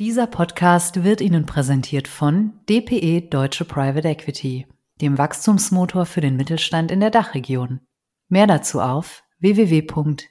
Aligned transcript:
Dieser 0.00 0.26
Podcast 0.26 1.04
wird 1.04 1.20
Ihnen 1.20 1.44
präsentiert 1.44 2.08
von 2.08 2.54
DPE 2.70 3.28
Deutsche 3.28 3.66
Private 3.66 4.08
Equity, 4.08 4.66
dem 5.02 5.18
Wachstumsmotor 5.18 6.06
für 6.06 6.22
den 6.22 6.36
Mittelstand 6.36 6.90
in 6.90 7.00
der 7.00 7.10
Dachregion. 7.10 7.80
Mehr 8.30 8.46
dazu 8.46 8.80
auf 8.80 9.22
www.dpe.de. 9.40 10.24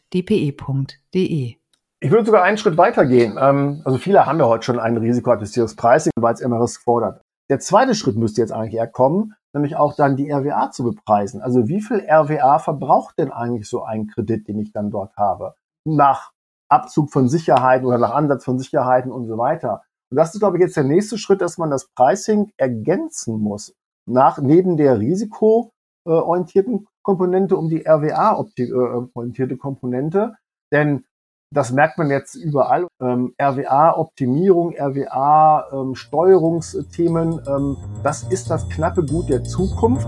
Ich 2.00 2.10
würde 2.10 2.26
sogar 2.26 2.42
einen 2.42 2.58
Schritt 2.58 2.78
weiter 2.78 3.06
gehen. 3.06 3.38
Ähm, 3.40 3.84
also 3.86 4.00
viele 4.00 4.26
haben 4.26 4.40
ja 4.40 4.48
heute 4.48 4.64
schon 4.64 4.80
ein 4.80 4.98
risikoadjustiertes 4.98 5.76
Pricing, 5.76 6.14
weil 6.16 6.34
es 6.34 6.42
immer 6.42 6.60
Risk 6.60 6.82
fordert. 6.82 7.22
Der 7.52 7.60
zweite 7.60 7.94
Schritt 7.94 8.16
müsste 8.16 8.42
jetzt 8.42 8.52
eigentlich 8.52 8.74
eher 8.74 8.88
kommen, 8.88 9.36
nämlich 9.54 9.76
auch 9.76 9.96
dann 9.96 10.16
die 10.16 10.32
RWA 10.32 10.72
zu 10.72 10.84
bepreisen. 10.84 11.44
Also 11.44 11.68
wie 11.68 11.84
viel 11.84 12.04
RWA 12.10 12.58
verbraucht 12.58 13.20
denn 13.20 13.32
eigentlich 13.32 13.70
so 13.70 13.84
ein 13.84 14.08
Kredit, 14.08 14.48
den 14.48 14.58
ich 14.58 14.72
dann 14.72 14.90
dort 14.90 15.16
habe? 15.16 15.54
Nach 15.86 16.32
Abzug 16.70 17.12
von 17.12 17.28
Sicherheiten 17.28 17.86
oder 17.86 17.98
nach 17.98 18.14
Ansatz 18.14 18.46
von 18.46 18.60
Sicherheiten 18.60 19.12
und 19.12 19.28
so 19.28 19.38
weiter. 19.38 19.82
Und 20.12 20.18
das 20.18 20.34
ist, 20.34 20.40
glaube 20.40 20.58
ich, 20.58 20.62
jetzt 20.62 20.78
der 20.78 20.84
nächste 20.84 21.18
Schritt, 21.18 21.42
dass 21.42 21.58
man 21.58 21.70
das 21.70 21.88
Pricing 21.96 22.52
ergänzen 22.58 23.40
muss. 23.40 23.74
Nach, 24.08 24.40
neben 24.40 24.78
der 24.78 25.00
risikoorientierten 25.00 26.88
Komponente 27.04 27.58
um 27.58 27.70
die 27.70 27.86
RWA-orientierte 27.86 29.58
Komponente. 29.58 30.36
Denn 30.72 31.06
das 31.52 31.72
merkt 31.72 31.98
man 31.98 32.12
jetzt 32.12 32.36
überall. 32.36 32.88
Ähm, 33.02 33.34
RWA-Optimierung, 33.42 34.76
RWA-Steuerungsthemen, 34.78 37.42
ähm, 37.48 37.78
das 38.04 38.22
ist 38.24 38.52
das 38.52 38.70
knappe 38.70 39.04
Gut 39.04 39.30
der 39.30 39.44
Zukunft. 39.44 40.08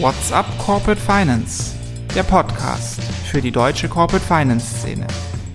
What's 0.00 0.32
up 0.32 0.46
Corporate 0.58 1.00
Finance? 1.00 1.79
Der 2.16 2.24
Podcast 2.24 3.00
für 3.30 3.40
die 3.40 3.52
deutsche 3.52 3.88
Corporate 3.88 4.26
Finance 4.26 4.80
Szene. 4.80 5.06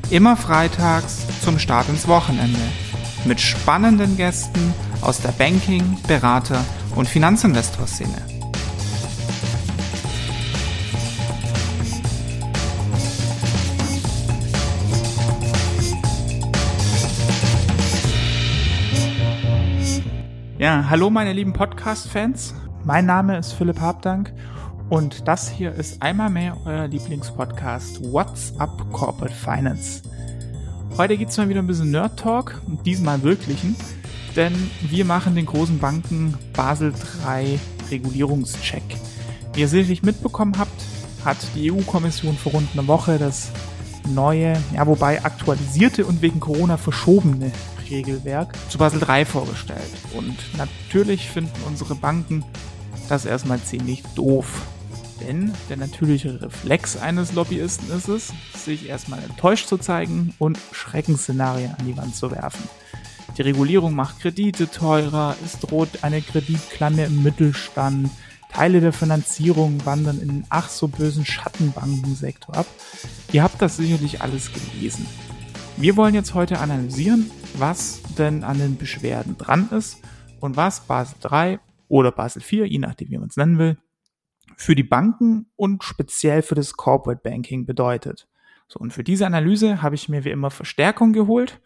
Immer 0.09 0.37
freitags 0.37 1.25
zum 1.41 1.59
Start 1.59 1.89
ins 1.89 2.07
Wochenende. 2.07 2.61
Mit 3.25 3.41
spannenden 3.41 4.15
Gästen 4.15 4.73
aus 5.01 5.19
der 5.19 5.33
Banking-, 5.33 5.97
Berater- 6.07 6.63
und 6.95 7.09
Finanzinvestor-Szene. 7.09 8.15
Ja, 20.57 20.85
hallo 20.89 21.09
meine 21.09 21.33
lieben 21.33 21.51
Podcast-Fans. 21.51 22.55
Mein 22.85 23.05
Name 23.05 23.37
ist 23.37 23.51
Philipp 23.51 23.81
Habdank 23.81 24.31
und 24.89 25.27
das 25.27 25.49
hier 25.49 25.71
ist 25.73 26.01
einmal 26.01 26.29
mehr 26.29 26.57
euer 26.65 26.87
Lieblingspodcast 26.87 28.11
What's 28.11 28.53
Up 28.59 28.85
Corporate 28.91 29.33
Finance. 29.33 30.01
Heute 30.97 31.17
geht 31.17 31.29
es 31.29 31.37
mal 31.37 31.49
wieder 31.49 31.61
ein 31.61 31.67
bisschen 31.67 31.91
Nerd 31.91 32.19
Talk, 32.19 32.61
diesmal 32.85 33.21
wirklichen, 33.23 33.75
denn 34.35 34.53
wir 34.81 35.05
machen 35.05 35.35
den 35.35 35.45
großen 35.45 35.79
Banken 35.79 36.37
Basel 36.53 36.93
III 37.27 37.59
Regulierungscheck. 37.89 38.83
Wie 39.53 39.61
ihr 39.61 39.67
sicherlich 39.67 40.03
mitbekommen 40.03 40.55
habt, 40.57 40.83
hat 41.23 41.37
die 41.55 41.71
EU-Kommission 41.71 42.37
vor 42.37 42.53
rund 42.53 42.69
einer 42.73 42.87
Woche 42.87 43.17
das 43.17 43.49
neue, 44.07 44.53
ja 44.73 44.85
wobei 44.85 45.23
aktualisierte 45.23 46.05
und 46.05 46.21
wegen 46.21 46.39
Corona 46.39 46.77
verschobene 46.77 47.51
Regelwerk 47.89 48.55
zu 48.69 48.77
Basel 48.77 49.01
III 49.01 49.25
vorgestellt. 49.25 49.81
Und 50.15 50.37
natürlich 50.57 51.29
finden 51.29 51.53
unsere 51.67 51.95
Banken 51.95 52.45
das 53.09 53.25
erstmal 53.25 53.59
ziemlich 53.61 54.03
doof. 54.15 54.61
Denn 55.21 55.53
der 55.69 55.77
natürliche 55.77 56.41
Reflex 56.41 56.97
eines 56.97 57.33
Lobbyisten 57.33 57.89
ist 57.91 58.09
es, 58.09 58.33
sich 58.53 58.89
erstmal 58.89 59.23
enttäuscht 59.23 59.67
zu 59.67 59.77
zeigen 59.77 60.33
und 60.39 60.59
Schreckensszenarien 60.71 61.73
an 61.77 61.85
die 61.85 61.95
Wand 61.95 62.15
zu 62.15 62.31
werfen. 62.31 62.67
Die 63.37 63.41
Regulierung 63.41 63.93
macht 63.93 64.19
Kredite 64.19 64.69
teurer, 64.69 65.35
es 65.43 65.59
droht 65.59 66.03
eine 66.03 66.21
Kreditklanne 66.21 67.05
im 67.05 67.23
Mittelstand, 67.23 68.09
Teile 68.55 68.79
der 68.79 68.93
Finanzierung 68.93 69.85
wandern 69.85 70.21
in 70.21 70.29
den 70.29 70.45
ach 70.47 70.69
so 70.69 70.87
bösen 70.87 71.25
Schattenbankensektor 71.25 72.55
ab. 72.55 72.65
Ihr 73.33 73.43
habt 73.43 73.61
das 73.61 73.75
sicherlich 73.75 74.21
alles 74.21 74.49
gelesen. 74.53 75.05
Wir 75.75 75.97
wollen 75.97 76.15
jetzt 76.15 76.33
heute 76.33 76.59
analysieren, 76.59 77.29
was 77.55 78.01
denn 78.17 78.45
an 78.45 78.57
den 78.57 78.77
Beschwerden 78.77 79.37
dran 79.37 79.67
ist 79.71 79.97
und 80.39 80.55
was 80.55 80.79
Basel 80.79 81.17
3 81.19 81.59
oder 81.89 82.13
Basel 82.13 82.41
4, 82.41 82.65
je 82.67 82.79
nachdem 82.79 83.09
wie 83.09 83.17
man 83.17 83.27
es 83.27 83.35
nennen 83.35 83.57
will, 83.57 83.77
für 84.57 84.75
die 84.75 84.83
Banken 84.83 85.47
und 85.55 85.83
speziell 85.83 86.41
für 86.41 86.55
das 86.55 86.73
Corporate 86.73 87.21
Banking 87.23 87.65
bedeutet. 87.65 88.27
So, 88.67 88.79
und 88.79 88.91
für 88.91 89.03
diese 89.03 89.25
Analyse 89.25 89.81
habe 89.81 89.95
ich 89.95 90.09
mir 90.09 90.23
wie 90.23 90.31
immer 90.31 90.49
Verstärkung 90.49 91.13
geholt, 91.13 91.61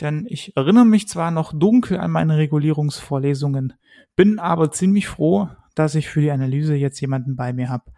denn 0.00 0.26
ich 0.28 0.56
erinnere 0.56 0.84
mich 0.84 1.08
zwar 1.08 1.30
noch 1.30 1.52
dunkel 1.52 1.98
an 1.98 2.10
meine 2.10 2.36
Regulierungsvorlesungen, 2.36 3.74
bin 4.16 4.38
aber 4.38 4.70
ziemlich 4.70 5.08
froh, 5.08 5.48
dass 5.74 5.94
ich 5.94 6.08
für 6.08 6.20
die 6.20 6.30
Analyse 6.30 6.74
jetzt 6.74 7.00
jemanden 7.00 7.36
bei 7.36 7.52
mir 7.52 7.68
habe, 7.68 7.92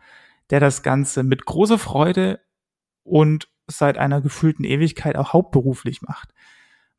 der 0.50 0.60
das 0.60 0.82
Ganze 0.82 1.22
mit 1.22 1.44
großer 1.44 1.78
Freude 1.78 2.40
und 3.02 3.48
seit 3.66 3.98
einer 3.98 4.20
gefühlten 4.20 4.64
Ewigkeit 4.64 5.16
auch 5.16 5.32
hauptberuflich 5.32 6.02
macht. 6.02 6.32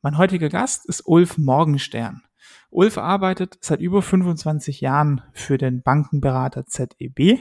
Mein 0.02 0.18
heutiger 0.18 0.48
Gast 0.48 0.86
ist 0.86 1.02
Ulf 1.06 1.38
Morgenstern. 1.38 2.22
Ulf 2.70 2.98
arbeitet 2.98 3.58
seit 3.60 3.80
über 3.80 4.02
25 4.02 4.80
Jahren 4.80 5.22
für 5.32 5.58
den 5.58 5.82
Bankenberater 5.82 6.66
ZEB 6.66 7.40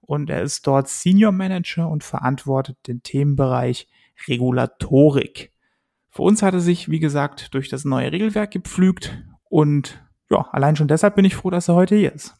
und 0.00 0.30
er 0.30 0.42
ist 0.42 0.66
dort 0.66 0.88
Senior 0.88 1.32
Manager 1.32 1.88
und 1.88 2.04
verantwortet 2.04 2.76
den 2.86 3.02
Themenbereich 3.02 3.88
Regulatorik. 4.28 5.52
Für 6.10 6.22
uns 6.22 6.42
hat 6.42 6.54
er 6.54 6.60
sich, 6.60 6.90
wie 6.90 7.00
gesagt, 7.00 7.54
durch 7.54 7.68
das 7.68 7.84
neue 7.84 8.12
Regelwerk 8.12 8.50
gepflügt 8.50 9.22
und 9.48 10.02
ja, 10.30 10.48
allein 10.52 10.76
schon 10.76 10.88
deshalb 10.88 11.16
bin 11.16 11.24
ich 11.24 11.36
froh, 11.36 11.50
dass 11.50 11.68
er 11.68 11.74
heute 11.74 11.94
hier 11.96 12.12
ist. 12.12 12.34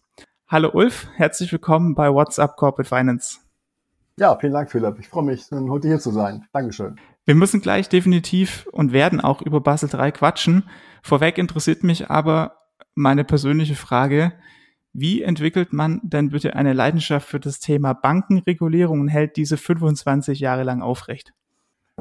Hallo 0.48 0.70
Ulf, 0.72 1.08
herzlich 1.14 1.52
willkommen 1.52 1.94
bei 1.94 2.12
WhatsApp 2.12 2.56
Corporate 2.56 2.88
Finance. 2.88 3.38
Ja, 4.18 4.36
vielen 4.38 4.52
Dank, 4.52 4.70
Philipp. 4.70 4.98
Ich 4.98 5.08
freue 5.08 5.24
mich, 5.24 5.50
heute 5.50 5.88
hier 5.88 5.98
zu 5.98 6.10
sein. 6.10 6.46
Dankeschön. 6.52 6.98
Wir 7.24 7.36
müssen 7.36 7.60
gleich 7.60 7.88
definitiv 7.88 8.66
und 8.72 8.92
werden 8.92 9.20
auch 9.20 9.42
über 9.42 9.60
Basel 9.60 9.88
3 9.88 10.10
quatschen. 10.10 10.68
Vorweg 11.02 11.38
interessiert 11.38 11.84
mich 11.84 12.10
aber 12.10 12.56
meine 12.94 13.24
persönliche 13.24 13.76
Frage. 13.76 14.32
Wie 14.92 15.22
entwickelt 15.22 15.72
man 15.72 16.00
denn 16.02 16.30
bitte 16.30 16.56
eine 16.56 16.72
Leidenschaft 16.72 17.28
für 17.28 17.40
das 17.40 17.60
Thema 17.60 17.92
Bankenregulierung 17.92 19.00
und 19.00 19.08
hält 19.08 19.36
diese 19.36 19.56
25 19.56 20.40
Jahre 20.40 20.64
lang 20.64 20.82
aufrecht? 20.82 21.32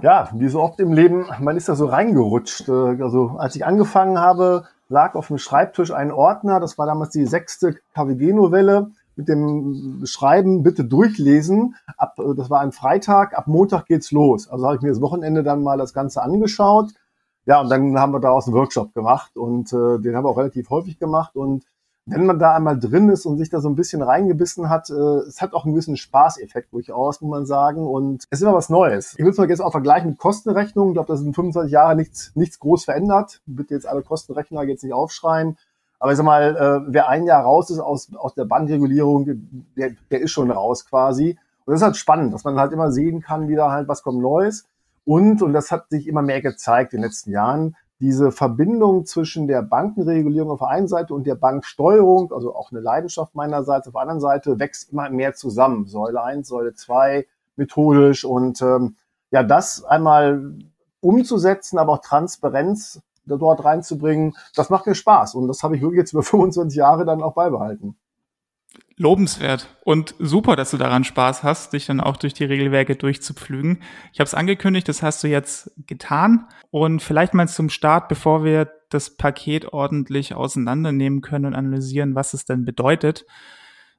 Ja, 0.01 0.29
wie 0.33 0.47
so 0.47 0.61
oft 0.61 0.79
im 0.79 0.91
Leben, 0.91 1.27
man 1.39 1.55
ist 1.55 1.69
da 1.69 1.75
so 1.75 1.85
reingerutscht. 1.85 2.67
Äh, 2.67 3.01
also 3.01 3.35
als 3.38 3.55
ich 3.55 3.65
angefangen 3.65 4.17
habe, 4.17 4.65
lag 4.89 5.15
auf 5.15 5.27
dem 5.27 5.38
Schreibtisch 5.38 5.91
ein 5.91 6.11
Ordner, 6.11 6.59
das 6.59 6.77
war 6.77 6.85
damals 6.85 7.11
die 7.11 7.25
sechste 7.25 7.75
KWG-Novelle 7.93 8.91
mit 9.16 9.27
dem 9.27 10.01
Schreiben 10.05 10.63
bitte 10.63 10.83
durchlesen. 10.83 11.75
Ab, 11.97 12.17
äh, 12.19 12.35
das 12.35 12.49
war 12.49 12.61
ein 12.61 12.72
Freitag, 12.72 13.38
ab 13.38 13.47
Montag 13.47 13.85
geht's 13.85 14.11
los. 14.11 14.49
Also 14.49 14.66
habe 14.66 14.75
ich 14.75 14.81
mir 14.81 14.89
das 14.89 15.01
Wochenende 15.01 15.44
dann 15.44 15.63
mal 15.63 15.77
das 15.77 15.94
Ganze 15.94 16.22
angeschaut. 16.22 16.91
Ja, 17.45 17.61
und 17.61 17.69
dann 17.69 17.97
haben 17.97 18.13
wir 18.13 18.19
daraus 18.19 18.47
einen 18.47 18.55
Workshop 18.55 18.94
gemacht 18.94 19.35
und 19.35 19.73
äh, 19.73 20.00
den 20.00 20.16
haben 20.16 20.25
wir 20.25 20.29
auch 20.29 20.38
relativ 20.38 20.69
häufig 20.69 21.00
gemacht. 21.00 21.35
Und 21.35 21.66
wenn 22.05 22.25
man 22.25 22.39
da 22.39 22.55
einmal 22.55 22.79
drin 22.79 23.09
ist 23.09 23.25
und 23.25 23.38
sich 23.38 23.50
da 23.50 23.61
so 23.61 23.69
ein 23.69 23.75
bisschen 23.75 24.01
reingebissen 24.01 24.69
hat, 24.69 24.89
äh, 24.89 24.94
es 24.94 25.41
hat 25.41 25.53
auch 25.53 25.66
einen 25.66 25.73
gewissen 25.73 25.97
Spaßeffekt 25.97 26.73
durchaus, 26.73 27.21
muss 27.21 27.31
man 27.31 27.45
sagen. 27.45 27.88
Und 27.88 28.25
es 28.29 28.39
ist 28.39 28.44
immer 28.44 28.55
was 28.55 28.69
Neues. 28.69 29.13
Ich 29.17 29.23
will 29.23 29.31
es 29.31 29.38
mal 29.38 29.50
jetzt 29.50 29.61
auch 29.61 29.71
vergleichen 29.71 30.11
mit 30.11 30.19
Kostenrechnungen. 30.19 30.91
Ich 30.91 30.95
glaube, 30.95 31.07
das 31.07 31.19
sind 31.19 31.35
25 31.35 31.71
Jahre 31.71 31.95
nichts, 31.95 32.31
nichts 32.35 32.59
groß 32.59 32.85
verändert. 32.85 33.41
Bitte 33.45 33.73
jetzt 33.73 33.88
alle 33.88 34.01
Kostenrechner 34.01 34.63
jetzt 34.63 34.83
nicht 34.83 34.94
aufschreien. 34.94 35.57
Aber 36.01 36.12
ich 36.12 36.17
sag 36.17 36.25
mal, 36.25 36.56
äh, 36.56 36.91
wer 36.91 37.09
ein 37.09 37.25
Jahr 37.25 37.44
raus 37.44 37.69
ist 37.69 37.78
aus, 37.78 38.09
aus 38.16 38.34
der 38.34 38.45
Bankregulierung, 38.45 39.28
der, 39.78 39.91
der 40.09 40.22
ist 40.22 40.31
schon 40.31 40.50
raus 40.50 40.88
quasi. 40.88 41.38
Und 41.63 41.73
das 41.73 41.81
ist 41.81 41.85
halt 41.85 41.95
spannend, 41.95 42.34
dass 42.34 42.44
man 42.44 42.59
halt 42.59 42.73
immer 42.73 42.91
sehen 42.91 43.22
kann, 43.22 43.47
wie 43.47 43.56
da 43.56 43.72
halt 43.72 43.88
was 43.88 44.01
kommt 44.01 44.19
Neues. 44.19 44.66
Und, 45.06 45.44
und 45.44 45.53
das 45.53 45.69
hat 45.69 45.91
sich 45.91 46.07
immer 46.07 46.23
mehr 46.23 46.41
gezeigt 46.41 46.94
in 46.94 47.01
den 47.01 47.06
letzten 47.06 47.30
Jahren, 47.30 47.75
diese 48.00 48.31
Verbindung 48.31 49.06
zwischen 49.06 49.48
der 49.48 49.62
Bankenregulierung 49.62 50.50
auf 50.50 50.59
der 50.59 50.69
einen 50.69 50.88
Seite 50.88 51.13
und 51.13 51.27
der 51.27 51.36
Banksteuerung, 51.36 52.33
also 52.33 52.56
auch 52.56 52.71
eine 52.71 52.81
Leidenschaft 52.81 53.36
meinerseits, 53.36 53.88
auf 53.88 53.94
der 53.94 54.01
anderen 54.01 54.21
Seite 54.21 54.57
wächst 54.57 54.92
immer 54.92 55.07
mehr 55.12 55.36
zusammen. 55.36 55.86
Säule 55.86 56.24
1, 56.24 56.48
Säule 56.48 56.74
2, 56.74 57.27
methodisch 57.57 58.25
und 58.25 58.59
ähm, 58.63 58.95
ja, 59.30 59.44
das 59.44 59.83
einmal 59.83 60.56
umzusetzen, 61.00 61.77
aber 61.77 61.94
auch 61.94 62.01
Transparenz 62.01 63.03
dort 63.38 63.63
reinzubringen, 63.63 64.33
das 64.56 64.69
macht 64.69 64.88
mir 64.88 64.95
Spaß. 64.95 65.36
Und 65.36 65.48
das 65.48 65.63
habe 65.63 65.75
ich 65.75 65.81
wirklich 65.81 66.00
jetzt 66.00 66.13
über 66.13 66.24
25 66.24 66.78
Jahre 66.78 67.06
dann 67.06 67.22
auch 67.22 67.33
beibehalten. 67.33 67.98
Lobenswert 68.95 69.68
und 69.83 70.16
super, 70.19 70.56
dass 70.56 70.72
du 70.72 70.78
daran 70.78 71.04
Spaß 71.04 71.44
hast, 71.44 71.74
dich 71.74 71.88
dann 71.88 72.00
auch 72.00 72.18
durch 72.18 72.33
die 72.33 72.45
Regelwerke 72.45 72.95
durchzupflügen. 72.95 73.81
Ich 74.13 74.19
habe 74.19 74.28
es 74.28 74.33
angekündigt, 74.33 74.88
das 74.88 75.01
hast 75.01 75.24
du 75.24 75.28
jetzt 75.28 75.72
getan. 75.88 76.48
Und 76.69 77.01
vielleicht 77.01 77.33
mal 77.33 77.48
zum 77.48 77.69
Start, 77.69 78.07
bevor 78.10 78.44
wir 78.44 78.72
das 78.89 79.18
Paket 79.18 79.74
ordentlich 79.74 80.36
auseinandernehmen 80.36 81.22
können 81.22 81.45
und 81.45 81.56
analysieren, 81.56 82.16
was 82.16 82.34
es 82.34 82.45
denn 82.45 82.63
bedeutet. 82.63 83.25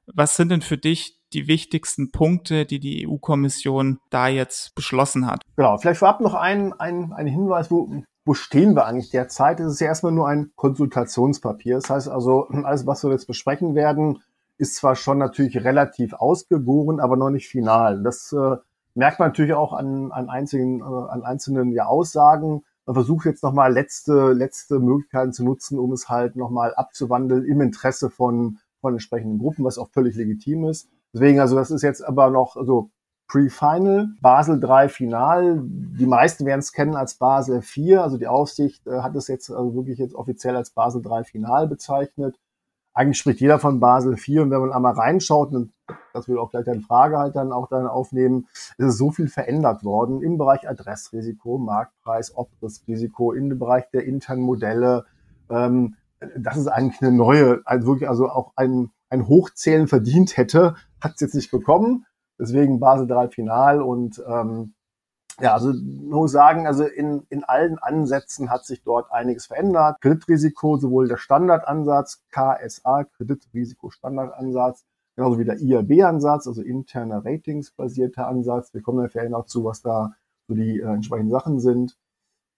Was 0.05 0.37
sind 0.37 0.49
denn 0.49 0.61
für 0.61 0.77
dich 0.77 1.19
die 1.33 1.47
wichtigsten 1.47 2.11
Punkte, 2.11 2.65
die 2.65 2.79
die 2.79 3.07
EU-Kommission 3.07 3.99
da 4.09 4.27
jetzt 4.27 4.75
beschlossen 4.75 5.27
hat. 5.27 5.41
Genau, 5.55 5.77
vielleicht 5.77 5.99
vorab 5.99 6.21
noch 6.21 6.35
ein, 6.35 6.73
ein, 6.73 7.11
ein 7.13 7.27
Hinweis, 7.27 7.71
wo, 7.71 8.03
wo 8.25 8.33
stehen 8.33 8.75
wir 8.75 8.85
eigentlich 8.85 9.09
derzeit? 9.09 9.59
Es 9.59 9.73
ist 9.73 9.79
ja 9.81 9.87
erstmal 9.87 10.11
nur 10.11 10.27
ein 10.27 10.51
Konsultationspapier. 10.55 11.75
Das 11.75 11.89
heißt 11.89 12.07
also, 12.07 12.47
alles, 12.47 12.87
was 12.87 13.03
wir 13.03 13.11
jetzt 13.11 13.27
besprechen 13.27 13.75
werden, 13.75 14.21
ist 14.57 14.75
zwar 14.75 14.95
schon 14.95 15.17
natürlich 15.17 15.63
relativ 15.63 16.13
ausgegoren, 16.13 16.99
aber 16.99 17.17
noch 17.17 17.29
nicht 17.29 17.47
final. 17.47 18.01
Das 18.03 18.31
äh, 18.31 18.57
merkt 18.95 19.19
man 19.19 19.29
natürlich 19.29 19.53
auch 19.53 19.73
an, 19.73 20.11
an 20.11 20.29
einzelnen, 20.29 20.79
äh, 20.79 20.83
an 20.83 21.23
einzelnen 21.23 21.71
ja, 21.73 21.85
Aussagen. 21.85 22.63
Man 22.85 22.93
versucht 22.93 23.25
jetzt 23.25 23.43
nochmal 23.43 23.73
letzte, 23.73 24.33
letzte 24.33 24.79
Möglichkeiten 24.79 25.33
zu 25.33 25.43
nutzen, 25.43 25.79
um 25.79 25.91
es 25.91 26.09
halt 26.09 26.35
nochmal 26.35 26.73
abzuwandeln 26.75 27.45
im 27.45 27.61
Interesse 27.61 28.09
von, 28.09 28.59
von 28.79 28.93
entsprechenden 28.93 29.39
Gruppen, 29.39 29.65
was 29.65 29.77
auch 29.77 29.89
völlig 29.89 30.15
legitim 30.15 30.65
ist. 30.65 30.89
Deswegen, 31.13 31.39
also 31.39 31.55
das 31.55 31.71
ist 31.71 31.81
jetzt 31.81 32.01
aber 32.01 32.29
noch 32.29 32.55
so 32.65 32.89
Pre-Final, 33.27 34.09
Basel 34.21 34.59
3 34.59 34.89
Final. 34.89 35.61
Die 35.63 36.05
meisten 36.05 36.45
werden 36.45 36.59
es 36.59 36.71
kennen 36.71 36.95
als 36.95 37.15
Basel 37.15 37.61
4. 37.61 38.03
Also 38.03 38.17
die 38.17 38.27
Aufsicht 38.27 38.85
äh, 38.87 39.01
hat 39.01 39.15
es 39.15 39.27
jetzt 39.27 39.49
also 39.49 39.73
wirklich 39.75 39.97
jetzt 39.97 40.15
offiziell 40.15 40.55
als 40.55 40.71
Basel 40.71 41.01
3 41.01 41.23
Final 41.23 41.67
bezeichnet 41.67 42.37
eigentlich 42.93 43.17
spricht 43.17 43.41
jeder 43.41 43.59
von 43.59 43.79
Basel 43.79 44.13
IV 44.13 44.41
und 44.41 44.51
wenn 44.51 44.61
man 44.61 44.71
einmal 44.71 44.93
reinschaut, 44.93 45.51
und 45.51 45.73
das 46.13 46.27
will 46.27 46.37
auch 46.37 46.51
gleich 46.51 46.65
deine 46.65 46.81
Frage 46.81 47.17
halt 47.17 47.35
dann 47.35 47.51
auch 47.51 47.67
dann 47.67 47.87
aufnehmen, 47.87 48.47
ist 48.77 48.85
es 48.85 48.97
so 48.97 49.11
viel 49.11 49.27
verändert 49.27 49.83
worden 49.83 50.21
im 50.21 50.37
Bereich 50.37 50.69
Adressrisiko, 50.69 51.57
Marktpreis, 51.57 52.35
Obrissrisiko, 52.35 53.33
dem 53.33 53.57
Bereich 53.57 53.89
der 53.91 54.05
internen 54.05 54.43
Modelle. 54.43 55.05
Ähm, 55.49 55.95
das 56.37 56.57
ist 56.57 56.67
eigentlich 56.67 57.01
eine 57.01 57.11
neue, 57.11 57.61
also 57.65 57.87
wirklich 57.87 58.07
also 58.07 58.29
auch 58.29 58.53
ein, 58.55 58.91
ein 59.09 59.27
Hochzählen 59.27 59.87
verdient 59.87 60.37
hätte, 60.37 60.75
hat 61.01 61.13
es 61.15 61.21
jetzt 61.21 61.35
nicht 61.35 61.51
bekommen. 61.51 62.05
Deswegen 62.43 62.81
Basel 62.81 63.09
III 63.09 63.29
Final 63.29 63.81
und 63.81 64.21
ähm, 64.27 64.73
ja, 65.39 65.53
also 65.53 65.71
muss 65.73 66.33
sagen, 66.33 66.67
also 66.67 66.83
in, 66.83 67.25
in 67.29 67.45
allen 67.45 67.79
Ansätzen 67.79 68.49
hat 68.49 68.65
sich 68.65 68.83
dort 68.83 69.09
einiges 69.13 69.45
verändert. 69.45 70.01
Kreditrisiko, 70.01 70.75
sowohl 70.75 71.07
der 71.07 71.15
Standardansatz, 71.15 72.21
KSA, 72.31 73.05
Kreditrisiko-Standardansatz, 73.05 74.83
genauso 75.15 75.39
wie 75.39 75.45
der 75.45 75.61
IRB-Ansatz, 75.61 76.45
also 76.45 76.61
interner 76.61 77.23
Ratings-basierter 77.23 78.27
Ansatz. 78.27 78.73
Wir 78.73 78.81
kommen 78.81 79.01
ja 79.01 79.07
vielleicht 79.07 79.31
noch 79.31 79.45
zu, 79.45 79.63
was 79.63 79.81
da 79.81 80.11
so 80.49 80.53
die 80.53 80.81
äh, 80.81 80.83
entsprechenden 80.83 81.31
Sachen 81.31 81.61
sind. 81.61 81.97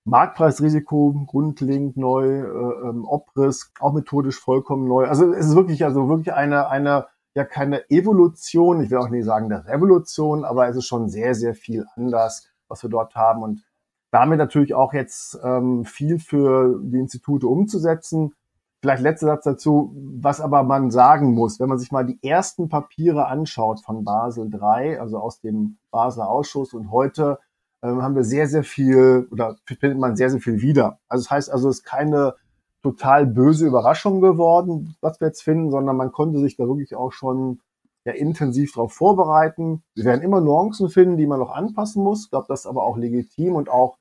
Marktpreisrisiko 0.06 1.26
grundlegend 1.28 1.96
neu, 1.96 2.26
äh, 2.26 2.90
ähm, 2.90 3.06
Obriss 3.06 3.72
auch 3.80 3.94
methodisch 3.94 4.40
vollkommen 4.40 4.88
neu. 4.88 5.06
Also 5.06 5.32
es 5.32 5.46
ist 5.46 5.56
wirklich, 5.56 5.86
also 5.86 6.10
wirklich 6.10 6.34
eine, 6.34 6.70
eine 6.70 7.06
ja 7.36 7.46
keine 7.46 7.90
Evolution, 7.90 8.82
ich 8.82 8.90
will 8.90 8.98
auch 8.98 9.10
nicht 9.10 9.26
sagen 9.26 9.52
eine 9.52 9.68
Revolution, 9.68 10.46
aber 10.46 10.68
es 10.68 10.78
ist 10.78 10.86
schon 10.86 11.10
sehr, 11.10 11.36
sehr 11.36 11.54
viel 11.54 11.86
anders 11.96 12.50
was 12.68 12.84
wir 12.84 12.90
dort 12.90 13.16
haben 13.16 13.44
und 13.44 13.64
damit 14.12 14.38
natürlich 14.38 14.74
auch 14.74 14.94
jetzt 14.94 15.38
ähm, 15.44 15.84
viel 15.86 16.20
für 16.20 16.80
die 16.82 17.00
Institute 17.00 17.48
umzusetzen. 17.48 18.34
Vielleicht 18.82 19.02
letzter 19.02 19.28
Satz 19.28 19.44
dazu, 19.44 19.94
was 19.96 20.42
aber 20.42 20.64
man 20.64 20.92
sagen 20.92 21.34
muss, 21.34 21.60
wenn 21.60 21.70
man 21.70 21.80
sich 21.80 21.92
mal 21.92 22.06
die 22.06 22.20
ersten 22.22 22.70
Papiere 22.70 23.28
anschaut 23.28 23.82
von 23.84 24.04
Basel 24.04 24.50
III, 24.54 24.98
also 24.98 25.18
aus 25.18 25.42
dem 25.42 25.78
Basler 25.92 26.30
Ausschuss 26.30 26.74
und 26.74 26.92
heute 26.92 27.40
ähm, 27.82 28.02
haben 28.02 28.16
wir 28.16 28.24
sehr, 28.24 28.48
sehr 28.48 28.64
viel 28.64 29.28
oder 29.32 29.58
findet 29.66 30.00
man 30.00 30.16
sehr, 30.16 30.30
sehr 30.30 30.40
viel 30.40 30.62
wieder. 30.62 31.00
Also 31.10 31.24
das 31.24 31.32
heißt 31.32 31.52
also, 31.52 31.70
es 31.70 31.78
ist 31.78 31.84
keine 31.84 32.36
total 32.86 33.26
böse 33.26 33.66
Überraschung 33.66 34.22
geworden, 34.22 34.96
was 35.02 35.20
wir 35.20 35.28
jetzt 35.28 35.42
finden, 35.42 35.72
sondern 35.72 35.98
man 35.98 36.12
konnte 36.12 36.38
sich 36.40 36.56
da 36.56 36.68
wirklich 36.68 36.96
auch 36.96 37.12
schon 37.12 37.60
ja 38.06 38.14
intensiv 38.14 38.74
darauf 38.74 38.94
vorbereiten. 38.94 39.82
Wir 39.96 40.06
werden 40.06 40.22
immer 40.22 40.40
Nuancen 40.40 40.90
finden, 40.90 41.18
die 41.18 41.26
man 41.26 41.40
noch 41.40 41.50
anpassen 41.50 42.04
muss. 42.04 42.26
Ich 42.26 42.30
glaube, 42.30 42.46
das 42.48 42.60
ist 42.62 42.68
aber 42.68 42.84
auch 42.84 42.98
legitim 42.98 43.56
und 43.56 43.70
auch 43.70 43.98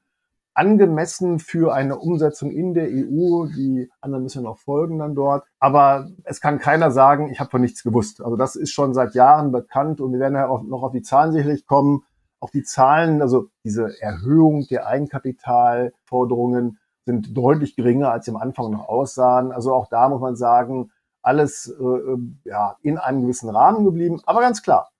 angemessen 0.52 1.38
für 1.38 1.72
eine 1.72 1.98
Umsetzung 1.98 2.50
in 2.50 2.74
der 2.74 2.88
EU. 2.88 3.46
Die 3.46 3.90
anderen 4.02 4.24
müssen 4.24 4.42
noch 4.42 4.58
folgen 4.58 4.98
dann 4.98 5.14
dort. 5.14 5.44
Aber 5.58 6.10
es 6.24 6.42
kann 6.42 6.58
keiner 6.58 6.90
sagen, 6.90 7.30
ich 7.30 7.40
habe 7.40 7.48
von 7.50 7.62
nichts 7.62 7.82
gewusst. 7.82 8.22
Also 8.22 8.36
das 8.36 8.54
ist 8.54 8.72
schon 8.72 8.92
seit 8.92 9.14
Jahren 9.14 9.50
bekannt 9.50 10.02
und 10.02 10.12
wir 10.12 10.20
werden 10.20 10.34
ja 10.34 10.48
auch 10.48 10.62
noch 10.62 10.82
auf 10.82 10.92
die 10.92 11.00
Zahlen 11.02 11.32
sicherlich 11.32 11.66
kommen. 11.66 12.02
Auch 12.38 12.50
die 12.50 12.64
Zahlen, 12.64 13.22
also 13.22 13.46
diese 13.64 13.98
Erhöhung 14.02 14.66
der 14.68 14.86
Eigenkapitalforderungen 14.86 16.78
sind 17.06 17.36
deutlich 17.36 17.76
geringer, 17.76 18.10
als 18.10 18.24
sie 18.24 18.30
am 18.30 18.36
Anfang 18.36 18.70
noch 18.70 18.88
aussahen. 18.88 19.52
Also 19.52 19.72
auch 19.72 19.88
da 19.88 20.08
muss 20.08 20.20
man 20.20 20.36
sagen, 20.36 20.90
alles 21.22 21.68
äh, 21.68 21.84
äh, 21.84 22.18
ja, 22.44 22.76
in 22.82 22.98
einem 22.98 23.22
gewissen 23.22 23.50
Rahmen 23.50 23.84
geblieben. 23.84 24.20
Aber 24.26 24.40
ganz 24.40 24.62
klar, 24.62 24.90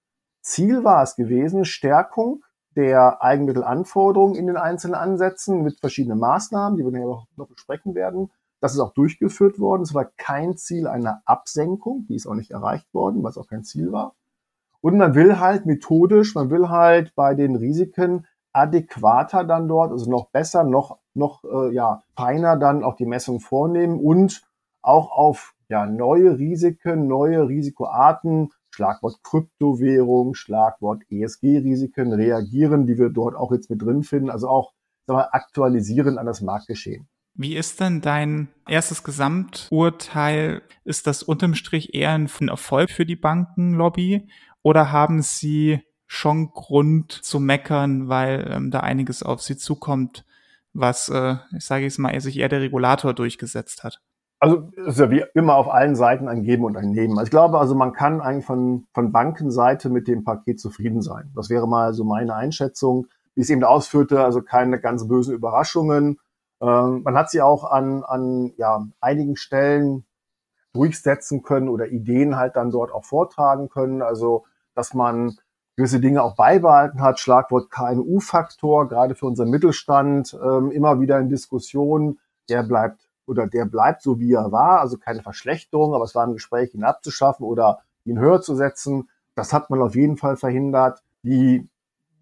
Ziel 0.41 0.85
war 0.85 1.03
es 1.03 1.17
gewesen, 1.17 1.65
Stärkung 1.65 2.43
der 2.77 3.23
Eigenmittelanforderungen 3.23 4.35
in 4.35 4.47
den 4.47 4.57
einzelnen 4.57 4.95
Ansätzen 4.95 5.63
mit 5.63 5.79
verschiedenen 5.81 6.19
Maßnahmen, 6.19 6.77
die 6.77 6.85
wir 6.85 6.99
ja 6.99 7.23
noch 7.37 7.49
besprechen 7.49 7.95
werden. 7.95 8.31
Das 8.61 8.73
ist 8.73 8.81
auch 8.81 8.95
durchgeführt 8.95 9.59
worden. 9.59 9.83
Es 9.83 9.95
war 9.95 10.07
kein 10.17 10.57
Ziel 10.57 10.87
einer 10.87 11.23
Absenkung, 11.25 12.07
die 12.09 12.17
ist 12.17 12.27
auch 12.27 12.35
nicht 12.35 12.51
erreicht 12.51 12.93
worden, 12.95 13.23
was 13.23 13.39
auch 13.39 13.47
kein 13.47 13.63
Ziel 13.63 13.93
war. 13.93 14.15
Und 14.81 14.99
man 14.99 15.15
will 15.15 15.39
halt 15.39 15.67
methodisch, 15.67 16.35
man 16.35 16.51
will 16.51 16.69
halt 16.69 17.15
bei 17.15 17.35
den 17.35 17.57
Risiken 17.57 18.27
adäquater 18.53 19.45
dann 19.45 19.69
dort, 19.69 19.93
also 19.93 20.11
noch 20.11 20.31
besser, 20.31 20.65
noch, 20.65 20.99
noch 21.15 21.45
äh, 21.45 21.75
ja, 21.75 22.03
feiner 22.17 22.57
dann 22.57 22.85
auch 22.85 22.97
die 22.97 23.07
Messung 23.07 23.41
vornehmen 23.41 23.99
und 23.99 24.43
auch 24.83 25.11
auf 25.13 25.55
ja, 25.69 25.87
neue 25.87 26.39
Risiken, 26.39 27.07
neue 27.07 27.49
Risikoarten, 27.49 28.51
Schlagwort 28.71 29.23
Kryptowährung, 29.23 30.35
Schlagwort 30.35 31.03
ESG-Risiken 31.11 32.13
reagieren, 32.13 32.87
die 32.87 32.99
wir 32.99 33.11
dort 33.11 33.35
auch 33.37 33.53
jetzt 33.53 33.71
mit 33.71 33.83
drin 33.83 34.03
finden, 34.03 34.31
also 34.31 34.49
auch 34.49 34.73
wir, 35.07 35.35
aktualisieren 35.35 36.19
an 36.19 36.27
das 36.27 36.41
Marktgeschehen. 36.41 37.09
Wie 37.37 37.57
ist 37.57 37.81
denn 37.81 38.01
dein 38.01 38.49
erstes 38.69 39.03
Gesamturteil? 39.03 40.63
Ist 40.85 41.07
das 41.07 41.23
unterm 41.23 41.55
Strich 41.55 41.95
eher 41.95 42.13
ein 42.13 42.29
Erfolg 42.49 42.91
für 42.91 43.07
die 43.07 43.17
Bankenlobby 43.17 44.29
oder 44.63 44.93
haben 44.93 45.21
sie 45.21 45.81
schon 46.07 46.53
Grund 46.53 47.13
zu 47.13 47.41
meckern, 47.41 48.09
weil 48.09 48.49
ähm, 48.51 48.71
da 48.71 48.81
einiges 48.81 49.23
auf 49.23 49.43
sie 49.43 49.57
zukommt, 49.57 50.25
was, 50.75 51.09
äh, 51.09 51.37
ich 51.57 51.65
sage 51.65 51.85
jetzt 51.85 51.99
mal, 51.99 52.19
sich 52.21 52.39
eher 52.39 52.49
der 52.49 52.61
Regulator 52.61 53.15
durchgesetzt 53.15 53.85
hat? 53.85 54.01
Also 54.41 54.69
ist 54.75 54.99
ja 54.99 55.11
wie 55.11 55.25
immer 55.35 55.57
auf 55.57 55.69
allen 55.69 55.97
Seiten 55.97 56.29
ein 56.29 56.43
Geben 56.43 56.65
und 56.65 56.77
ein 56.77 56.91
Nehmen. 56.91 57.19
Also 57.19 57.25
ich 57.25 57.31
glaube, 57.31 57.59
also 57.59 57.75
man 57.75 57.93
kann 57.93 58.21
eigentlich 58.21 58.45
von, 58.45 58.87
von 58.93 59.11
Bankenseite 59.11 59.89
mit 59.89 60.07
dem 60.07 60.25
Paket 60.25 60.61
zufrieden 60.61 61.01
sein. 61.01 61.33
Das 61.35 61.49
wäre 61.49 61.67
mal 61.67 61.95
so 61.95 62.05
meine 62.05 62.35
Einschätzung. 62.35 63.07
Wie 63.35 63.41
es 63.41 63.51
eben 63.51 63.65
ausführte, 63.65 64.23
also 64.23 64.43
keine 64.43 64.79
ganz 64.81 65.09
bösen 65.09 65.35
Überraschungen. 65.35 66.19
Ähm, 66.61 67.03
man 67.05 67.17
hat 67.17 67.31
sie 67.31 67.41
auch 67.41 67.65
an, 67.65 68.05
an 68.05 68.53
ja, 68.59 68.87
einigen 69.01 69.37
Stellen 69.37 70.05
durchsetzen 70.75 71.43
können 71.43 71.69
oder 71.69 71.89
Ideen 71.89 72.37
halt 72.37 72.57
dann 72.57 72.71
dort 72.71 72.93
auch 72.93 73.05
vortragen 73.05 73.71
können. 73.71 74.03
Also 74.03 74.45
dass 74.75 74.93
man 74.93 75.39
gewisse 75.77 76.01
Dinge 76.01 76.23
auch 76.23 76.37
beibehalten 76.37 77.01
hat. 77.01 77.19
Schlagwort 77.21 77.71
KMU-Faktor, 77.71 78.89
gerade 78.89 79.15
für 79.15 79.27
unseren 79.27 79.51
Mittelstand, 79.51 80.39
ähm, 80.43 80.71
immer 80.71 81.01
wieder 81.01 81.19
in 81.19 81.29
Diskussionen. 81.29 82.19
Der 82.49 82.63
bleibt 82.63 83.09
oder 83.27 83.47
der 83.47 83.65
bleibt 83.65 84.03
so, 84.03 84.19
wie 84.19 84.33
er 84.33 84.53
war, 84.53 84.81
also 84.81 84.99
keine 84.99 85.23
Verschlechterung, 85.23 85.95
aber 85.95 86.05
es 86.05 86.15
war 86.15 86.25
im 86.27 86.35
Gespräch, 86.35 86.75
ihn 86.75 86.85
abzuschaffen 86.85 87.47
oder 87.47 87.81
ihn 88.05 88.19
höher 88.19 88.43
zu 88.43 88.55
setzen. 88.55 89.09
Das 89.35 89.53
hat 89.53 89.71
man 89.71 89.81
auf 89.81 89.95
jeden 89.95 90.17
Fall 90.17 90.37
verhindert. 90.37 91.03
Die 91.23 91.69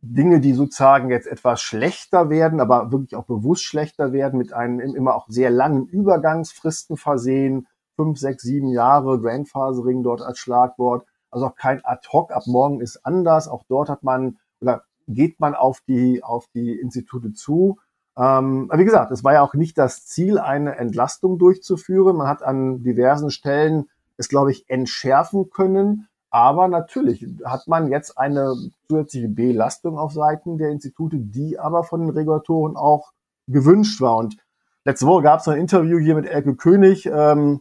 Dinge, 0.01 0.41
die 0.41 0.53
sozusagen 0.53 1.11
jetzt 1.11 1.27
etwas 1.27 1.61
schlechter 1.61 2.31
werden, 2.31 2.61
aber 2.61 2.91
wirklich 2.91 3.15
auch 3.15 3.25
bewusst 3.25 3.65
schlechter 3.65 4.13
werden, 4.13 4.39
mit 4.39 4.53
einem 4.53 4.81
immer 4.81 5.15
auch 5.15 5.27
sehr 5.29 5.51
langen 5.51 5.87
Übergangsfristen 5.87 6.97
versehen, 6.97 7.69
fünf, 7.95 8.19
sechs, 8.19 8.43
sieben 8.43 8.69
Jahre, 8.69 9.21
Grandfathering 9.21 10.03
dort 10.03 10.23
als 10.23 10.39
Schlagwort. 10.39 11.07
Also 11.33 11.47
auch 11.47 11.57
kein 11.57 11.85
Ad-Hoc, 11.85 12.31
ab 12.31 12.45
morgen 12.47 12.81
ist 12.81 13.05
anders. 13.05 13.49
Auch 13.49 13.65
dort 13.69 13.89
hat 13.89 14.05
man 14.05 14.39
oder 14.61 14.85
geht 15.09 15.41
man 15.41 15.57
auf 15.57 15.81
die, 15.89 16.23
auf 16.23 16.47
die 16.55 16.73
Institute 16.75 17.33
zu 17.33 17.79
ähm, 18.17 18.71
wie 18.75 18.85
gesagt, 18.85 19.11
es 19.11 19.25
war 19.25 19.33
ja 19.33 19.43
auch 19.43 19.55
nicht 19.55 19.79
das 19.79 20.07
Ziel, 20.07 20.39
eine 20.39 20.77
Entlastung 20.77 21.39
durchzuführen. 21.39 22.17
Man 22.17 22.29
hat 22.29 22.43
an 22.43 22.83
diversen 22.83 23.31
Stellen 23.31 23.89
es, 24.19 24.29
glaube 24.29 24.51
ich, 24.51 24.69
entschärfen 24.69 25.51
können. 25.51 26.09
Aber 26.31 26.69
natürlich 26.69 27.27
hat 27.45 27.69
man 27.69 27.91
jetzt 27.91 28.19
eine 28.19 28.55
zusätzliche 28.89 29.29
Belastung 29.29 29.99
auf 29.99 30.13
Seiten 30.13 30.59
der 30.59 30.71
Institute, 30.71 31.17
die 31.19 31.59
aber 31.59 31.85
von 31.85 32.01
den 32.01 32.11
Regulatoren 32.11 32.77
auch 32.77 33.13
gewünscht 33.49 34.01
war. 34.01 34.17
Und 34.17 34.37
letzte 34.85 35.07
Woche 35.07 35.23
gab 35.23 35.41
es 35.41 35.49
ein 35.49 35.59
Interview 35.59 35.99
hier 35.99 36.15
mit 36.15 36.27
Elke 36.27 36.55
König 36.55 37.07
ähm, 37.07 37.61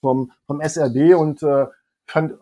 vom, 0.00 0.30
vom 0.46 0.60
SRB 0.60 1.16
und 1.16 1.42
äh, 1.42 1.66
fand 2.06 2.34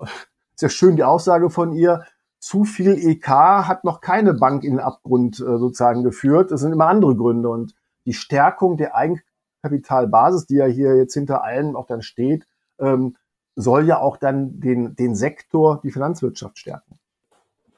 sehr 0.59 0.69
schön 0.69 0.97
die 0.97 1.05
Aussage 1.05 1.51
von 1.51 1.73
ihr 1.73 2.05
zu 2.41 2.65
viel 2.65 2.93
EK 2.93 3.29
hat 3.29 3.85
noch 3.85 4.01
keine 4.01 4.35
Bank 4.35 4.65
in 4.65 4.75
den 4.75 4.81
Abgrund 4.81 5.41
äh, 5.41 5.59
sozusagen 5.59 6.05
geführt. 6.05 6.51
Das 6.51 6.61
sind 6.61 6.73
immer 6.73 6.87
andere 6.87 7.17
Gründe. 7.17 7.49
Und 7.49 7.75
die 8.07 8.13
Stärkung 8.13 8.77
der 8.77 8.95
Eigenkapitalbasis, 8.95 10.47
die 10.47 10.57
ja 10.57 10.67
hier 10.67 10.97
jetzt 10.97 11.15
hinter 11.15 11.43
allem 11.43 11.77
auch 11.77 11.87
dann 11.87 12.03
steht, 12.03 12.47
ähm, 12.79 13.17
soll 13.57 13.87
ja 13.87 13.99
auch 13.99 14.17
dann 14.17 14.61
den, 14.61 14.95
den 14.95 15.17
Sektor, 15.17 15.81
die 15.83 15.91
Finanzwirtschaft 15.91 16.59
stärken. 16.59 16.99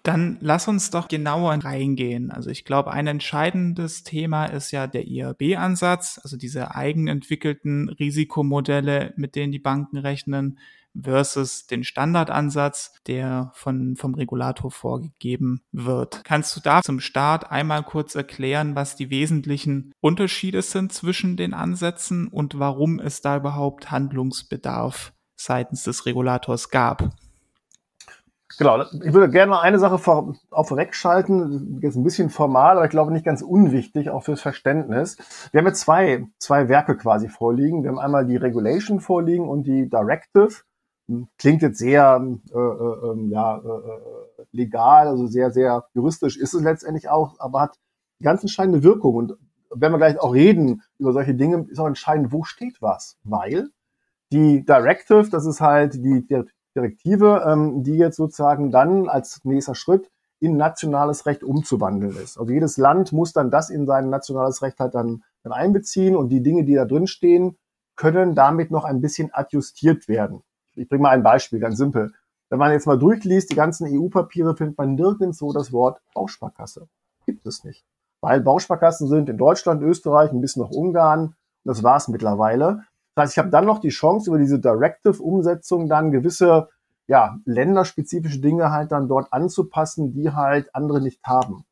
Dann 0.03 0.39
lass 0.41 0.69
uns 0.69 0.91
doch 0.91 1.09
genauer 1.09 1.53
reingehen. 1.53 2.31
Also 2.31 2.49
ich 2.49 2.65
glaube, 2.65 2.91
ein 2.91 3.07
entscheidendes 3.07 4.03
Thema 4.03 4.47
ist 4.47 4.71
ja 4.71 4.87
der 4.87 5.07
IRB-Ansatz, 5.07 6.21
also 6.23 6.39
diese 6.39 6.75
eigenentwickelten 6.75 7.91
Risikomodelle, 7.91 9.13
mit 9.17 9.37
denen 9.37 9.53
die 9.53 9.59
Banken 9.59 9.99
rechnen, 9.99 10.59
versus 11.01 11.67
den 11.67 11.85
Standardansatz, 11.85 12.93
der 13.07 13.53
von, 13.55 13.97
vom 13.97 14.15
Regulator 14.15 14.71
vorgegeben 14.71 15.61
wird. 15.73 16.23
Kannst 16.25 16.57
du 16.57 16.61
da 16.61 16.83
zum 16.83 17.01
Start 17.01 17.51
einmal 17.51 17.83
kurz 17.83 18.15
erklären, 18.15 18.75
was 18.75 18.97
die 18.97 19.11
wesentlichen 19.11 19.93
Unterschiede 20.01 20.63
sind 20.63 20.93
zwischen 20.93 21.37
den 21.37 21.55
Ansätzen 21.55 22.29
und 22.29 22.59
warum 22.59 22.99
es 22.99 23.21
da 23.21 23.37
überhaupt 23.37 23.91
Handlungsbedarf 23.91 25.13
seitens 25.37 25.85
des 25.85 26.07
Regulators 26.07 26.71
gab? 26.71 27.11
Genau, 28.59 28.83
ich 28.83 29.13
würde 29.13 29.31
gerne 29.31 29.53
noch 29.53 29.63
eine 29.63 29.79
Sache 29.79 29.99
vor, 29.99 30.35
auf 30.51 30.75
schalten, 30.91 31.79
jetzt 31.83 31.95
ein 31.95 32.03
bisschen 32.03 32.31
formal, 32.31 32.77
aber 32.77 32.85
ich 32.85 32.91
glaube 32.91 33.13
nicht 33.13 33.25
ganz 33.25 33.43
unwichtig, 33.43 34.11
auch 34.11 34.25
fürs 34.25 34.41
Verständnis. 34.41 35.17
Wir 35.53 35.61
haben 35.61 35.67
jetzt 35.69 35.81
zwei, 35.81 36.27
zwei 36.39 36.69
Werke 36.69 36.97
quasi 36.97 37.29
vorliegen. 37.29 37.85
Wir 37.85 37.91
haben 37.91 37.99
einmal 37.99 38.27
die 38.27 38.37
Regulation 38.37 39.01
vorliegen 39.01 39.49
und 39.49 39.63
die 39.63 39.89
Directive. 39.89 40.63
Klingt 41.39 41.63
jetzt 41.63 41.79
sehr 41.79 42.21
äh, 42.53 42.57
äh, 42.57 43.11
ähm, 43.11 43.31
ja, 43.31 43.59
äh, 43.59 44.45
legal, 44.53 45.09
also 45.09 45.27
sehr, 45.27 45.51
sehr 45.51 45.87
juristisch 45.95 46.37
ist 46.37 46.55
es 46.55 46.63
letztendlich 46.63 47.09
auch, 47.09 47.39
aber 47.39 47.61
hat 47.63 47.79
ganz 48.23 48.43
entscheidende 48.43 48.83
Wirkung. 48.83 49.15
Und 49.15 49.37
wenn 49.71 49.93
wir 49.93 49.99
gleich 49.99 50.21
auch 50.21 50.35
reden 50.35 50.83
über 50.99 51.13
solche 51.13 51.35
Dinge, 51.35 51.67
ist 51.69 51.79
auch 51.79 51.87
entscheidend, 51.87 52.33
wo 52.33 52.45
steht 52.45 52.81
was. 52.81 53.17
Weil 53.25 53.71
die 54.33 54.65
Directive, 54.65 55.29
das 55.31 55.47
ist 55.47 55.61
halt 55.61 55.95
die, 55.95 56.27
die 56.27 56.45
Direktive, 56.77 57.45
ähm, 57.47 57.83
die 57.83 57.97
jetzt 57.97 58.17
sozusagen 58.17 58.71
dann 58.71 59.09
als 59.09 59.41
nächster 59.45 59.75
Schritt 59.75 60.11
in 60.39 60.57
nationales 60.57 61.27
Recht 61.27 61.45
umzuwandeln 61.45 62.17
ist. 62.17 62.39
Also 62.39 62.53
jedes 62.53 62.77
Land 62.77 63.13
muss 63.13 63.33
dann 63.33 63.51
das 63.51 63.69
in 63.71 63.87
sein 63.87 64.09
nationales 64.09 64.63
Recht 64.63 64.79
halt 64.79 64.95
dann, 64.95 65.23
dann 65.43 65.53
einbeziehen 65.53 66.17
und 66.17 66.31
die 66.31 66.43
Dinge, 66.43 66.65
die 66.65 66.75
da 66.75 66.85
drin 66.85 67.07
stehen, 67.07 67.59
können 67.97 68.35
damit 68.35 68.71
noch 68.71 68.85
ein 68.85 69.01
bisschen 69.01 69.31
adjustiert 69.33 70.09
werden. 70.09 70.43
Ich 70.75 70.89
bringe 70.89 71.03
mal 71.03 71.11
ein 71.11 71.23
Beispiel, 71.23 71.59
ganz 71.59 71.77
simpel. 71.77 72.13
Wenn 72.49 72.59
man 72.59 72.73
jetzt 72.73 72.87
mal 72.87 72.99
durchliest, 72.99 73.51
die 73.51 73.57
ganzen 73.57 73.87
EU-Papiere 73.89 74.57
findet 74.57 74.77
man 74.77 74.95
nirgendwo 74.95 75.53
das 75.53 75.73
Wort 75.73 76.01
Bausparkasse. 76.15 76.89
Gibt 77.27 77.47
es 77.47 77.65
nicht. 77.65 77.85
Weil 78.21 78.41
Bausparkassen 78.41 79.09
sind 79.09 79.29
in 79.29 79.39
Deutschland, 79.39 79.83
Österreich, 79.83 80.33
ein 80.33 80.41
bisschen 80.41 80.63
noch 80.63 80.71
Ungarn. 80.71 81.21
Und 81.21 81.37
das 81.65 81.83
war's 81.83 82.09
mittlerweile. 82.09 82.85
Das 83.15 83.25
heißt, 83.25 83.33
ich 83.35 83.39
habe 83.39 83.51
dann 83.51 83.67
noch 83.67 83.81
die 83.81 83.91
Chance, 83.91 84.31
über 84.31 84.39
diese 84.39 84.59
Directive-Umsetzung 84.59 85.89
dann 85.89 86.11
gewisse 86.11 86.69
ja, 87.07 87.39
länderspezifische 87.45 88.41
Dinge 88.41 88.71
halt 88.71 88.93
dann 88.93 89.09
dort 89.09 89.33
anzupassen, 89.33 90.13
die 90.13 90.31
halt 90.31 90.75
andere 90.75 91.01
nicht 91.01 91.21
haben. 91.25 91.65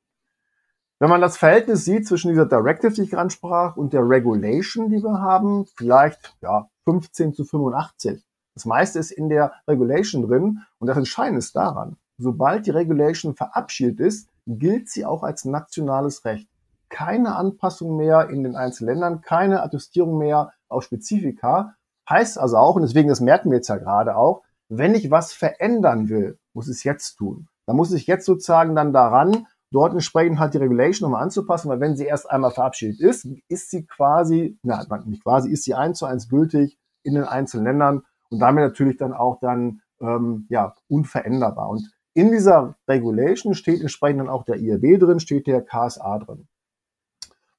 Wenn 0.98 1.10
man 1.10 1.20
das 1.20 1.36
Verhältnis 1.36 1.84
sieht 1.84 2.08
zwischen 2.08 2.30
dieser 2.30 2.46
Directive, 2.46 2.92
die 2.92 3.02
ich 3.02 3.10
gerade 3.10 3.30
sprach, 3.30 3.76
und 3.76 3.92
der 3.92 4.08
Regulation, 4.08 4.90
die 4.90 5.00
wir 5.00 5.20
haben, 5.20 5.66
vielleicht 5.76 6.36
ja 6.40 6.68
15 6.84 7.34
zu 7.34 7.44
85. 7.44 8.24
Das 8.58 8.64
meiste 8.64 8.98
ist 8.98 9.12
in 9.12 9.28
der 9.28 9.52
Regulation 9.68 10.26
drin 10.26 10.62
und 10.80 10.88
das 10.88 10.96
Entscheidende 10.96 11.38
ist 11.38 11.54
daran, 11.54 11.96
sobald 12.16 12.66
die 12.66 12.72
Regulation 12.72 13.36
verabschiedet 13.36 14.00
ist, 14.00 14.28
gilt 14.48 14.88
sie 14.88 15.06
auch 15.06 15.22
als 15.22 15.44
nationales 15.44 16.24
Recht. 16.24 16.48
Keine 16.88 17.36
Anpassung 17.36 17.96
mehr 17.96 18.30
in 18.30 18.42
den 18.42 18.56
einzelnen 18.56 18.94
Ländern, 18.94 19.20
keine 19.20 19.62
Adjustierung 19.62 20.18
mehr 20.18 20.52
auf 20.68 20.82
Spezifika. 20.82 21.76
Heißt 22.10 22.36
also 22.36 22.56
auch, 22.56 22.74
und 22.74 22.82
deswegen, 22.82 23.08
das 23.08 23.20
merken 23.20 23.50
wir 23.50 23.58
jetzt 23.58 23.68
ja 23.68 23.76
gerade 23.76 24.16
auch, 24.16 24.42
wenn 24.68 24.96
ich 24.96 25.08
was 25.08 25.32
verändern 25.32 26.08
will, 26.08 26.36
muss 26.52 26.66
ich 26.66 26.78
es 26.78 26.82
jetzt 26.82 27.14
tun. 27.14 27.46
Da 27.66 27.74
muss 27.74 27.92
ich 27.92 28.08
jetzt 28.08 28.26
sozusagen 28.26 28.74
dann 28.74 28.92
daran, 28.92 29.46
dort 29.70 29.92
entsprechend 29.92 30.40
halt 30.40 30.52
die 30.52 30.58
Regulation 30.58 31.08
nochmal 31.08 31.22
anzupassen, 31.22 31.68
weil 31.68 31.78
wenn 31.78 31.94
sie 31.94 32.06
erst 32.06 32.28
einmal 32.28 32.50
verabschiedet 32.50 32.98
ist, 32.98 33.24
ist 33.46 33.70
sie 33.70 33.86
quasi, 33.86 34.58
na, 34.64 34.84
nicht 35.04 35.22
quasi, 35.22 35.48
ist 35.48 35.62
sie 35.62 35.74
eins 35.74 36.00
zu 36.00 36.06
eins 36.06 36.28
gültig 36.28 36.76
in 37.04 37.14
den 37.14 37.24
einzelnen 37.24 37.64
Ländern 37.64 38.02
und 38.30 38.38
damit 38.38 38.64
natürlich 38.64 38.96
dann 38.96 39.12
auch 39.12 39.38
dann, 39.40 39.80
ähm, 40.00 40.46
ja, 40.48 40.74
unveränderbar. 40.88 41.68
Und 41.68 41.90
in 42.14 42.30
dieser 42.30 42.76
Regulation 42.88 43.54
steht 43.54 43.80
entsprechend 43.80 44.20
dann 44.20 44.28
auch 44.28 44.44
der 44.44 44.56
IRB 44.56 44.98
drin, 44.98 45.20
steht 45.20 45.46
der 45.46 45.62
KSA 45.62 46.18
drin. 46.18 46.48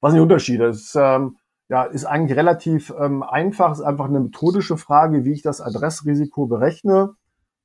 Was 0.00 0.12
sind 0.12 0.18
die 0.18 0.22
Unterschiede? 0.22 0.66
Das 0.66 0.78
ist, 0.78 0.96
ähm, 0.96 1.36
ja, 1.68 1.84
ist 1.84 2.04
eigentlich 2.04 2.36
relativ 2.36 2.92
ähm, 2.98 3.22
einfach. 3.22 3.72
Ist 3.72 3.80
einfach 3.80 4.06
eine 4.06 4.20
methodische 4.20 4.76
Frage, 4.76 5.24
wie 5.24 5.32
ich 5.32 5.42
das 5.42 5.60
Adressrisiko 5.60 6.46
berechne. 6.46 7.14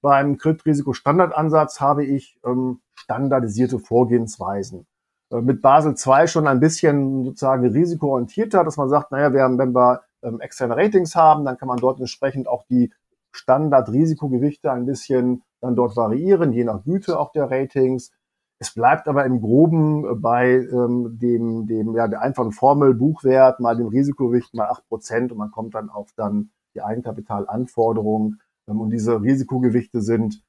Beim 0.01 0.37
Kreditrisiko-Standardansatz 0.37 1.81
habe 1.81 2.05
ich 2.05 2.39
ähm, 2.45 2.81
standardisierte 2.93 3.79
Vorgehensweisen. 3.79 4.85
Äh, 5.31 5.41
mit 5.41 5.61
Basel 5.61 5.95
II 5.95 6.27
schon 6.27 6.47
ein 6.47 6.59
bisschen 6.59 7.23
sozusagen 7.25 7.67
risikoorientierter, 7.67 8.63
dass 8.63 8.77
man 8.77 8.89
sagt, 8.89 9.11
naja, 9.11 9.33
wir 9.33 9.41
haben, 9.41 9.57
wenn 9.57 9.73
wir 9.73 10.01
ähm, 10.25 10.41
externe 10.41 10.75
Ratings 10.75 11.15
haben, 11.15 11.45
dann 11.45 11.57
kann 11.57 11.67
man 11.67 11.77
dort 11.77 11.99
entsprechend 11.99 12.47
auch 12.47 12.65
die 12.67 12.91
Standardrisikogewichte 13.31 14.71
ein 14.71 14.85
bisschen 14.85 15.43
dann 15.61 15.75
dort 15.75 15.95
variieren, 15.95 16.53
je 16.53 16.63
nach 16.63 16.83
Güte 16.83 17.19
auch 17.19 17.31
der 17.31 17.49
Ratings. 17.51 18.11
Es 18.57 18.73
bleibt 18.73 19.07
aber 19.07 19.25
im 19.25 19.41
Groben 19.41 20.05
äh, 20.05 20.15
bei 20.15 20.53
ähm, 20.53 21.17
dem, 21.19 21.67
dem 21.67 21.95
ja, 21.95 22.07
der 22.07 22.21
einfachen 22.21 22.51
Formel 22.51 22.93
Buchwert 22.93 23.59
mal 23.59 23.75
dem 23.75 23.87
Risikogewicht 23.87 24.53
mal 24.53 24.69
acht 24.69 24.87
Prozent 24.87 25.31
und 25.31 25.37
man 25.37 25.51
kommt 25.51 25.75
dann 25.75 25.89
auf 25.89 26.11
dann 26.15 26.51
die 26.73 26.81
Eigenkapitalanforderungen. 26.81 28.41
Ähm, 28.67 28.79
und 28.79 28.91
diese 28.91 29.21
Risikogewichte 29.21 30.01
sind 30.01 30.41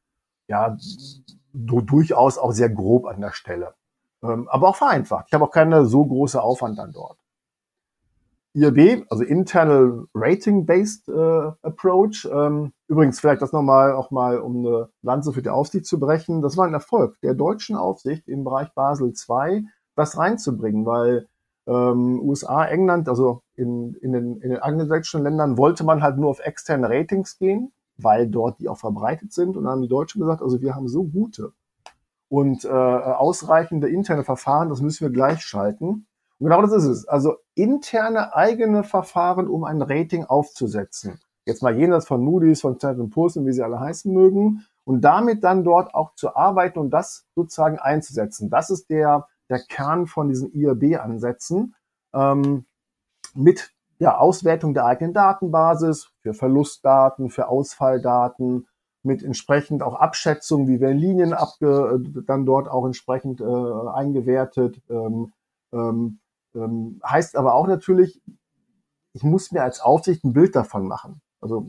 ja 0.49 0.77
durchaus 1.53 2.39
auch 2.39 2.53
sehr 2.53 2.71
grob 2.71 3.07
an 3.07 3.21
der 3.21 3.33
Stelle. 3.33 3.75
Ähm, 4.23 4.49
aber 4.49 4.69
auch 4.69 4.77
vereinfacht. 4.77 5.27
Ich 5.29 5.35
habe 5.35 5.45
auch 5.45 5.51
keine 5.51 5.87
so 5.87 6.05
große 6.05 6.41
Aufwand 6.41 6.79
dann 6.79 6.93
dort. 6.93 7.19
IRB, 8.57 9.07
also 9.11 9.23
Internal 9.23 10.07
Rating 10.15 10.65
Based 10.65 11.09
äh, 11.09 11.53
Approach. 11.63 12.27
Ähm, 12.33 12.73
übrigens 12.89 13.21
vielleicht 13.21 13.43
das 13.43 13.53
nochmal 13.53 13.93
auch 13.93 14.11
mal, 14.11 14.39
um 14.39 14.67
eine 14.67 14.89
Lanze 15.03 15.33
für 15.33 15.43
die 15.43 15.51
Aufsicht 15.51 15.87
zu 15.87 16.01
brechen. 16.01 16.41
Das 16.41 16.57
war 16.57 16.67
ein 16.67 16.73
Erfolg 16.73 17.21
der 17.21 17.35
deutschen 17.35 17.77
Aufsicht 17.77 18.27
im 18.29 18.45
Bereich 18.45 18.73
Basel 18.75 19.13
II, 19.13 19.67
das 19.95 20.17
reinzubringen, 20.17 20.87
weil 20.87 21.29
ähm, 21.67 22.21
USA, 22.23 22.65
England, 22.65 23.09
also 23.09 23.43
in, 23.57 23.95
in 24.01 24.13
den, 24.13 24.41
in 24.41 24.51
den 24.51 24.59
angelsächsischen 24.59 25.23
Ländern 25.23 25.59
wollte 25.59 25.85
man 25.85 26.03
halt 26.03 26.17
nur 26.17 26.31
auf 26.31 26.41
externe 26.41 26.89
Ratings 26.89 27.39
gehen, 27.39 27.73
weil 27.99 28.27
dort 28.27 28.61
die 28.61 28.69
auch 28.69 28.79
verbreitet 28.79 29.33
sind. 29.33 29.57
Und 29.57 29.65
dann 29.65 29.73
haben 29.73 29.83
die 29.83 29.89
Deutschen 29.89 30.21
gesagt, 30.21 30.41
also 30.41 30.63
wir 30.63 30.75
haben 30.75 30.89
so 30.89 31.05
gute 31.05 31.53
und 32.29 32.65
äh, 32.65 32.69
ausreichende 32.69 33.89
interne 33.89 34.25
Verfahren, 34.25 34.69
das 34.69 34.81
müssen 34.81 35.05
wir 35.05 35.11
gleichschalten. 35.11 36.07
Und 36.39 36.49
genau 36.49 36.63
das 36.63 36.73
ist 36.73 36.85
es. 36.85 37.09
Also 37.09 37.37
interne 37.55 38.35
eigene 38.35 38.85
Verfahren, 38.85 39.49
um 39.49 39.65
ein 39.65 39.81
Rating 39.83 40.25
aufzusetzen. 40.25 41.21
Jetzt 41.47 41.63
mal 41.63 41.77
jenseits 41.77 42.07
von 42.07 42.23
Moody's, 42.23 42.61
von 42.61 42.77
Standard 42.77 43.11
Poor's 43.11 43.37
und 43.37 43.47
wie 43.47 43.53
sie 43.53 43.63
alle 43.63 43.81
heißen 43.81 44.13
mögen. 44.13 44.67
Und 44.85 45.01
damit 45.01 45.43
dann 45.45 45.65
dort 45.65 45.95
auch 45.95 46.15
zu 46.15 46.37
arbeiten 46.37 46.79
und 46.79 46.91
das 46.91 47.27
sozusagen 47.35 47.79
einzusetzen. 47.79 48.51
Das 48.51 48.71
ist 48.71 48.91
der, 48.91 49.27
der 49.49 49.61
Kern 49.61 50.07
von 50.07 50.29
diesen 50.29 50.53
IRB-Ansätzen. 50.53 51.75
Ähm, 52.15 52.67
mit 53.35 53.73
ja, 53.99 54.19
Auswertung 54.19 54.75
der 54.75 54.85
eigenen 54.85 55.15
Datenbasis 55.15 56.11
für 56.21 56.35
Verlustdaten, 56.35 57.31
für 57.31 57.49
Ausfalldaten, 57.49 58.67
mit 59.03 59.23
entsprechend 59.23 59.83
auch 59.83 59.95
Abschätzung, 59.95 60.69
wie 60.69 60.81
werden 60.81 60.99
Linien 60.99 61.33
abge, 61.33 62.03
dann 62.27 62.45
dort 62.45 62.69
auch 62.69 62.85
entsprechend 62.85 63.41
äh, 63.41 63.45
eingewertet, 63.45 64.83
ähm, 64.91 65.33
ähm, 65.73 66.19
ähm, 66.57 67.01
heißt 67.05 67.37
aber 67.37 67.55
auch 67.55 67.67
natürlich, 67.67 68.21
ich 69.13 69.23
muss 69.23 69.53
mir 69.53 69.63
als 69.63 69.81
Aufsicht 69.81 70.25
ein 70.25 70.33
Bild 70.33 70.57
davon 70.57 70.87
machen. 70.87 71.21
Also 71.41 71.67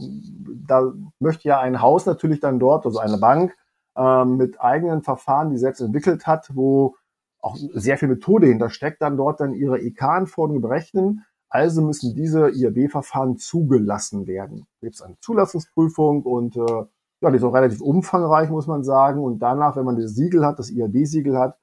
da 0.68 0.92
möchte 1.20 1.48
ja 1.48 1.60
ein 1.60 1.82
Haus 1.82 2.06
natürlich 2.06 2.40
dann 2.40 2.60
dort, 2.60 2.86
also 2.86 3.00
eine 3.00 3.18
Bank, 3.18 3.56
ähm, 3.96 4.38
mit 4.38 4.62
eigenen 4.62 5.02
Verfahren, 5.02 5.50
die 5.50 5.58
selbst 5.58 5.82
entwickelt 5.82 6.28
hat, 6.28 6.52
wo 6.56 6.96
auch 7.40 7.56
sehr 7.74 7.98
viel 7.98 8.08
Methode 8.08 8.48
hintersteckt, 8.48 9.02
dann 9.02 9.18
dort 9.18 9.40
dann 9.40 9.54
ihre 9.54 9.80
EK-Anforderungen 9.80 10.62
berechnen. 10.62 11.26
Also 11.50 11.82
müssen 11.82 12.16
diese 12.16 12.50
IAB-Verfahren 12.50 13.38
zugelassen 13.38 14.28
werden. 14.28 14.68
Da 14.82 14.88
gibt 14.88 14.96
es 14.96 15.02
eine 15.02 15.18
Zulassungsprüfung 15.20 16.24
und 16.24 16.58
äh, 16.58 16.86
ja, 17.22 17.32
die 17.32 17.38
ist 17.38 17.44
auch 17.44 17.54
relativ 17.54 17.82
umfangreich, 17.82 18.50
muss 18.50 18.68
man 18.68 18.84
sagen. 18.84 19.24
Und 19.24 19.40
danach, 19.40 19.76
wenn 19.76 19.86
man 19.86 19.96
das 19.96 20.14
Siegel 20.14 20.46
hat, 20.46 20.60
das 20.60 20.70
IAB-Siegel 20.70 21.38
hat, 21.38 21.58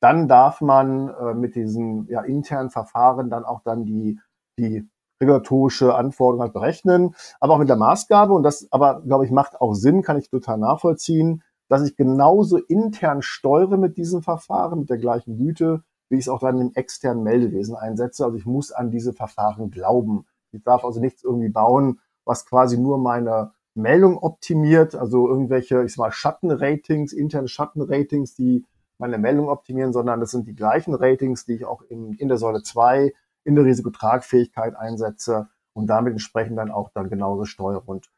dann 0.00 0.28
darf 0.28 0.60
man 0.60 1.08
äh, 1.08 1.34
mit 1.34 1.54
diesen 1.54 2.06
ja, 2.08 2.22
internen 2.22 2.70
Verfahren 2.70 3.30
dann 3.30 3.44
auch 3.44 3.62
dann 3.62 3.84
die, 3.84 4.18
die 4.58 4.88
regulatorische 5.20 5.94
Anforderung 5.94 6.42
halt 6.42 6.52
berechnen, 6.54 7.14
aber 7.38 7.54
auch 7.54 7.58
mit 7.58 7.68
der 7.68 7.76
Maßgabe, 7.76 8.32
und 8.32 8.42
das 8.42 8.66
aber, 8.70 9.02
glaube 9.02 9.26
ich, 9.26 9.30
macht 9.30 9.60
auch 9.60 9.74
Sinn, 9.74 10.02
kann 10.02 10.18
ich 10.18 10.30
total 10.30 10.58
nachvollziehen, 10.58 11.42
dass 11.68 11.82
ich 11.82 11.96
genauso 11.96 12.56
intern 12.56 13.22
steuere 13.22 13.76
mit 13.76 13.96
diesem 13.96 14.22
Verfahren, 14.22 14.80
mit 14.80 14.90
der 14.90 14.98
gleichen 14.98 15.36
Güte, 15.36 15.84
wie 16.08 16.16
ich 16.16 16.22
es 16.22 16.28
auch 16.28 16.40
dann 16.40 16.60
im 16.60 16.72
externen 16.74 17.22
Meldewesen 17.22 17.76
einsetze. 17.76 18.24
Also 18.24 18.36
ich 18.36 18.46
muss 18.46 18.72
an 18.72 18.90
diese 18.90 19.12
Verfahren 19.12 19.70
glauben. 19.70 20.26
Ich 20.52 20.64
darf 20.64 20.84
also 20.84 21.00
nichts 21.00 21.22
irgendwie 21.22 21.50
bauen, 21.50 22.00
was 22.24 22.44
quasi 22.44 22.76
nur 22.76 22.98
meine 22.98 23.52
Meldung 23.74 24.18
optimiert, 24.18 24.96
also 24.96 25.28
irgendwelche, 25.28 25.84
ich 25.84 25.92
sag 25.92 25.98
mal, 25.98 26.10
Schattenratings, 26.10 27.12
interne 27.12 27.46
Schattenratings, 27.46 28.34
die 28.34 28.64
meine 29.00 29.18
Meldung 29.18 29.48
optimieren, 29.48 29.92
sondern 29.92 30.20
das 30.20 30.30
sind 30.30 30.46
die 30.46 30.54
gleichen 30.54 30.94
Ratings, 30.94 31.44
die 31.44 31.54
ich 31.54 31.64
auch 31.64 31.82
in, 31.88 32.12
in 32.12 32.28
der 32.28 32.36
Säule 32.36 32.62
2 32.62 33.12
in 33.44 33.54
der 33.54 33.64
Risikotragfähigkeit 33.64 34.76
einsetze 34.76 35.48
und 35.72 35.86
damit 35.86 36.12
entsprechend 36.12 36.58
dann 36.58 36.70
auch 36.70 36.90
dann 36.90 37.08
genauso 37.08 37.46
steuere. 37.46 37.82
Und 37.86 38.10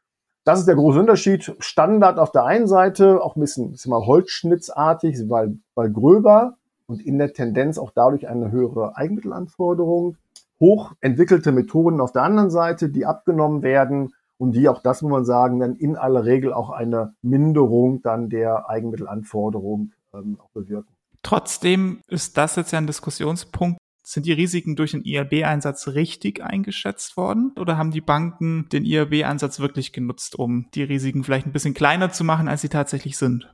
das 0.43 0.59
ist 0.59 0.67
der 0.67 0.75
große 0.75 0.99
Unterschied. 0.99 1.55
Standard 1.59 2.19
auf 2.19 2.31
der 2.31 2.43
einen 2.43 2.67
Seite, 2.67 3.23
auch 3.23 3.37
ein 3.37 3.39
bisschen, 3.39 3.73
ist 3.73 3.87
mal 3.87 4.05
holzschnittsartig, 4.05 5.29
weil, 5.29 5.57
weil 5.73 5.89
gröber 5.91 6.57
und 6.85 7.01
in 7.01 7.17
der 7.17 7.33
Tendenz 7.33 7.77
auch 7.77 7.91
dadurch 7.91 8.27
eine 8.27 8.51
höhere 8.51 8.97
Eigenmittelanforderung. 8.97 10.17
Hochentwickelte 10.59 11.51
Methoden 11.53 12.01
auf 12.01 12.11
der 12.11 12.23
anderen 12.23 12.49
Seite, 12.49 12.89
die 12.89 13.05
abgenommen 13.05 13.63
werden 13.63 14.13
und 14.37 14.51
die 14.53 14.67
auch 14.67 14.81
das 14.81 15.01
muss 15.01 15.11
man 15.11 15.25
sagen, 15.25 15.59
dann 15.59 15.75
in 15.75 15.95
aller 15.95 16.25
Regel 16.25 16.51
auch 16.51 16.69
eine 16.69 17.15
Minderung 17.21 18.01
dann 18.01 18.29
der 18.29 18.69
Eigenmittelanforderung 18.69 19.91
ähm, 20.13 20.37
auch 20.39 20.49
bewirken. 20.51 20.93
Trotzdem 21.23 22.01
ist 22.07 22.37
das 22.37 22.55
jetzt 22.55 22.71
ja 22.71 22.79
ein 22.79 22.87
Diskussionspunkt. 22.87 23.79
Sind 24.05 24.25
die 24.25 24.33
Risiken 24.33 24.75
durch 24.75 24.91
den 24.91 25.03
IRB-Einsatz 25.03 25.87
richtig 25.87 26.43
eingeschätzt 26.43 27.15
worden 27.15 27.53
oder 27.57 27.77
haben 27.77 27.91
die 27.91 28.01
Banken 28.01 28.67
den 28.69 28.83
IRB-Einsatz 28.83 29.61
wirklich 29.61 29.93
genutzt, 29.93 30.37
um 30.37 30.69
die 30.73 30.83
Risiken 30.83 31.23
vielleicht 31.23 31.45
ein 31.45 31.53
bisschen 31.53 31.73
kleiner 31.73 32.11
zu 32.11 32.25
machen, 32.25 32.49
als 32.49 32.61
sie 32.61 32.69
tatsächlich 32.69 33.17
sind? 33.17 33.49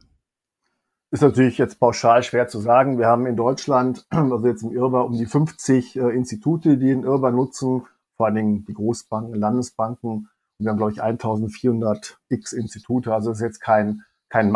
Ist 1.12 1.22
natürlich 1.22 1.58
jetzt 1.58 1.80
pauschal 1.80 2.22
schwer 2.24 2.48
zu 2.48 2.60
sagen. 2.60 2.98
Wir 2.98 3.08
haben 3.08 3.28
in 3.28 3.36
Deutschland, 3.36 4.06
also 4.10 4.46
jetzt 4.48 4.64
im 4.64 4.72
IRBA, 4.72 5.02
um 5.02 5.14
die 5.14 5.28
50 5.28 5.96
äh, 5.96 6.10
Institute, 6.10 6.78
die 6.78 6.86
den 6.88 7.04
IRBA 7.04 7.32
nutzen, 7.32 7.86
vor 8.16 8.26
allen 8.26 8.36
Dingen 8.36 8.66
die 8.66 8.74
Großbanken, 8.74 9.36
Landesbanken. 9.36 10.10
Und 10.10 10.66
wir 10.66 10.70
haben, 10.72 10.78
glaube 10.78 10.92
ich, 10.92 11.02
1400 11.02 12.20
X 12.30 12.54
Institute. 12.54 13.14
Also 13.14 13.30
das 13.30 13.40
ist 13.40 13.44
jetzt 13.44 13.60
kein, 13.60 14.04
kein 14.30 14.52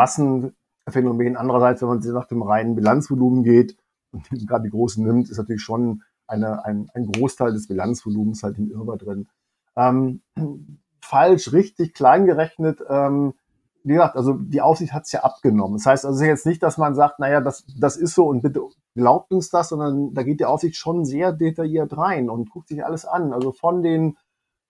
Massenphänomen. 0.86 1.36
Andererseits, 1.36 1.82
wenn 1.82 1.88
man 1.88 1.98
nach 1.98 2.28
dem 2.28 2.42
reinen 2.42 2.74
Bilanzvolumen 2.74 3.42
geht, 3.42 3.76
und 4.12 4.28
gerade 4.46 4.64
die 4.64 4.70
großen 4.70 5.04
nimmt, 5.04 5.28
ist 5.28 5.38
natürlich 5.38 5.62
schon 5.62 6.02
eine, 6.26 6.64
ein, 6.64 6.88
ein 6.94 7.06
Großteil 7.06 7.52
des 7.52 7.68
Bilanzvolumens 7.68 8.42
halt 8.42 8.58
im 8.58 8.70
Irrbar 8.70 8.96
drin. 8.96 9.28
Ähm, 9.76 10.22
falsch, 11.00 11.52
richtig, 11.52 11.94
klein 11.94 12.26
gerechnet. 12.26 12.80
Ähm, 12.88 13.34
wie 13.82 13.94
gesagt, 13.94 14.16
also 14.16 14.32
die 14.32 14.62
Aufsicht 14.62 14.94
hat 14.94 15.04
es 15.04 15.12
ja 15.12 15.24
abgenommen. 15.24 15.76
Das 15.76 15.84
heißt 15.84 16.06
also 16.06 16.24
jetzt 16.24 16.46
nicht, 16.46 16.62
dass 16.62 16.78
man 16.78 16.94
sagt, 16.94 17.18
naja, 17.18 17.42
das, 17.42 17.66
das 17.78 17.98
ist 17.98 18.14
so 18.14 18.26
und 18.26 18.40
bitte 18.40 18.62
glaubt 18.94 19.30
uns 19.32 19.50
das, 19.50 19.68
sondern 19.68 20.14
da 20.14 20.22
geht 20.22 20.40
die 20.40 20.46
Aufsicht 20.46 20.76
schon 20.76 21.04
sehr 21.04 21.32
detailliert 21.32 21.94
rein 21.96 22.30
und 22.30 22.48
guckt 22.48 22.68
sich 22.68 22.82
alles 22.84 23.04
an. 23.04 23.34
Also 23.34 23.52
von 23.52 23.82
den 23.82 24.16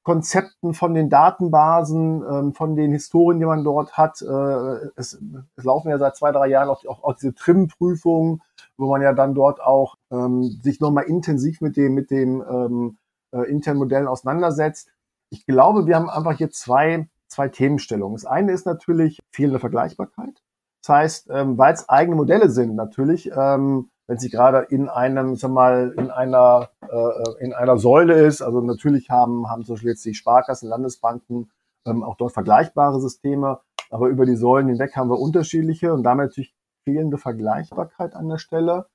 Konzepten, 0.04 0.74
von 0.74 0.94
den 0.94 1.08
Datenbasen, 1.08 2.22
ähm, 2.22 2.52
von 2.52 2.76
den 2.76 2.92
Historien, 2.92 3.40
die 3.40 3.46
man 3.46 3.64
dort 3.64 3.96
hat. 3.96 4.22
Äh, 4.22 4.90
es, 4.96 5.18
laufen 5.56 5.88
ja 5.88 5.98
seit 5.98 6.16
zwei, 6.16 6.30
drei 6.30 6.46
Jahren 6.48 6.68
auch, 6.68 6.84
auch, 6.84 7.02
auch 7.02 7.14
diese 7.14 7.34
Trim-Prüfungen, 7.34 8.42
wo 8.76 8.90
man 8.90 9.02
ja 9.02 9.14
dann 9.14 9.34
dort 9.34 9.60
auch 9.62 9.96
ähm, 10.12 10.42
sich 10.62 10.78
nochmal 10.78 11.04
intensiv 11.04 11.60
mit 11.62 11.76
dem, 11.76 11.94
mit 11.94 12.10
dem 12.10 12.44
ähm, 12.48 12.98
äh, 13.32 13.50
internen 13.50 13.78
Modellen 13.78 14.06
auseinandersetzt. 14.06 14.90
Ich 15.30 15.46
glaube, 15.46 15.86
wir 15.86 15.96
haben 15.96 16.10
einfach 16.10 16.36
hier 16.36 16.50
zwei, 16.50 17.08
zwei 17.28 17.48
Themenstellungen. 17.48 18.14
Das 18.14 18.26
eine 18.26 18.52
ist 18.52 18.66
natürlich 18.66 19.20
fehlende 19.30 19.58
Vergleichbarkeit. 19.58 20.42
Das 20.82 20.94
heißt, 20.94 21.30
ähm, 21.30 21.56
weil 21.56 21.72
es 21.72 21.88
eigene 21.88 22.14
Modelle 22.14 22.50
sind, 22.50 22.74
natürlich, 22.74 23.30
ähm, 23.34 23.88
wenn 24.06 24.18
sie 24.18 24.30
gerade 24.30 24.66
in 24.70 24.88
einem, 24.88 25.36
sag 25.36 25.50
mal, 25.50 25.94
in 25.96 26.10
einer, 26.10 26.68
äh, 26.82 27.44
in 27.44 27.54
einer 27.54 27.78
Säule 27.78 28.14
ist. 28.22 28.42
Also 28.42 28.60
natürlich 28.60 29.10
haben, 29.10 29.48
haben 29.48 29.64
zum 29.64 29.74
Beispiel 29.74 29.90
jetzt 29.90 30.04
die 30.04 30.14
Sparkassen, 30.14 30.68
Landesbanken 30.68 31.50
ähm, 31.86 32.02
auch 32.02 32.16
dort 32.16 32.32
vergleichbare 32.32 33.00
Systeme, 33.00 33.60
aber 33.90 34.08
über 34.08 34.26
die 34.26 34.36
Säulen 34.36 34.68
hinweg 34.68 34.96
haben 34.96 35.10
wir 35.10 35.18
unterschiedliche 35.18 35.92
und 35.92 36.02
damit 36.02 36.26
natürlich 36.26 36.54
fehlende 36.84 37.18
Vergleichbarkeit 37.18 38.14
an 38.14 38.28
der 38.28 38.38
Stelle. 38.38 38.86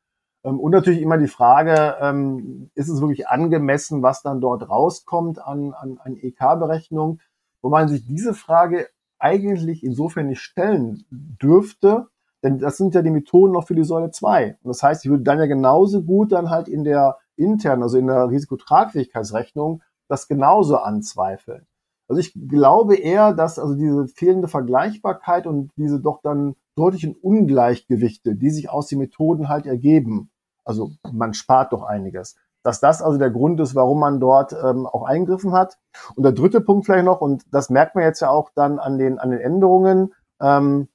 Ähm, 0.44 0.60
und 0.60 0.72
natürlich 0.72 1.02
immer 1.02 1.18
die 1.18 1.28
Frage, 1.28 1.98
ähm, 2.02 2.70
ist 2.76 2.90
es 2.90 3.02
wirklich 3.02 3.28
angemessen, 3.28 4.04
was 4.04 4.22
dann 4.22 4.42
dort 4.42 4.70
rauskommt 4.70 5.40
an, 5.40 5.74
an, 5.74 6.00
an 6.04 6.18
EK-Berechnung, 6.18 7.20
wo 7.62 7.70
man 7.70 7.88
sich 7.88 8.06
diese 8.06 8.34
Frage 8.34 8.88
eigentlich 9.18 9.84
insofern 9.84 10.28
nicht 10.28 10.42
stellen 10.42 11.06
dürfte, 11.10 12.08
denn 12.44 12.60
das 12.60 12.78
sind 12.78 12.96
ja 12.96 13.02
die 13.02 13.10
Methoden 13.10 13.54
noch 13.54 13.68
für 13.68 13.76
die 13.76 13.84
Säule 13.84 14.12
2. 14.12 14.58
Und 14.64 14.68
das 14.68 14.84
heißt, 14.84 15.06
ich 15.06 15.12
würde 15.12 15.24
dann 15.24 15.40
ja 15.40 15.46
genauso 15.46 16.04
gut 16.04 16.32
dann 16.32 16.50
halt 16.50 16.68
in 16.68 16.84
der 16.84 17.18
internen, 17.36 17.84
also 17.84 17.98
in 17.98 18.08
der 18.08 18.30
Risikotragfähigkeitsrechnung, 18.30 19.82
das 20.08 20.28
genauso 20.28 20.78
anzweifeln. 20.78 21.66
Also 22.08 22.20
ich 22.20 22.34
glaube 22.34 22.96
eher, 22.96 23.34
dass 23.34 23.60
also 23.60 23.76
diese 23.76 24.08
fehlende 24.08 24.48
Vergleichbarkeit 24.48 25.46
und 25.46 25.72
diese 25.78 26.00
doch 26.00 26.22
dann 26.22 26.56
deutlichen 26.76 27.16
Ungleichgewichte, 27.16 28.36
die 28.36 28.50
sich 28.50 28.70
aus 28.70 28.88
den 28.88 29.00
Methoden 29.00 29.48
halt 29.48 29.68
ergeben, 29.68 30.32
also 30.66 30.92
man 31.12 31.34
spart 31.34 31.72
doch 31.72 31.84
einiges, 31.84 32.36
dass 32.64 32.80
das 32.80 33.02
also 33.02 33.18
der 33.18 33.30
Grund 33.30 33.60
ist, 33.60 33.76
warum 33.76 34.00
man 34.00 34.20
dort 34.20 34.54
ähm, 34.54 34.86
auch 34.86 35.04
eingriffen 35.04 35.54
hat. 35.54 35.78
Und 36.16 36.24
der 36.24 36.32
dritte 36.32 36.62
Punkt 36.62 36.86
vielleicht 36.86 37.06
noch, 37.06 37.22
und 37.22 37.44
das 37.52 37.70
merkt 37.70 37.96
man 37.96 38.04
jetzt 38.04 38.20
ja 38.22 38.30
auch 38.30 38.50
dann 38.56 38.80
an 38.80 38.98
den, 38.98 39.20
an 39.20 39.32
den 39.32 39.40
Änderungen, 39.40 40.14
ähm, 40.42 40.88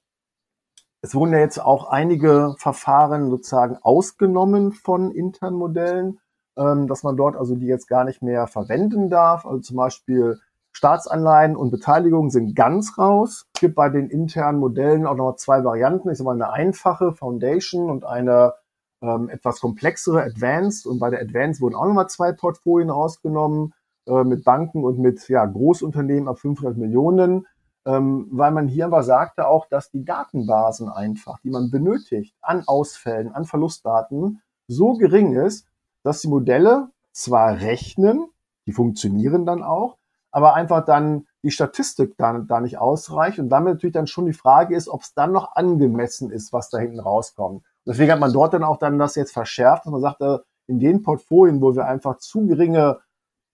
es 1.05 1.13
wurden 1.13 1.33
ja 1.33 1.39
jetzt 1.39 1.59
auch 1.59 1.91
einige 1.91 2.55
Verfahren 2.57 3.29
sozusagen 3.29 3.77
ausgenommen 3.83 4.71
von 4.71 5.11
internen 5.11 5.55
Modellen, 5.55 6.19
ähm, 6.57 6.87
dass 6.87 7.03
man 7.03 7.15
dort 7.15 7.35
also 7.35 7.55
die 7.55 7.67
jetzt 7.67 7.87
gar 7.87 8.05
nicht 8.05 8.23
mehr 8.23 8.47
verwenden 8.47 9.11
darf. 9.11 9.45
Also 9.45 9.59
zum 9.59 9.77
Beispiel 9.77 10.39
Staatsanleihen 10.71 11.55
und 11.55 11.69
Beteiligungen 11.69 12.31
sind 12.31 12.55
ganz 12.55 12.97
raus. 12.97 13.45
Es 13.53 13.61
gibt 13.61 13.75
bei 13.75 13.89
den 13.89 14.09
internen 14.09 14.57
Modellen 14.57 15.05
auch 15.05 15.15
noch 15.15 15.35
zwei 15.35 15.63
Varianten. 15.63 16.09
Ich 16.09 16.17
sage 16.17 16.25
mal 16.25 16.33
eine 16.33 16.51
einfache 16.51 17.13
Foundation 17.13 17.91
und 17.91 18.03
eine 18.03 18.55
ähm, 19.03 19.29
etwas 19.29 19.59
komplexere 19.59 20.23
Advanced. 20.23 20.87
Und 20.87 20.97
bei 20.97 21.11
der 21.11 21.21
Advanced 21.21 21.61
wurden 21.61 21.75
auch 21.75 21.85
nochmal 21.85 22.09
zwei 22.09 22.31
Portfolien 22.31 22.89
rausgenommen 22.89 23.75
äh, 24.07 24.23
mit 24.23 24.43
Banken 24.43 24.83
und 24.83 24.97
mit 24.97 25.29
ja, 25.29 25.45
Großunternehmen 25.45 26.27
ab 26.27 26.39
500 26.39 26.75
Millionen 26.77 27.45
ähm, 27.85 28.27
weil 28.31 28.51
man 28.51 28.67
hier 28.67 28.85
aber 28.85 29.03
sagte 29.03 29.47
auch, 29.47 29.67
dass 29.67 29.91
die 29.91 30.03
Datenbasen 30.03 30.89
einfach, 30.89 31.39
die 31.39 31.49
man 31.49 31.69
benötigt 31.69 32.35
an 32.41 32.63
Ausfällen, 32.67 33.31
an 33.33 33.45
Verlustdaten, 33.45 34.41
so 34.67 34.93
gering 34.93 35.35
ist, 35.35 35.67
dass 36.03 36.21
die 36.21 36.27
Modelle 36.27 36.89
zwar 37.11 37.61
rechnen, 37.61 38.27
die 38.65 38.73
funktionieren 38.73 39.45
dann 39.45 39.63
auch, 39.63 39.97
aber 40.31 40.55
einfach 40.55 40.83
dann 40.83 41.27
die 41.43 41.51
Statistik 41.51 42.17
da, 42.17 42.33
da 42.39 42.59
nicht 42.59 42.79
ausreicht 42.79 43.39
und 43.39 43.49
damit 43.49 43.75
natürlich 43.75 43.93
dann 43.93 44.07
schon 44.07 44.25
die 44.25 44.33
Frage 44.33 44.75
ist, 44.75 44.89
ob 44.89 45.01
es 45.01 45.13
dann 45.13 45.31
noch 45.31 45.55
angemessen 45.55 46.31
ist, 46.31 46.51
was 46.51 46.69
da 46.69 46.79
hinten 46.79 46.99
rauskommt. 46.99 47.63
deswegen 47.85 48.11
hat 48.11 48.19
man 48.19 48.33
dort 48.33 48.53
dann 48.53 48.63
auch 48.63 48.77
dann 48.77 48.97
das 48.97 49.15
jetzt 49.15 49.31
verschärft, 49.31 49.85
dass 49.85 49.91
man 49.91 50.01
sagte, 50.01 50.43
in 50.67 50.79
den 50.79 51.03
Portfolien, 51.03 51.61
wo 51.61 51.75
wir 51.75 51.85
einfach 51.85 52.17
zu 52.17 52.47
geringe 52.47 52.99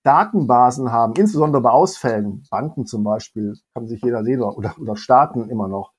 Datenbasen 0.03 0.91
haben, 0.91 1.13
insbesondere 1.15 1.61
bei 1.61 1.69
Ausfällen, 1.69 2.43
Banken 2.49 2.85
zum 2.85 3.03
Beispiel, 3.03 3.55
kann 3.73 3.87
sich 3.87 4.01
jeder 4.01 4.23
sehen, 4.23 4.41
oder, 4.41 4.75
oder 4.79 4.95
Staaten 4.95 5.49
immer 5.49 5.67
noch, 5.67 5.91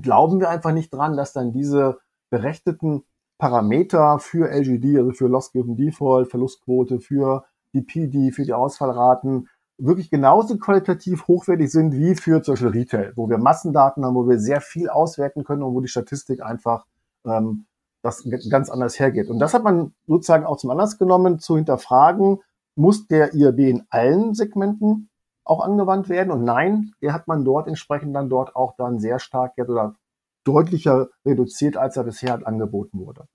glauben 0.00 0.40
wir 0.40 0.50
einfach 0.50 0.72
nicht 0.72 0.92
dran, 0.92 1.16
dass 1.16 1.32
dann 1.32 1.52
diese 1.52 1.98
berechteten 2.30 3.04
Parameter 3.38 4.18
für 4.18 4.50
LGD, 4.50 4.98
also 4.98 5.12
für 5.12 5.28
Loss 5.28 5.52
Given 5.52 5.76
Default, 5.76 6.30
Verlustquote, 6.30 7.00
für 7.00 7.44
die 7.72 7.82
PD, 7.82 8.32
für 8.32 8.44
die 8.44 8.54
Ausfallraten, 8.54 9.48
wirklich 9.78 10.10
genauso 10.10 10.56
qualitativ 10.56 11.28
hochwertig 11.28 11.70
sind 11.70 11.92
wie 11.94 12.14
für 12.14 12.42
zum 12.42 12.54
Beispiel 12.54 12.68
Retail, 12.68 13.12
wo 13.14 13.28
wir 13.28 13.38
Massendaten 13.38 14.04
haben, 14.04 14.14
wo 14.14 14.26
wir 14.28 14.38
sehr 14.38 14.60
viel 14.60 14.88
auswerten 14.88 15.44
können 15.44 15.62
und 15.62 15.74
wo 15.74 15.80
die 15.80 15.88
Statistik 15.88 16.42
einfach 16.42 16.86
ähm, 17.26 17.66
das 18.02 18.26
ganz 18.48 18.70
anders 18.70 18.98
hergeht. 18.98 19.28
Und 19.28 19.38
das 19.38 19.52
hat 19.52 19.64
man 19.64 19.92
sozusagen 20.06 20.46
auch 20.46 20.56
zum 20.56 20.70
Anlass 20.70 20.98
genommen, 20.98 21.38
zu 21.38 21.56
hinterfragen, 21.56 22.38
muss 22.76 23.06
der 23.08 23.34
IRB 23.34 23.58
in 23.60 23.86
allen 23.90 24.34
Segmenten 24.34 25.08
auch 25.44 25.60
angewandt 25.60 26.08
werden? 26.08 26.30
Und 26.30 26.44
nein, 26.44 26.92
der 27.02 27.12
hat 27.12 27.26
man 27.26 27.44
dort 27.44 27.66
entsprechend 27.66 28.14
dann 28.14 28.28
dort 28.28 28.54
auch 28.54 28.76
dann 28.76 28.98
sehr 28.98 29.18
stark 29.18 29.54
oder 29.58 29.96
deutlicher 30.44 31.08
reduziert, 31.24 31.76
als 31.76 31.96
er 31.96 32.04
bisher 32.04 32.30
halt 32.30 32.46
angeboten 32.46 33.00
wurde. 33.00 33.26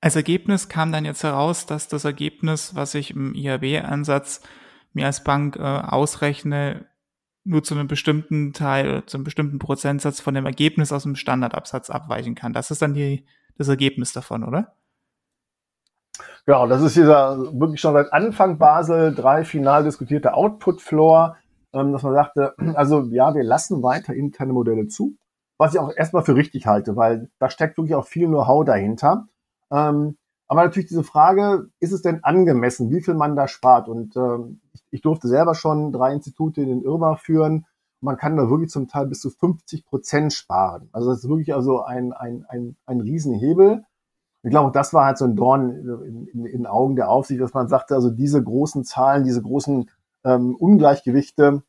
Als 0.00 0.16
Ergebnis 0.16 0.68
kam 0.68 0.92
dann 0.92 1.04
jetzt 1.04 1.24
heraus, 1.24 1.66
dass 1.66 1.88
das 1.88 2.04
Ergebnis, 2.04 2.74
was 2.74 2.94
ich 2.94 3.10
im 3.10 3.34
IRB-Ansatz 3.34 4.40
mir 4.92 5.06
als 5.06 5.24
Bank 5.24 5.56
äh, 5.56 5.60
ausrechne, 5.60 6.86
nur 7.44 7.62
zu 7.62 7.74
einem 7.74 7.88
bestimmten 7.88 8.52
Teil, 8.52 9.04
zu 9.06 9.16
einem 9.16 9.24
bestimmten 9.24 9.58
Prozentsatz 9.58 10.20
von 10.20 10.34
dem 10.34 10.46
Ergebnis 10.46 10.92
aus 10.92 11.02
dem 11.02 11.16
Standardabsatz 11.16 11.90
abweichen 11.90 12.34
kann. 12.34 12.52
Das 12.52 12.70
ist 12.70 12.82
dann 12.82 12.94
die, 12.94 13.26
das 13.56 13.68
Ergebnis 13.68 14.12
davon, 14.12 14.44
oder? 14.44 14.76
Genau, 16.50 16.66
das 16.66 16.82
ist 16.82 16.96
dieser 16.96 17.38
wirklich 17.60 17.80
schon 17.80 17.92
seit 17.92 18.12
Anfang 18.12 18.58
Basel 18.58 19.14
drei 19.14 19.44
final 19.44 19.84
diskutierte 19.84 20.34
Output-Floor, 20.34 21.36
ähm, 21.72 21.92
dass 21.92 22.02
man 22.02 22.12
sagte, 22.12 22.54
also 22.74 23.02
ja, 23.12 23.36
wir 23.36 23.44
lassen 23.44 23.84
weiter 23.84 24.14
interne 24.14 24.52
Modelle 24.52 24.88
zu, 24.88 25.14
was 25.58 25.74
ich 25.74 25.78
auch 25.78 25.92
erstmal 25.96 26.24
für 26.24 26.34
richtig 26.34 26.66
halte, 26.66 26.96
weil 26.96 27.30
da 27.38 27.50
steckt 27.50 27.78
wirklich 27.78 27.94
auch 27.94 28.04
viel 28.04 28.26
Know-how 28.26 28.64
dahinter. 28.64 29.28
Ähm, 29.70 30.16
aber 30.48 30.64
natürlich 30.64 30.88
diese 30.88 31.04
Frage, 31.04 31.68
ist 31.78 31.92
es 31.92 32.02
denn 32.02 32.24
angemessen, 32.24 32.90
wie 32.90 33.00
viel 33.00 33.14
man 33.14 33.36
da 33.36 33.46
spart? 33.46 33.88
Und 33.88 34.16
ähm, 34.16 34.60
ich, 34.72 34.82
ich 34.90 35.02
durfte 35.02 35.28
selber 35.28 35.54
schon 35.54 35.92
drei 35.92 36.12
Institute 36.12 36.60
in 36.60 36.66
den 36.66 36.82
Irrbar 36.82 37.16
führen 37.16 37.64
man 38.00 38.16
kann 38.16 38.36
da 38.36 38.48
wirklich 38.48 38.70
zum 38.70 38.88
Teil 38.88 39.06
bis 39.06 39.20
zu 39.20 39.30
50 39.30 39.84
Prozent 39.84 40.32
sparen. 40.32 40.88
Also 40.92 41.10
das 41.10 41.18
ist 41.24 41.28
wirklich 41.28 41.54
also 41.54 41.82
ein, 41.82 42.12
ein, 42.12 42.44
ein, 42.48 42.76
ein 42.86 43.00
Riesenhebel. 43.00 43.84
Ich 44.42 44.50
glaube, 44.50 44.72
das 44.72 44.94
war 44.94 45.06
halt 45.06 45.18
so 45.18 45.26
ein 45.26 45.36
Dorn 45.36 45.70
in, 45.70 46.26
in, 46.28 46.46
in 46.46 46.66
Augen 46.66 46.96
der 46.96 47.10
Aufsicht, 47.10 47.40
dass 47.40 47.52
man 47.52 47.68
sagte, 47.68 47.94
also 47.94 48.10
diese 48.10 48.42
großen 48.42 48.84
Zahlen, 48.84 49.24
diese 49.24 49.42
großen 49.42 49.90
ähm, 50.24 50.56
Ungleichgewichte 50.56 51.62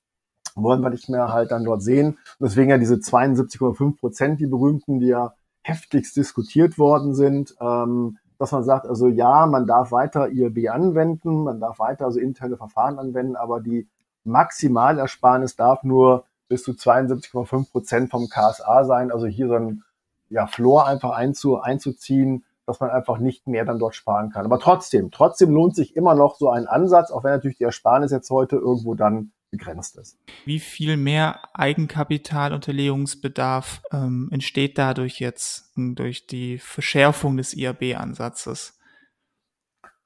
wollen 0.55 0.81
wir 0.81 0.89
nicht 0.89 1.09
mehr 1.09 1.31
halt 1.31 1.51
dann 1.51 1.63
dort 1.63 1.81
sehen. 1.81 2.17
Und 2.39 2.49
deswegen 2.49 2.69
ja 2.69 2.77
diese 2.77 2.95
72,5 2.95 3.99
Prozent, 3.99 4.39
die 4.39 4.47
berühmten, 4.47 4.99
die 4.99 5.07
ja 5.07 5.33
heftigst 5.61 6.15
diskutiert 6.15 6.77
worden 6.77 7.13
sind, 7.13 7.55
ähm, 7.59 8.17
dass 8.37 8.51
man 8.51 8.63
sagt, 8.63 8.87
also 8.87 9.07
ja, 9.07 9.45
man 9.45 9.67
darf 9.67 9.91
weiter 9.91 10.29
IRB 10.29 10.69
anwenden, 10.71 11.43
man 11.43 11.59
darf 11.59 11.79
weiter 11.79 12.05
also 12.05 12.19
interne 12.19 12.57
Verfahren 12.57 12.97
anwenden, 12.97 13.35
aber 13.35 13.61
die 13.61 13.87
Maximalersparnis 14.23 15.55
darf 15.55 15.83
nur 15.83 16.25
bis 16.47 16.63
zu 16.63 16.71
72,5 16.71 17.71
Prozent 17.71 18.11
vom 18.11 18.29
KSA 18.29 18.83
sein. 18.85 19.11
Also 19.11 19.27
hier 19.27 19.47
so 19.47 19.53
ein 19.53 19.83
ja, 20.29 20.47
Floor 20.47 20.87
einfach 20.87 21.11
einzu, 21.11 21.59
einzuziehen, 21.59 22.43
dass 22.65 22.79
man 22.79 22.89
einfach 22.89 23.17
nicht 23.17 23.47
mehr 23.47 23.65
dann 23.65 23.79
dort 23.79 23.95
sparen 23.95 24.29
kann. 24.29 24.45
Aber 24.45 24.59
trotzdem, 24.59 25.11
trotzdem 25.11 25.51
lohnt 25.51 25.75
sich 25.75 25.95
immer 25.95 26.15
noch 26.15 26.35
so 26.35 26.49
ein 26.49 26.67
Ansatz, 26.67 27.11
auch 27.11 27.23
wenn 27.23 27.31
natürlich 27.31 27.57
die 27.57 27.63
Ersparnis 27.63 28.11
jetzt 28.11 28.29
heute 28.29 28.57
irgendwo 28.57 28.95
dann 28.95 29.31
begrenzt 29.51 29.97
ist. 29.97 30.17
Wie 30.45 30.59
viel 30.59 30.97
mehr 30.97 31.39
Eigenkapitalunterlegungsbedarf 31.53 33.81
ähm, 33.91 34.29
entsteht 34.31 34.77
dadurch 34.77 35.19
jetzt 35.19 35.73
durch 35.75 36.25
die 36.25 36.57
Verschärfung 36.57 37.35
des 37.37 37.53
IAB-Ansatzes? 37.53 38.79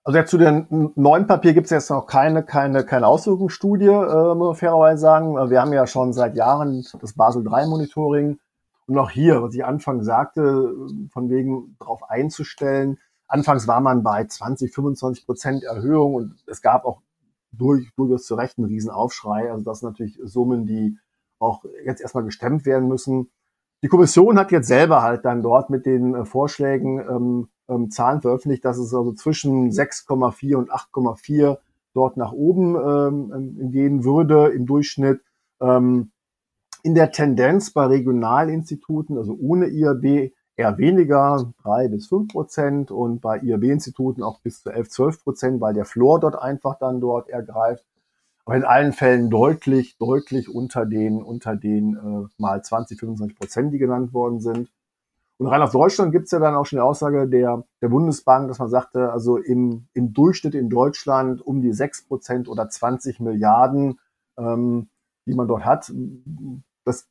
Also 0.03 0.19
jetzt 0.19 0.31
zu 0.31 0.37
dem 0.37 0.91
neuen 0.95 1.25
Papier 1.25 1.53
gibt 1.53 1.65
es 1.65 1.71
jetzt 1.71 1.89
noch 1.89 2.05
keine, 2.05 2.43
keine, 2.43 2.85
keine 2.85 3.07
Auswirkungsstudie, 3.07 3.85
äh, 3.85 4.35
muss 4.35 4.47
man 4.47 4.55
fairerweise 4.55 5.01
sagen. 5.01 5.35
Wir 5.49 5.61
haben 5.61 5.73
ja 5.73 5.87
schon 5.87 6.13
seit 6.13 6.35
Jahren 6.35 6.85
das 7.01 7.13
Basel 7.13 7.43
III 7.43 7.67
Monitoring. 7.67 8.37
Und 8.87 8.97
auch 8.97 9.09
hier, 9.09 9.41
was 9.41 9.55
ich 9.55 9.65
anfangs 9.65 10.05
sagte, 10.05 10.75
von 11.09 11.29
wegen 11.29 11.75
darauf 11.79 12.09
einzustellen. 12.09 12.99
Anfangs 13.27 13.67
war 13.67 13.81
man 13.81 14.03
bei 14.03 14.25
20, 14.25 14.73
25 14.73 15.25
Prozent 15.25 15.63
Erhöhung 15.63 16.13
und 16.13 16.35
es 16.45 16.61
gab 16.61 16.85
auch 16.85 17.01
durch, 17.51 17.89
durchaus 17.95 18.25
zu 18.25 18.35
Recht 18.35 18.57
einen 18.57 18.67
Riesenaufschrei. 18.67 19.51
Also 19.51 19.63
das 19.63 19.79
sind 19.79 19.89
natürlich 19.89 20.19
Summen, 20.23 20.65
die 20.67 20.97
auch 21.39 21.63
jetzt 21.83 22.01
erstmal 22.01 22.23
gestemmt 22.23 22.65
werden 22.65 22.87
müssen. 22.87 23.31
Die 23.83 23.87
Kommission 23.87 24.39
hat 24.39 24.51
jetzt 24.51 24.67
selber 24.67 25.01
halt 25.01 25.25
dann 25.25 25.41
dort 25.41 25.69
mit 25.69 25.85
den 25.85 26.15
äh, 26.15 26.25
Vorschlägen 26.25 26.99
ähm, 26.99 27.49
ähm, 27.67 27.89
Zahlen 27.91 28.21
veröffentlicht, 28.21 28.65
dass 28.65 28.77
es 28.77 28.93
also 28.93 29.13
zwischen 29.13 29.71
6,4 29.71 30.55
und 30.55 30.71
8,4 30.71 31.57
dort 31.93 32.17
nach 32.17 32.31
oben 32.31 32.75
ähm, 32.75 33.57
ähm, 33.59 33.71
gehen 33.71 34.03
würde 34.03 34.47
im 34.47 34.65
Durchschnitt. 34.65 35.21
Ähm, 35.61 36.11
in 36.85 36.93
der 36.93 37.11
Tendenz 37.11 37.71
bei 37.71 37.87
Regionalinstituten, 37.87 39.17
also 39.17 39.35
ohne 39.41 39.69
IAB, 39.69 40.31
eher 40.55 40.77
weniger, 40.77 41.51
drei 41.63 41.87
bis 41.87 42.05
fünf 42.05 42.31
Prozent 42.31 42.91
und 42.91 43.21
bei 43.21 43.39
IAB-Instituten 43.39 44.21
auch 44.21 44.39
bis 44.41 44.61
zu 44.61 44.69
11, 44.69 44.89
12 44.91 45.23
Prozent, 45.23 45.61
weil 45.61 45.73
der 45.73 45.85
Floor 45.85 46.19
dort 46.19 46.39
einfach 46.39 46.77
dann 46.77 47.01
dort 47.01 47.27
ergreift. 47.27 47.83
Aber 48.45 48.55
in 48.55 48.63
allen 48.63 48.93
Fällen 48.93 49.31
deutlich, 49.31 49.97
deutlich 49.97 50.47
unter 50.47 50.85
den, 50.85 51.23
unter 51.23 51.55
den 51.55 51.95
äh, 51.95 52.27
mal 52.37 52.63
20, 52.63 52.99
25 52.99 53.35
Prozent, 53.35 53.73
die 53.73 53.79
genannt 53.79 54.13
worden 54.13 54.39
sind. 54.39 54.69
Und 55.37 55.47
rein 55.47 55.63
auf 55.63 55.71
Deutschland 55.71 56.11
gibt 56.11 56.25
es 56.25 56.31
ja 56.31 56.39
dann 56.39 56.53
auch 56.53 56.67
schon 56.67 56.77
die 56.77 56.83
Aussage 56.83 57.27
der, 57.27 57.63
der 57.81 57.89
Bundesbank, 57.89 58.47
dass 58.47 58.59
man 58.59 58.69
sagte, 58.69 59.11
also 59.11 59.37
im, 59.37 59.87
im 59.93 60.13
Durchschnitt 60.13 60.53
in 60.53 60.69
Deutschland 60.69 61.41
um 61.41 61.63
die 61.63 61.73
6 61.73 62.05
Prozent 62.07 62.47
oder 62.47 62.69
20 62.69 63.19
Milliarden, 63.21 63.99
ähm, 64.37 64.87
die 65.25 65.33
man 65.33 65.47
dort 65.47 65.65
hat. 65.65 65.91
Das 66.85 67.07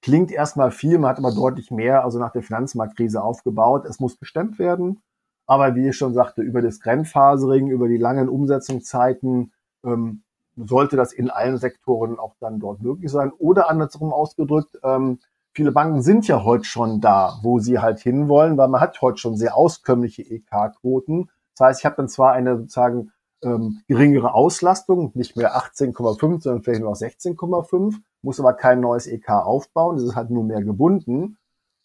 klingt 0.00 0.30
erstmal 0.30 0.70
viel, 0.70 0.98
man 0.98 1.10
hat 1.10 1.18
aber 1.18 1.32
deutlich 1.32 1.70
mehr, 1.70 2.04
also 2.04 2.18
nach 2.18 2.32
der 2.32 2.42
Finanzmarktkrise 2.42 3.22
aufgebaut. 3.22 3.84
Es 3.84 4.00
muss 4.00 4.18
gestemmt 4.18 4.58
werden. 4.58 5.02
Aber 5.46 5.74
wie 5.74 5.88
ich 5.88 5.96
schon 5.96 6.14
sagte, 6.14 6.42
über 6.42 6.62
das 6.62 6.80
Grenzfasering, 6.80 7.68
über 7.68 7.88
die 7.88 7.96
langen 7.96 8.28
Umsetzungszeiten 8.28 9.52
ähm, 9.84 10.22
sollte 10.56 10.96
das 10.96 11.12
in 11.12 11.30
allen 11.30 11.58
Sektoren 11.58 12.18
auch 12.18 12.34
dann 12.40 12.60
dort 12.60 12.82
möglich 12.82 13.10
sein. 13.10 13.32
Oder 13.38 13.70
andersrum 13.70 14.12
ausgedrückt, 14.12 14.78
ähm, 14.82 15.20
viele 15.52 15.72
Banken 15.72 16.02
sind 16.02 16.28
ja 16.28 16.44
heute 16.44 16.64
schon 16.64 17.00
da, 17.00 17.38
wo 17.42 17.58
sie 17.60 17.78
halt 17.78 18.00
hinwollen, 18.00 18.56
weil 18.58 18.68
man 18.68 18.80
hat 18.80 19.00
heute 19.00 19.18
schon 19.18 19.36
sehr 19.36 19.56
auskömmliche 19.56 20.22
EK-Quoten. 20.22 21.30
Das 21.56 21.66
heißt, 21.66 21.80
ich 21.80 21.86
habe 21.86 21.96
dann 21.96 22.08
zwar 22.08 22.32
eine 22.32 22.58
sozusagen 22.58 23.12
ähm, 23.42 23.80
geringere 23.86 24.34
Auslastung, 24.34 25.12
nicht 25.14 25.36
mehr 25.36 25.56
18,5, 25.56 26.42
sondern 26.42 26.62
vielleicht 26.62 26.80
nur 26.80 26.90
noch 26.90 26.98
16,5, 26.98 27.96
muss 28.28 28.40
aber 28.40 28.52
kein 28.52 28.80
neues 28.80 29.06
EK 29.06 29.30
aufbauen, 29.30 29.96
das 29.96 30.04
ist 30.04 30.16
halt 30.16 30.30
nur 30.30 30.44
mehr 30.44 30.62
gebunden. 30.62 31.38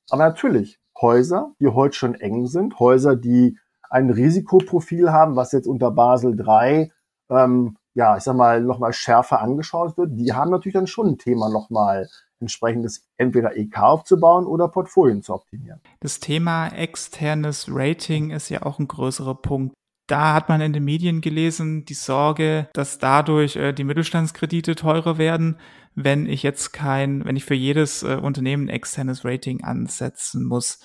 Aber 0.10 0.25
natürlich, 0.27 0.79
Häuser, 1.01 1.53
die 1.60 1.69
heute 1.69 1.95
schon 1.95 2.15
eng 2.15 2.45
sind, 2.45 2.79
Häuser, 2.79 3.15
die 3.15 3.58
ein 3.89 4.10
Risikoprofil 4.10 5.12
haben, 5.12 5.36
was 5.36 5.51
jetzt 5.53 5.67
unter 5.67 5.91
Basel 5.91 6.39
III 6.39 6.91
ähm, 7.29 7.77
ja, 7.95 8.17
ich 8.17 8.23
sag 8.23 8.36
mal, 8.36 8.62
nochmal 8.62 8.93
schärfer 8.93 9.41
angeschaut 9.41 9.97
wird, 9.97 10.12
die 10.13 10.34
haben 10.34 10.51
natürlich 10.51 10.73
dann 10.73 10.88
schon 10.88 11.08
ein 11.08 11.17
Thema 11.17 11.49
nochmal 11.49 12.10
entsprechendes 12.39 13.06
entweder 13.17 13.56
EK 13.56 13.77
aufzubauen 13.79 14.45
oder 14.45 14.67
Portfolien 14.67 15.21
zu 15.21 15.34
optimieren. 15.34 15.79
Das 16.01 16.19
Thema 16.19 16.67
externes 16.67 17.67
Rating 17.69 18.32
ist 18.32 18.49
ja 18.49 18.63
auch 18.63 18.79
ein 18.79 18.88
größerer 18.88 19.36
Punkt. 19.36 19.73
Da 20.08 20.34
hat 20.34 20.49
man 20.49 20.60
in 20.60 20.73
den 20.73 20.84
Medien 20.84 21.21
gelesen, 21.21 21.86
die 21.86 21.93
Sorge, 21.93 22.67
dass 22.73 22.99
dadurch 22.99 23.56
äh, 23.56 23.71
die 23.71 23.86
Mittelstandskredite 23.86 24.75
teurer 24.75 25.17
werden, 25.17 25.58
wenn 25.95 26.25
ich 26.25 26.43
jetzt 26.43 26.73
kein, 26.73 27.25
wenn 27.25 27.36
ich 27.36 27.45
für 27.45 27.53
jedes 27.53 28.03
äh, 28.03 28.15
Unternehmen 28.15 28.65
ein 28.65 28.69
externes 28.69 29.23
Rating 29.23 29.63
ansetzen 29.63 30.43
muss. 30.43 30.79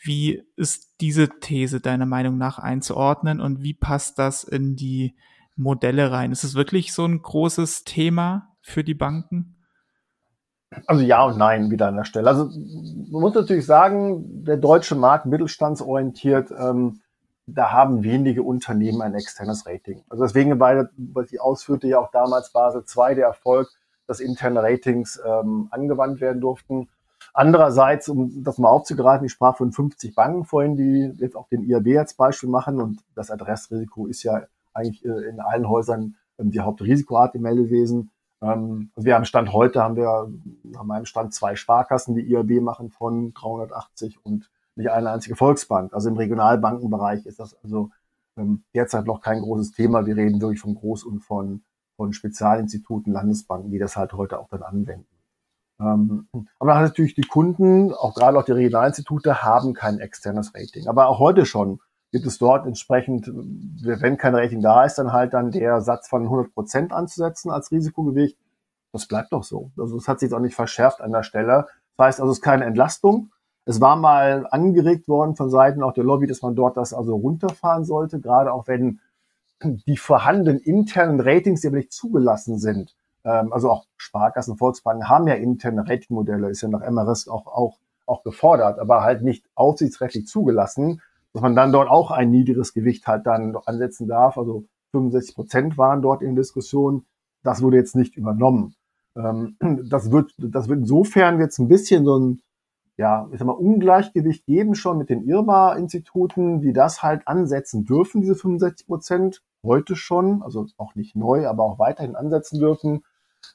Wie 0.00 0.42
ist 0.56 1.00
diese 1.00 1.28
These 1.40 1.80
deiner 1.80 2.06
Meinung 2.06 2.38
nach 2.38 2.58
einzuordnen 2.58 3.40
und 3.40 3.62
wie 3.62 3.74
passt 3.74 4.18
das 4.18 4.44
in 4.44 4.76
die 4.76 5.16
Modelle 5.56 6.10
rein? 6.12 6.32
Ist 6.32 6.44
es 6.44 6.54
wirklich 6.54 6.92
so 6.92 7.04
ein 7.04 7.20
großes 7.20 7.84
Thema 7.84 8.54
für 8.60 8.84
die 8.84 8.94
Banken? 8.94 9.56
Also 10.86 11.02
ja 11.02 11.24
und 11.24 11.38
nein 11.38 11.70
wieder 11.70 11.88
an 11.88 11.96
der 11.96 12.04
Stelle. 12.04 12.28
Also 12.28 12.44
man 12.44 13.22
muss 13.22 13.34
natürlich 13.34 13.66
sagen, 13.66 14.44
der 14.44 14.58
deutsche 14.58 14.94
Markt 14.94 15.26
mittelstandsorientiert, 15.26 16.50
ähm, 16.50 17.00
da 17.46 17.72
haben 17.72 18.04
wenige 18.04 18.42
Unternehmen 18.42 19.00
ein 19.00 19.14
externes 19.14 19.66
Rating. 19.66 20.04
Also 20.10 20.24
deswegen 20.24 20.60
war, 20.60 20.90
was 20.96 21.32
ich 21.32 21.40
ausführte, 21.40 21.88
ja 21.88 21.98
auch 21.98 22.10
damals 22.10 22.52
Basel 22.52 22.82
II 22.82 23.14
der 23.14 23.26
Erfolg, 23.26 23.68
dass 24.08 24.20
interne 24.20 24.62
Ratings 24.62 25.20
ähm, 25.24 25.68
angewandt 25.70 26.20
werden 26.20 26.40
durften. 26.40 26.88
Andererseits, 27.34 28.08
um 28.08 28.42
das 28.42 28.58
mal 28.58 28.68
aufzugreifen, 28.68 29.26
ich 29.26 29.32
sprach 29.32 29.56
von 29.56 29.70
50 29.70 30.14
Banken 30.14 30.44
vorhin, 30.44 30.76
die 30.76 31.12
jetzt 31.22 31.36
auch 31.36 31.48
den 31.48 31.62
IAB 31.62 31.98
als 31.98 32.14
Beispiel 32.14 32.48
machen 32.48 32.80
und 32.80 33.04
das 33.14 33.30
Adressrisiko 33.30 34.06
ist 34.06 34.22
ja 34.22 34.42
eigentlich 34.72 35.04
äh, 35.04 35.28
in 35.28 35.40
allen 35.40 35.68
Häusern 35.68 36.16
ähm, 36.38 36.50
die 36.50 36.60
Hauptrisikoart 36.60 37.34
im 37.34 37.42
Meldewesen. 37.42 38.10
Ähm, 38.40 38.90
also 38.96 39.06
wir 39.06 39.14
haben 39.14 39.24
Stand 39.24 39.52
heute, 39.52 39.82
haben 39.82 39.96
wir 39.96 40.32
nach 40.64 40.84
meinem 40.84 41.04
Stand 41.04 41.34
zwei 41.34 41.54
Sparkassen, 41.56 42.14
die 42.14 42.28
IAB 42.28 42.62
machen 42.62 42.90
von 42.90 43.34
380 43.34 44.24
und 44.24 44.50
nicht 44.76 44.90
eine 44.90 45.10
einzige 45.10 45.36
Volksbank. 45.36 45.92
Also 45.92 46.08
im 46.08 46.16
Regionalbankenbereich 46.16 47.26
ist 47.26 47.40
das 47.40 47.56
also 47.62 47.90
ähm, 48.36 48.62
derzeit 48.74 49.06
noch 49.06 49.20
kein 49.20 49.42
großes 49.42 49.72
Thema. 49.72 50.06
Wir 50.06 50.16
reden 50.16 50.40
wirklich 50.40 50.60
von 50.60 50.76
Groß- 50.76 51.04
und 51.04 51.20
von, 51.20 51.62
von 51.98 52.12
Spezialinstituten, 52.12 53.12
Landesbanken, 53.12 53.72
die 53.72 53.78
das 53.78 53.96
halt 53.96 54.12
heute 54.12 54.38
auch 54.38 54.48
dann 54.48 54.62
anwenden. 54.62 55.04
Ähm, 55.80 56.28
aber 56.60 56.80
natürlich 56.80 57.14
die 57.14 57.22
Kunden, 57.22 57.92
auch 57.92 58.14
gerade 58.14 58.38
auch 58.38 58.44
die 58.44 58.52
Regionalinstitute, 58.52 59.42
haben 59.42 59.74
kein 59.74 59.98
externes 59.98 60.54
Rating. 60.54 60.86
Aber 60.86 61.08
auch 61.08 61.18
heute 61.18 61.44
schon 61.44 61.80
gibt 62.12 62.24
es 62.24 62.38
dort 62.38 62.66
entsprechend, 62.66 63.30
wenn 63.32 64.16
kein 64.16 64.34
Rating 64.34 64.62
da 64.62 64.84
ist, 64.84 64.94
dann 64.94 65.12
halt 65.12 65.34
dann 65.34 65.50
der 65.50 65.80
Satz 65.80 66.08
von 66.08 66.22
100 66.22 66.54
Prozent 66.54 66.92
anzusetzen 66.92 67.50
als 67.50 67.72
Risikogewicht. 67.72 68.38
Das 68.92 69.06
bleibt 69.06 69.32
doch 69.32 69.42
so. 69.42 69.72
Also 69.76 69.96
das 69.96 70.06
hat 70.06 70.20
sich 70.20 70.32
auch 70.32 70.38
nicht 70.38 70.54
verschärft 70.54 71.00
an 71.00 71.12
der 71.12 71.24
Stelle. 71.24 71.66
Das 71.96 72.06
heißt 72.06 72.20
also, 72.20 72.30
es 72.30 72.38
ist 72.38 72.44
keine 72.44 72.64
Entlastung. 72.64 73.32
Es 73.66 73.80
war 73.80 73.96
mal 73.96 74.46
angeregt 74.50 75.08
worden 75.08 75.34
von 75.34 75.50
Seiten 75.50 75.82
auch 75.82 75.92
der 75.92 76.04
Lobby, 76.04 76.28
dass 76.28 76.42
man 76.42 76.54
dort 76.54 76.76
das 76.76 76.94
also 76.94 77.16
runterfahren 77.16 77.84
sollte, 77.84 78.20
gerade 78.20 78.52
auch 78.52 78.68
wenn 78.68 79.00
die 79.62 79.96
vorhandenen 79.96 80.60
internen 80.60 81.20
Ratings, 81.20 81.62
die 81.62 81.68
aber 81.68 81.78
nicht 81.78 81.92
zugelassen 81.92 82.58
sind, 82.58 82.94
ähm, 83.24 83.52
also 83.52 83.70
auch 83.70 83.86
Sparkassen, 83.96 84.56
Volksbanken 84.56 85.08
haben 85.08 85.26
ja 85.26 85.34
interne 85.34 85.88
Ratingmodelle, 85.88 86.50
ist 86.50 86.62
ja 86.62 86.68
nach 86.68 86.88
MRS 86.88 87.28
auch, 87.28 87.46
auch, 87.46 87.78
auch 88.06 88.22
gefordert, 88.22 88.78
aber 88.78 89.02
halt 89.02 89.22
nicht 89.22 89.44
aufsichtsrechtlich 89.54 90.26
zugelassen 90.26 91.00
dass 91.32 91.42
man 91.42 91.54
dann 91.54 91.72
dort 91.72 91.88
auch 91.88 92.10
ein 92.10 92.30
niedriges 92.30 92.72
Gewicht 92.72 93.06
halt 93.06 93.26
dann 93.26 93.56
ansetzen 93.64 94.08
darf. 94.08 94.38
Also 94.38 94.64
65 94.92 95.34
Prozent 95.34 95.78
waren 95.78 96.02
dort 96.02 96.22
in 96.22 96.36
Diskussion. 96.36 97.04
Das 97.42 97.62
wurde 97.62 97.76
jetzt 97.76 97.96
nicht 97.96 98.16
übernommen. 98.16 98.74
Ähm, 99.16 99.56
das 99.88 100.10
wird, 100.10 100.34
das 100.38 100.68
wird 100.68 100.80
insofern 100.80 101.40
jetzt 101.40 101.58
ein 101.58 101.68
bisschen 101.68 102.04
so 102.04 102.18
ein, 102.18 102.40
ja, 102.96 103.28
ich 103.30 103.38
sag 103.38 103.46
mal, 103.46 103.52
Ungleichgewicht 103.52 104.46
geben 104.46 104.74
schon 104.74 104.98
mit 104.98 105.10
den 105.10 105.22
IRBA-Instituten, 105.22 106.60
die 106.60 106.72
das 106.72 107.02
halt 107.02 107.28
ansetzen 107.28 107.84
dürfen, 107.84 108.22
diese 108.22 108.34
65 108.34 108.86
Prozent, 108.86 109.42
heute 109.64 109.96
schon, 109.96 110.42
also 110.42 110.66
auch 110.76 110.94
nicht 110.94 111.16
neu, 111.16 111.46
aber 111.46 111.64
auch 111.64 111.78
weiterhin 111.78 112.16
ansetzen 112.16 112.58
dürfen. 112.58 113.04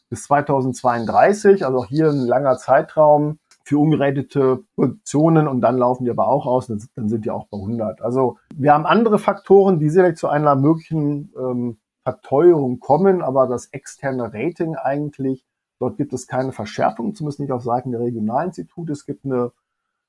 bis 0.09 0.23
2032, 0.23 1.65
also 1.65 1.79
auch 1.79 1.85
hier 1.85 2.09
ein 2.09 2.25
langer 2.25 2.57
Zeitraum 2.57 3.39
für 3.65 3.79
ungerettete 3.79 4.63
Positionen 4.75 5.47
und 5.47 5.61
dann 5.61 5.77
laufen 5.77 6.05
die 6.05 6.11
aber 6.11 6.27
auch 6.27 6.45
aus, 6.45 6.67
dann 6.67 7.09
sind 7.09 7.25
die 7.25 7.31
auch 7.31 7.47
bei 7.47 7.57
100. 7.57 8.01
Also 8.01 8.37
wir 8.55 8.73
haben 8.73 8.85
andere 8.85 9.19
Faktoren, 9.19 9.79
die 9.79 9.89
sicherlich 9.89 10.17
zu 10.17 10.27
einer 10.27 10.55
möglichen 10.55 11.33
ähm, 11.37 11.77
Verteuerung 12.03 12.79
kommen, 12.79 13.21
aber 13.21 13.47
das 13.47 13.67
externe 13.67 14.33
Rating 14.33 14.75
eigentlich, 14.75 15.45
dort 15.79 15.97
gibt 15.97 16.13
es 16.13 16.27
keine 16.27 16.51
Verschärfung, 16.51 17.15
zumindest 17.15 17.39
nicht 17.39 17.51
auf 17.51 17.63
Seiten 17.63 17.91
der 17.91 18.01
Regionalinstitute. 18.01 18.91
Es 18.91 19.05
gibt 19.05 19.25
eine 19.25 19.51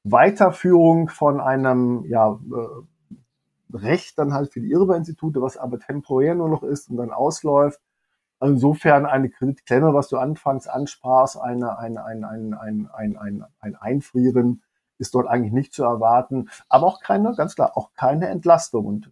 Weiterführung 0.02 1.08
von 1.08 1.40
einem 1.40 2.04
ja, 2.08 2.32
äh, 2.32 2.82
Recht 3.74 4.18
dann 4.18 4.32
halt 4.32 4.52
für 4.52 4.60
die 4.60 4.70
IRBA-Institute, 4.70 5.40
was 5.42 5.56
aber 5.56 5.78
temporär 5.78 6.34
nur 6.34 6.48
noch 6.48 6.62
ist 6.62 6.88
und 6.90 6.96
dann 6.96 7.10
ausläuft. 7.10 7.80
Also 8.40 8.54
insofern 8.54 9.06
eine 9.06 9.30
Kreditklemme, 9.30 9.94
was 9.94 10.08
du 10.08 10.18
anfangs 10.18 10.66
ansprachst, 10.66 11.38
eine, 11.38 11.78
ein, 11.78 11.98
ein, 11.98 12.24
ein, 12.24 12.54
ein, 12.54 13.16
ein, 13.16 13.44
ein 13.60 13.76
Einfrieren 13.76 14.62
ist 14.98 15.14
dort 15.14 15.26
eigentlich 15.26 15.52
nicht 15.52 15.72
zu 15.72 15.84
erwarten. 15.84 16.50
Aber 16.68 16.86
auch 16.86 17.00
keine, 17.00 17.34
ganz 17.34 17.54
klar, 17.54 17.76
auch 17.76 17.92
keine 17.94 18.28
Entlastung. 18.28 18.86
Und 18.86 19.10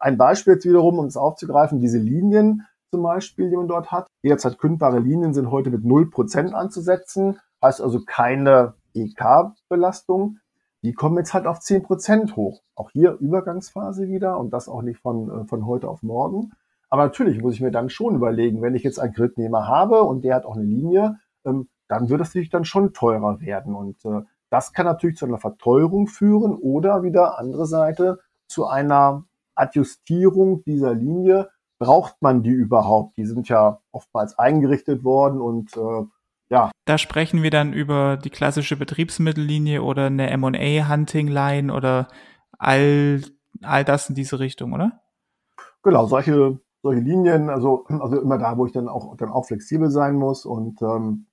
ein 0.00 0.18
Beispiel 0.18 0.54
jetzt 0.54 0.66
wiederum, 0.66 0.98
um 0.98 1.06
es 1.06 1.16
aufzugreifen, 1.16 1.80
diese 1.80 1.98
Linien 1.98 2.66
zum 2.90 3.02
Beispiel, 3.02 3.50
die 3.50 3.56
man 3.56 3.68
dort 3.68 3.92
hat. 3.92 4.06
Jederzeit 4.22 4.58
kündbare 4.58 4.98
Linien 4.98 5.32
sind 5.32 5.50
heute 5.50 5.70
mit 5.70 5.84
0% 5.84 6.52
anzusetzen, 6.52 7.38
heißt 7.62 7.80
also 7.80 8.00
keine 8.04 8.74
EK-Belastung. 8.94 10.38
Die 10.82 10.94
kommen 10.94 11.18
jetzt 11.18 11.34
halt 11.34 11.46
auf 11.46 11.58
10% 11.58 12.36
hoch. 12.36 12.62
Auch 12.74 12.90
hier 12.90 13.12
Übergangsphase 13.20 14.08
wieder 14.08 14.38
und 14.38 14.50
das 14.50 14.68
auch 14.68 14.82
nicht 14.82 15.00
von, 15.00 15.42
äh, 15.42 15.44
von 15.46 15.66
heute 15.66 15.88
auf 15.88 16.02
morgen. 16.02 16.52
Aber 16.88 17.04
natürlich 17.04 17.40
muss 17.40 17.54
ich 17.54 17.60
mir 17.60 17.70
dann 17.70 17.88
schon 17.88 18.16
überlegen, 18.16 18.62
wenn 18.62 18.74
ich 18.74 18.82
jetzt 18.82 18.98
einen 18.98 19.12
Kreditnehmer 19.12 19.68
habe 19.68 20.02
und 20.02 20.24
der 20.24 20.34
hat 20.34 20.44
auch 20.44 20.56
eine 20.56 20.64
Linie, 20.64 21.20
ähm, 21.44 21.68
dann 21.88 22.08
wird 22.08 22.20
es 22.20 22.28
natürlich 22.28 22.50
dann 22.50 22.64
schon 22.64 22.92
teurer 22.92 23.40
werden. 23.40 23.74
Und 23.74 24.04
äh, 24.04 24.22
das 24.50 24.72
kann 24.72 24.86
natürlich 24.86 25.16
zu 25.16 25.26
einer 25.26 25.38
Verteuerung 25.38 26.08
führen 26.08 26.54
oder 26.56 27.02
wieder 27.02 27.38
andere 27.38 27.66
Seite 27.66 28.18
zu 28.48 28.66
einer 28.66 29.24
Adjustierung 29.54 30.64
dieser 30.64 30.94
Linie. 30.94 31.50
Braucht 31.78 32.20
man 32.20 32.42
die 32.42 32.50
überhaupt? 32.50 33.16
Die 33.16 33.24
sind 33.24 33.48
ja 33.48 33.80
oftmals 33.92 34.38
eingerichtet 34.38 35.04
worden 35.04 35.40
und 35.40 35.76
äh, 35.76 36.04
ja. 36.50 36.70
Da 36.84 36.98
sprechen 36.98 37.42
wir 37.42 37.50
dann 37.50 37.72
über 37.72 38.16
die 38.16 38.30
klassische 38.30 38.76
Betriebsmittellinie 38.76 39.82
oder 39.82 40.06
eine 40.06 40.30
M&A-Hunting-Line 40.30 41.72
oder 41.72 42.08
all, 42.58 43.22
all 43.62 43.84
das 43.84 44.08
in 44.08 44.14
diese 44.14 44.38
Richtung, 44.38 44.72
oder? 44.72 45.00
Genau, 45.82 46.06
solche 46.06 46.60
solche 46.82 47.00
Linien, 47.00 47.50
also, 47.50 47.84
also 47.86 48.20
immer 48.20 48.38
da, 48.38 48.56
wo 48.56 48.66
ich 48.66 48.72
dann 48.72 48.88
auch, 48.88 49.16
dann 49.16 49.30
auch 49.30 49.46
flexibel 49.46 49.90
sein 49.90 50.14
muss 50.16 50.46
und 50.46 50.80
ähm, 50.82 51.26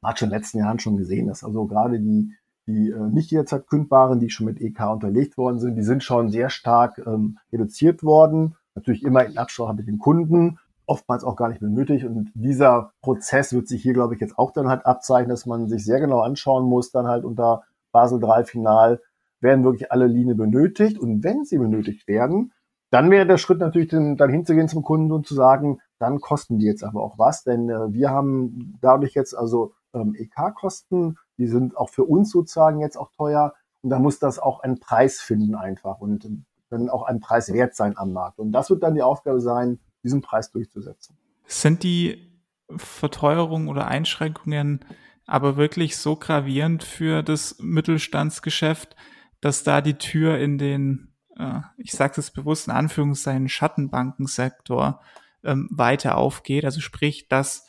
man 0.00 0.10
hat 0.10 0.18
schon 0.18 0.26
in 0.26 0.30
den 0.30 0.38
letzten 0.38 0.58
Jahren 0.58 0.78
schon 0.78 0.96
gesehen, 0.96 1.28
dass 1.28 1.44
also 1.44 1.66
gerade 1.66 1.98
die, 1.98 2.32
die 2.66 2.90
äh, 2.90 3.08
nicht 3.10 3.30
jederzeit 3.30 3.66
kündbaren, 3.66 4.20
die 4.20 4.30
schon 4.30 4.46
mit 4.46 4.60
EK 4.60 4.80
unterlegt 4.92 5.38
worden 5.38 5.58
sind, 5.58 5.76
die 5.76 5.82
sind 5.82 6.02
schon 6.02 6.30
sehr 6.30 6.50
stark 6.50 6.98
ähm, 7.06 7.38
reduziert 7.52 8.02
worden. 8.02 8.56
Natürlich 8.74 9.04
immer 9.04 9.24
in 9.24 9.38
Absprache 9.38 9.74
mit 9.74 9.88
den 9.88 9.98
Kunden, 9.98 10.58
oftmals 10.86 11.24
auch 11.24 11.36
gar 11.36 11.48
nicht 11.48 11.60
mehr 11.60 11.70
nötig. 11.70 12.04
Und 12.04 12.30
dieser 12.34 12.92
Prozess 13.02 13.52
wird 13.52 13.68
sich 13.68 13.82
hier, 13.82 13.92
glaube 13.92 14.14
ich, 14.14 14.20
jetzt 14.20 14.38
auch 14.38 14.52
dann 14.52 14.68
halt 14.68 14.86
abzeichnen, 14.86 15.30
dass 15.30 15.46
man 15.46 15.68
sich 15.68 15.84
sehr 15.84 16.00
genau 16.00 16.20
anschauen 16.20 16.64
muss, 16.64 16.90
dann 16.90 17.06
halt 17.06 17.24
unter 17.24 17.64
Basel 17.92 18.22
III 18.22 18.44
Final, 18.44 19.00
werden 19.40 19.64
wirklich 19.64 19.92
alle 19.92 20.06
Linien 20.06 20.36
benötigt. 20.36 20.98
Und 20.98 21.22
wenn 21.22 21.44
sie 21.44 21.58
benötigt 21.58 22.08
werden, 22.08 22.52
dann 22.90 23.10
wäre 23.10 23.26
der 23.26 23.38
Schritt 23.38 23.58
natürlich, 23.58 23.88
dann 23.88 24.30
hinzugehen 24.30 24.68
zum 24.68 24.82
Kunden 24.82 25.12
und 25.12 25.26
zu 25.26 25.34
sagen, 25.34 25.80
dann 25.98 26.20
kosten 26.20 26.58
die 26.58 26.66
jetzt 26.66 26.84
aber 26.84 27.02
auch 27.02 27.18
was, 27.18 27.42
denn 27.42 27.68
äh, 27.68 27.92
wir 27.92 28.10
haben 28.10 28.78
dadurch 28.80 29.14
jetzt 29.14 29.36
also 29.36 29.72
ähm, 29.94 30.14
EK-Kosten, 30.14 31.18
die 31.38 31.46
sind 31.46 31.76
auch 31.76 31.90
für 31.90 32.04
uns 32.04 32.30
sozusagen 32.30 32.80
jetzt 32.80 32.96
auch 32.96 33.10
teuer 33.12 33.54
und 33.82 33.90
da 33.90 33.98
muss 33.98 34.18
das 34.18 34.38
auch 34.38 34.60
einen 34.60 34.78
Preis 34.78 35.20
finden 35.20 35.54
einfach 35.54 36.00
und 36.00 36.28
dann 36.70 36.90
auch 36.90 37.04
ein 37.04 37.20
Preis 37.20 37.52
wert 37.52 37.74
sein 37.74 37.96
am 37.96 38.12
Markt. 38.12 38.38
Und 38.38 38.52
das 38.52 38.70
wird 38.70 38.82
dann 38.82 38.94
die 38.94 39.02
Aufgabe 39.02 39.40
sein, 39.40 39.78
diesen 40.06 40.22
Preis 40.22 40.50
durchzusetzen. 40.50 41.16
Sind 41.46 41.82
die 41.82 42.32
Verteuerungen 42.76 43.68
oder 43.68 43.86
Einschränkungen 43.86 44.84
aber 45.26 45.56
wirklich 45.56 45.96
so 45.96 46.16
gravierend 46.16 46.84
für 46.84 47.22
das 47.22 47.58
Mittelstandsgeschäft, 47.58 48.94
dass 49.40 49.64
da 49.64 49.80
die 49.80 49.98
Tür 49.98 50.38
in 50.38 50.56
den 50.56 51.08
äh, 51.36 51.60
ich 51.76 51.92
sage 51.92 52.14
es 52.18 52.30
bewusst 52.30 52.68
in 52.68 52.74
Anführungszeichen, 52.74 53.48
Schattenbankensektor 53.48 55.00
ähm, 55.44 55.68
weiter 55.70 56.16
aufgeht. 56.16 56.64
Also 56.64 56.80
sprich, 56.80 57.28
dass 57.28 57.66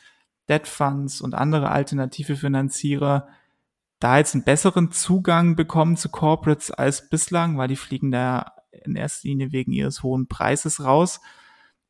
Debt 0.48 0.66
Funds 0.66 1.20
und 1.20 1.34
andere 1.34 1.70
alternative 1.70 2.36
Finanzierer 2.36 3.28
da 4.00 4.18
jetzt 4.18 4.34
einen 4.34 4.44
besseren 4.44 4.92
Zugang 4.92 5.56
bekommen 5.56 5.96
zu 5.96 6.08
Corporates 6.08 6.70
als 6.70 7.08
bislang, 7.08 7.58
weil 7.58 7.68
die 7.68 7.76
fliegen 7.76 8.10
da 8.10 8.52
in 8.70 8.96
erster 8.96 9.28
Linie 9.28 9.52
wegen 9.52 9.72
ihres 9.72 10.02
hohen 10.02 10.28
Preises 10.28 10.84
raus. 10.84 11.20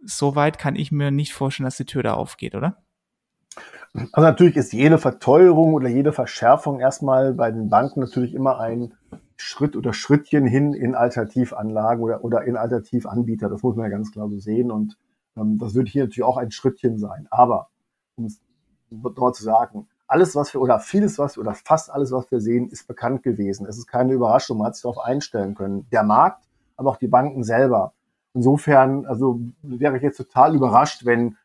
Soweit 0.04 0.58
kann 0.58 0.76
ich 0.76 0.92
mir 0.92 1.10
nicht 1.10 1.32
vorstellen, 1.32 1.64
dass 1.64 1.76
die 1.76 1.84
Tür 1.84 2.02
da 2.02 2.14
aufgeht, 2.14 2.54
oder? 2.54 2.82
Also 4.12 4.28
natürlich 4.28 4.56
ist 4.56 4.72
jede 4.72 4.98
Verteuerung 4.98 5.74
oder 5.74 5.88
jede 5.88 6.12
Verschärfung 6.12 6.80
erstmal 6.80 7.34
bei 7.34 7.50
den 7.50 7.68
Banken 7.68 8.00
natürlich 8.00 8.34
immer 8.34 8.60
ein 8.60 8.94
Schritt 9.36 9.76
oder 9.76 9.92
Schrittchen 9.92 10.46
hin 10.46 10.74
in 10.74 10.94
Alternativanlagen 10.94 12.02
oder, 12.02 12.24
oder 12.24 12.44
in 12.44 12.56
Alternativanbieter. 12.56 13.48
Das 13.48 13.62
muss 13.62 13.76
man 13.76 13.84
ja 13.84 13.90
ganz 13.90 14.12
klar 14.12 14.28
so 14.28 14.38
sehen. 14.38 14.70
Und 14.70 14.98
ähm, 15.36 15.58
das 15.58 15.74
wird 15.74 15.88
hier 15.88 16.04
natürlich 16.04 16.24
auch 16.24 16.36
ein 16.36 16.50
Schrittchen 16.50 16.98
sein. 16.98 17.26
Aber, 17.30 17.68
um 18.16 18.26
es 18.26 18.40
dort 18.90 19.36
zu 19.36 19.44
sagen, 19.44 19.88
alles, 20.06 20.34
was 20.34 20.54
wir, 20.54 20.60
oder 20.60 20.80
vieles, 20.80 21.18
was, 21.18 21.38
oder 21.38 21.54
fast 21.54 21.90
alles, 21.90 22.12
was 22.12 22.30
wir 22.30 22.40
sehen, 22.40 22.68
ist 22.68 22.88
bekannt 22.88 23.22
gewesen. 23.22 23.66
Es 23.66 23.78
ist 23.78 23.86
keine 23.86 24.12
Überraschung. 24.12 24.58
Man 24.58 24.68
hat 24.68 24.74
sich 24.74 24.82
darauf 24.82 24.98
einstellen 24.98 25.54
können. 25.54 25.86
Der 25.90 26.02
Markt, 26.02 26.44
aber 26.76 26.90
auch 26.90 26.96
die 26.96 27.08
Banken 27.08 27.44
selber. 27.44 27.92
Insofern, 28.38 29.04
also 29.04 29.40
wäre 29.62 29.96
ich 29.96 30.02
jetzt 30.04 30.18
total 30.18 30.54
überrascht, 30.54 31.04
wenn 31.04 31.36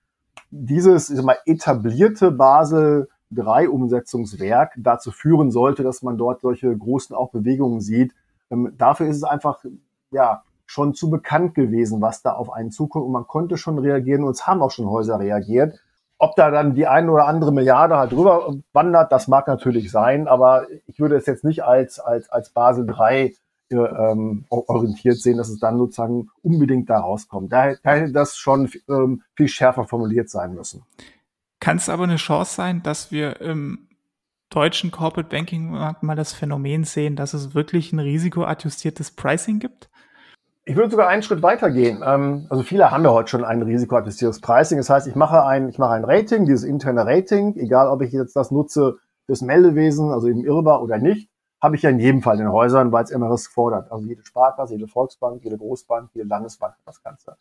dieses, 0.52 1.10
ich 1.10 1.16
sag 1.16 1.26
mal, 1.26 1.40
etablierte 1.48 2.30
Basel 2.30 3.10
drei 3.32 3.68
Umsetzungswerk 3.68 4.74
dazu 4.78 5.10
führen 5.10 5.50
sollte, 5.50 5.82
dass 5.82 6.04
man 6.04 6.20
dort 6.20 6.42
solche 6.42 6.78
großen 6.78 7.16
auch 7.16 7.32
Bewegungen 7.32 7.82
sieht. 7.82 8.14
Ähm, 8.52 8.76
dafür 8.78 9.08
ist 9.08 9.18
es 9.18 9.24
einfach, 9.24 9.66
ja, 10.12 10.44
schon 10.68 10.94
zu 10.94 11.10
bekannt 11.10 11.56
gewesen, 11.56 12.00
was 12.00 12.22
da 12.22 12.34
auf 12.34 12.54
einen 12.54 12.70
zukommt 12.70 13.08
und 13.08 13.12
man 13.12 13.26
konnte 13.26 13.58
schon 13.58 13.80
reagieren 13.80 14.24
und 14.24 14.30
es 14.30 14.46
haben 14.46 14.62
auch 14.62 14.70
schon 14.70 14.88
Häuser 14.88 15.20
reagiert. 15.20 15.80
Ob 16.20 16.36
da 16.36 16.52
dann 16.52 16.76
die 16.76 16.86
eine 16.86 17.12
oder 17.12 17.26
andere 17.26 17.52
Milliarde 17.52 17.98
halt 17.98 18.12
drüber 18.12 18.54
wandert, 18.72 19.12
das 19.12 19.28
mag 19.28 19.48
natürlich 19.48 19.90
sein, 19.90 20.28
aber 20.28 20.68
ich 20.86 21.00
würde 21.00 21.16
es 21.16 21.26
jetzt 21.26 21.44
nicht 21.44 21.64
als, 21.64 22.00
als, 22.00 22.30
als 22.30 22.52
Basel 22.52 22.86
3 22.86 23.24
äh, 23.24 23.34
ähm, 23.72 24.46
orientiert 24.50 25.18
sehen, 25.18 25.38
dass 25.38 25.50
es 25.50 25.60
dann 25.60 25.78
sozusagen 25.78 26.30
unbedingt 26.42 26.90
da 26.90 27.00
rauskommt. 27.00 27.52
Da, 27.52 27.74
da 27.82 27.96
hätte 27.96 28.12
das 28.12 28.38
schon 28.38 28.70
ähm, 28.90 29.24
viel 29.36 29.48
schärfer 29.48 29.86
formuliert 29.86 30.30
sein 30.30 30.54
müssen. 30.54 30.84
Kann 31.60 31.78
es 31.78 31.90
aber 31.90 32.04
eine 32.04 32.18
Chance 32.18 32.56
sein, 32.56 32.84
dass 32.84 33.12
wir 33.12 33.42
im 33.42 33.88
deutschen 34.50 34.92
Corporate 34.92 35.30
Banking 35.30 35.72
Markt 35.72 36.04
mal 36.04 36.16
das 36.16 36.34
Phänomen 36.34 36.84
sehen, 36.84 37.16
dass 37.16 37.34
es 37.34 37.56
wirklich 37.56 37.92
ein 37.94 38.00
risikoadjustiertes 38.00 39.12
Pricing 39.12 39.60
gibt? 39.60 39.90
Ich 40.66 40.76
würde 40.78 40.92
sogar 40.92 41.10
einen 41.10 41.24
Schritt 41.24 41.42
weiter 41.42 41.72
gehen. 41.72 42.02
Ähm, 42.06 42.48
also 42.50 42.64
viele 42.64 42.92
haben 42.92 43.04
ja 43.04 43.12
heute 43.12 43.30
schon 43.30 43.44
ein 43.44 43.62
risikoadjustiertes 43.62 44.40
Pricing. 44.40 44.78
Das 44.78 44.90
heißt, 44.90 45.08
ich 45.08 45.16
mache 45.16 45.44
ein, 45.44 45.68
ich 45.68 45.78
mache 45.78 45.94
ein 45.94 46.06
Rating, 46.06 46.46
dieses 46.46 46.64
interne 46.64 47.06
Rating, 47.06 47.56
egal 47.58 47.90
ob 47.90 48.02
ich 48.02 48.14
jetzt 48.14 48.36
das 48.36 48.52
nutze 48.52 48.98
fürs 49.26 49.42
Meldewesen, 49.42 50.12
also 50.12 50.28
im 50.28 50.44
IRBA 50.46 50.80
oder 50.80 51.00
nicht, 51.00 51.30
habe 51.64 51.76
ich 51.76 51.82
ja 51.82 51.90
in 51.90 52.00
jedem 52.00 52.22
Fall 52.22 52.36
in 52.36 52.46
den 52.46 52.52
Häusern, 52.52 52.92
weil 52.92 53.04
es 53.04 53.10
immer 53.10 53.30
das 53.30 53.48
fordert. 53.48 53.92
Also 53.92 54.06
jede 54.06 54.24
Sparkasse, 54.24 54.74
jede 54.74 54.88
Volksbank, 54.88 55.44
jede 55.44 55.58
Großbank, 55.58 56.12
jede 56.14 56.28
Landesbank, 56.28 56.76
das 56.86 57.02
Ganze 57.02 57.38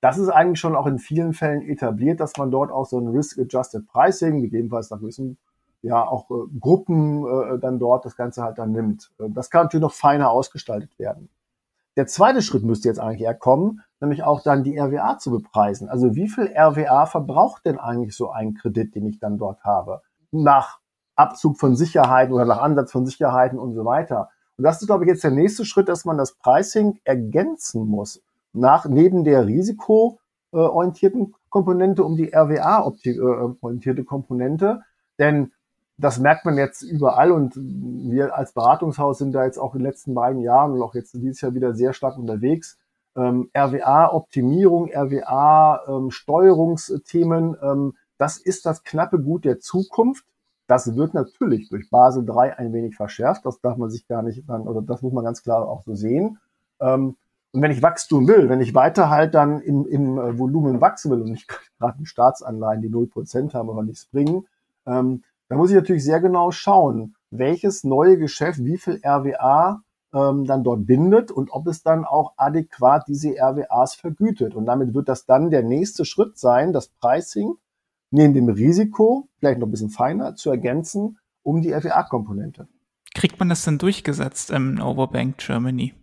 das 0.00 0.18
ist 0.18 0.28
eigentlich 0.28 0.60
schon 0.60 0.76
auch 0.76 0.86
in 0.86 0.98
vielen 0.98 1.32
Fällen 1.32 1.62
etabliert, 1.62 2.20
dass 2.20 2.36
man 2.36 2.50
dort 2.50 2.70
auch 2.70 2.86
so 2.86 2.98
ein 2.98 3.08
Risk-Adjusted 3.08 3.88
Pricing, 3.88 4.42
gegebenenfalls 4.42 4.90
nach 4.90 5.00
gewissen 5.00 5.38
ja 5.82 6.04
auch 6.04 6.28
äh, 6.30 6.58
Gruppen 6.58 7.24
äh, 7.24 7.58
dann 7.58 7.78
dort 7.78 8.04
das 8.04 8.16
Ganze 8.16 8.42
halt 8.42 8.58
dann 8.58 8.72
nimmt. 8.72 9.12
Äh, 9.18 9.28
das 9.30 9.50
kann 9.50 9.64
natürlich 9.64 9.82
noch 9.82 9.92
feiner 9.92 10.30
ausgestaltet 10.30 10.98
werden. 10.98 11.28
Der 11.96 12.06
zweite 12.06 12.42
Schritt 12.42 12.64
müsste 12.64 12.88
jetzt 12.88 13.00
eigentlich 13.00 13.22
eher 13.22 13.34
kommen, 13.34 13.82
nämlich 14.00 14.22
auch 14.22 14.42
dann 14.42 14.64
die 14.64 14.78
RWA 14.78 15.18
zu 15.18 15.30
bepreisen. 15.30 15.88
Also 15.88 16.14
wie 16.14 16.28
viel 16.28 16.46
RWA 16.46 17.06
verbraucht 17.06 17.64
denn 17.64 17.78
eigentlich 17.78 18.16
so 18.16 18.30
ein 18.30 18.54
Kredit, 18.54 18.94
den 18.94 19.06
ich 19.06 19.18
dann 19.18 19.38
dort 19.38 19.64
habe? 19.64 20.02
Nach 20.30 20.78
Abzug 21.18 21.58
von 21.58 21.76
Sicherheiten 21.76 22.32
oder 22.32 22.44
nach 22.44 22.60
Ansatz 22.60 22.92
von 22.92 23.04
Sicherheiten 23.04 23.58
und 23.58 23.74
so 23.74 23.84
weiter. 23.84 24.30
Und 24.56 24.64
das 24.64 24.80
ist, 24.80 24.86
glaube 24.86 25.04
ich, 25.04 25.08
jetzt 25.08 25.24
der 25.24 25.30
nächste 25.30 25.64
Schritt, 25.64 25.88
dass 25.88 26.04
man 26.04 26.18
das 26.18 26.34
Pricing 26.34 26.98
ergänzen 27.04 27.86
muss 27.86 28.22
nach 28.52 28.86
neben 28.86 29.24
der 29.24 29.46
risikoorientierten 29.46 31.34
Komponente 31.50 32.04
um 32.04 32.16
die 32.16 32.32
RWA-orientierte 32.34 34.04
Komponente. 34.04 34.82
Denn 35.18 35.52
das 35.96 36.20
merkt 36.20 36.44
man 36.44 36.56
jetzt 36.56 36.82
überall 36.82 37.32
und 37.32 37.54
wir 37.56 38.36
als 38.36 38.52
Beratungshaus 38.52 39.18
sind 39.18 39.32
da 39.32 39.44
jetzt 39.44 39.58
auch 39.58 39.74
in 39.74 39.80
den 39.80 39.86
letzten 39.86 40.14
beiden 40.14 40.42
Jahren 40.42 40.70
und 40.72 40.82
auch 40.82 40.94
jetzt 40.94 41.14
dieses 41.14 41.40
Jahr 41.40 41.54
wieder 41.54 41.74
sehr 41.74 41.92
stark 41.92 42.16
unterwegs. 42.16 42.78
Ähm, 43.16 43.50
RWA-Optimierung, 43.56 44.90
RWA-Steuerungsthemen, 44.94 47.56
ähm, 47.60 47.94
das 48.16 48.38
ist 48.38 48.66
das 48.66 48.84
knappe 48.84 49.20
Gut 49.20 49.44
der 49.44 49.58
Zukunft. 49.58 50.24
Das 50.68 50.94
wird 50.94 51.14
natürlich 51.14 51.70
durch 51.70 51.90
Basel 51.90 52.24
3 52.24 52.58
ein 52.58 52.72
wenig 52.72 52.94
verschärft. 52.94 53.44
Das 53.46 53.60
darf 53.60 53.78
man 53.78 53.90
sich 53.90 54.06
gar 54.06 54.22
nicht, 54.22 54.48
oder 54.48 54.82
das 54.82 55.02
muss 55.02 55.12
man 55.12 55.24
ganz 55.24 55.42
klar 55.42 55.66
auch 55.66 55.82
so 55.82 55.94
sehen. 55.94 56.38
Ähm, 56.78 57.16
und 57.52 57.62
wenn 57.62 57.70
ich 57.70 57.82
Wachstum 57.82 58.28
will, 58.28 58.50
wenn 58.50 58.60
ich 58.60 58.74
weiter 58.74 59.08
halt 59.08 59.34
dann 59.34 59.60
im, 59.62 59.86
im 59.86 60.18
äh, 60.18 60.38
Volumen 60.38 60.82
wachsen 60.82 61.10
will 61.10 61.22
und 61.22 61.30
nicht 61.30 61.48
gerade 61.78 62.04
Staatsanleihen, 62.04 62.82
die 62.82 62.90
0% 62.90 63.54
haben, 63.54 63.70
aber 63.70 63.82
nichts 63.82 64.06
bringen, 64.06 64.46
ähm, 64.86 65.24
da 65.48 65.56
muss 65.56 65.70
ich 65.70 65.76
natürlich 65.76 66.04
sehr 66.04 66.20
genau 66.20 66.50
schauen, 66.50 67.14
welches 67.30 67.82
neue 67.82 68.18
Geschäft, 68.18 68.62
wie 68.62 68.76
viel 68.76 69.00
RWA 69.02 69.82
ähm, 70.12 70.44
dann 70.44 70.62
dort 70.62 70.86
bindet 70.86 71.30
und 71.30 71.50
ob 71.50 71.66
es 71.66 71.82
dann 71.82 72.04
auch 72.04 72.34
adäquat 72.36 73.04
diese 73.08 73.30
RWAs 73.30 73.94
vergütet. 73.94 74.54
Und 74.54 74.66
damit 74.66 74.92
wird 74.92 75.08
das 75.08 75.24
dann 75.24 75.48
der 75.48 75.62
nächste 75.62 76.04
Schritt 76.04 76.38
sein, 76.38 76.74
das 76.74 76.88
Pricing 76.88 77.54
neben 78.10 78.34
dem 78.34 78.48
Risiko, 78.48 79.28
vielleicht 79.38 79.60
noch 79.60 79.66
ein 79.66 79.70
bisschen 79.70 79.90
feiner, 79.90 80.34
zu 80.34 80.50
ergänzen 80.50 81.18
um 81.42 81.62
die 81.62 81.72
RWA-Komponente. 81.72 82.68
Kriegt 83.14 83.38
man 83.38 83.48
das 83.48 83.64
denn 83.64 83.78
durchgesetzt 83.78 84.50
im 84.50 84.80
Overbank 84.82 85.38
Germany? 85.38 85.94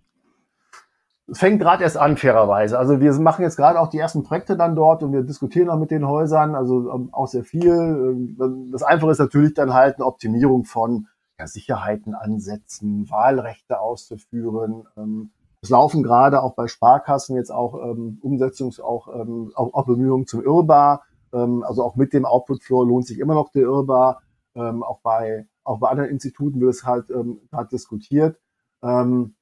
Es 1.28 1.40
fängt 1.40 1.60
gerade 1.60 1.84
erst 1.84 1.98
an, 1.98 2.18
fairerweise. 2.18 2.78
Also 2.78 3.00
wir 3.00 3.14
machen 3.14 3.44
jetzt 3.44 3.56
gerade 3.56 3.80
auch 3.80 3.90
die 3.90 3.98
ersten 3.98 4.24
Projekte 4.24 4.58
dann 4.58 4.76
dort 4.76 5.02
und 5.02 5.12
wir 5.12 5.24
diskutieren 5.24 5.70
auch 5.70 5.80
mit 5.80 5.92
den 5.92 6.08
Häusern, 6.08 6.56
also 6.56 6.92
ähm, 6.92 7.10
auch 7.12 7.28
sehr 7.28 7.44
viel. 7.44 7.72
Ähm, 7.72 8.70
das 8.72 8.84
Einfache 8.84 9.12
ist 9.12 9.20
natürlich 9.20 9.54
dann 9.54 9.74
halt 9.74 9.96
eine 9.96 10.06
Optimierung 10.06 10.66
von 10.66 11.08
ja, 11.40 11.48
Sicherheiten 11.48 12.14
ansetzen, 12.14 13.10
Wahlrechte 13.10 13.80
auszuführen. 13.80 14.86
Ähm, 14.98 15.32
es 15.62 15.70
laufen 15.70 16.04
gerade 16.04 16.44
auch 16.44 16.54
bei 16.54 16.68
Sparkassen 16.68 17.36
jetzt 17.38 17.52
auch 17.52 17.74
ähm, 17.84 18.20
Umsetzungs-, 18.22 18.80
auch, 18.80 19.08
ähm, 19.08 19.52
auch, 19.56 19.74
auch 19.74 19.86
Bemühungen 19.86 20.28
zum 20.28 20.44
Irrbar. 20.44 21.05
Ähm, 21.36 21.64
also 21.64 21.84
auch 21.84 21.96
mit 21.96 22.14
dem 22.14 22.26
Output 22.26 22.64
Flow 22.64 22.84
lohnt 22.84 23.06
sich 23.06 23.20
immer 23.20 23.36
noch 23.36 23.52
der 23.52 23.64
Irrbar. 23.64 24.22
Ähm, 24.56 24.84
auch 24.84 25.02
bei 25.02 25.48
auch 25.64 25.80
bei 25.80 25.90
anderen 25.90 26.10
Instituten 26.10 26.62
wird 26.62 26.74
es 26.74 26.86
halt 26.86 27.10
ähm, 27.10 27.42
gerade 27.52 27.70
diskutiert. 27.70 28.40
Ähm, 28.84 29.36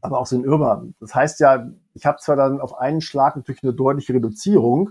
aber 0.00 0.18
auch 0.18 0.26
so 0.26 0.36
ein 0.36 0.44
Irrbar. 0.44 0.84
Das 1.00 1.14
heißt 1.14 1.40
ja, 1.40 1.70
ich 1.94 2.04
habe 2.04 2.18
zwar 2.18 2.36
dann 2.36 2.60
auf 2.60 2.76
einen 2.76 3.00
Schlag 3.00 3.36
natürlich 3.36 3.62
eine 3.62 3.72
deutliche 3.72 4.12
Reduzierung. 4.12 4.90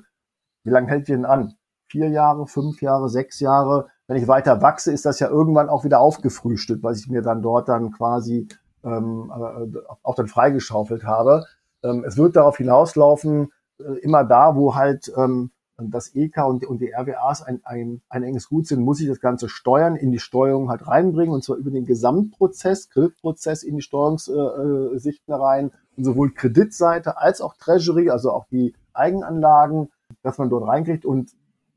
Wie 0.64 0.72
lange 0.72 0.88
hält 0.88 1.08
die 1.08 1.12
denn 1.12 1.26
an? 1.26 1.54
Vier 1.88 2.10
Jahre, 2.10 2.48
fünf 2.48 2.82
Jahre, 2.82 3.10
sechs 3.10 3.40
Jahre? 3.40 3.90
Wenn 4.08 4.18
ich 4.18 4.28
weiter 4.28 4.62
wachse, 4.62 4.92
ist 4.92 5.06
das 5.06 5.20
ja 5.20 5.30
irgendwann 5.30 5.70
auch 5.70 5.84
wieder 5.84 6.00
aufgefrühstückt, 6.00 6.82
was 6.82 7.00
ich 7.00 7.10
mir 7.10 7.22
dann 7.22 7.42
dort 7.42 7.70
dann 7.70 7.92
quasi 7.92 8.48
ähm, 8.84 9.32
äh, 9.32 9.80
auch 10.02 10.16
dann 10.16 10.28
freigeschaufelt 10.28 11.04
habe. 11.04 11.46
Ähm, 11.84 12.04
es 12.06 12.18
wird 12.18 12.36
darauf 12.36 12.58
hinauslaufen, 12.58 13.52
äh, 13.80 14.00
immer 14.00 14.24
da, 14.24 14.56
wo 14.56 14.76
halt 14.76 15.12
ähm, 15.16 15.52
das 15.78 16.16
EK 16.16 16.46
und, 16.46 16.66
und 16.66 16.82
die 16.82 16.94
RWAs 16.94 17.42
ein, 17.42 17.62
ein, 17.64 18.02
ein 18.10 18.24
enges 18.24 18.50
Gut 18.50 18.68
sind, 18.68 18.82
muss 18.82 19.02
ich 19.02 19.08
das 19.08 19.20
Ganze 19.20 19.50
steuern, 19.50 19.96
in 19.96 20.12
die 20.12 20.20
Steuerung 20.20 20.70
halt 20.70 20.88
reinbringen 20.88 21.34
und 21.34 21.44
zwar 21.44 21.58
über 21.58 21.72
den 21.72 21.86
Gesamtprozess, 21.86 22.90
Kreditprozess 22.90 23.64
in 23.64 23.78
die 23.78 23.82
Steuerungssichten 23.82 25.34
äh, 25.34 25.38
rein 25.38 25.72
und 25.98 26.04
sowohl 26.04 26.32
Kreditseite 26.32 27.18
als 27.18 27.42
auch 27.42 27.56
Treasury, 27.56 28.10
also 28.10 28.32
auch 28.32 28.46
die 28.52 28.76
Eigenanlagen, 28.94 29.90
dass 30.22 30.38
man 30.38 30.50
dort 30.50 30.68
reinkriegt 30.68 31.06
und 31.06 31.32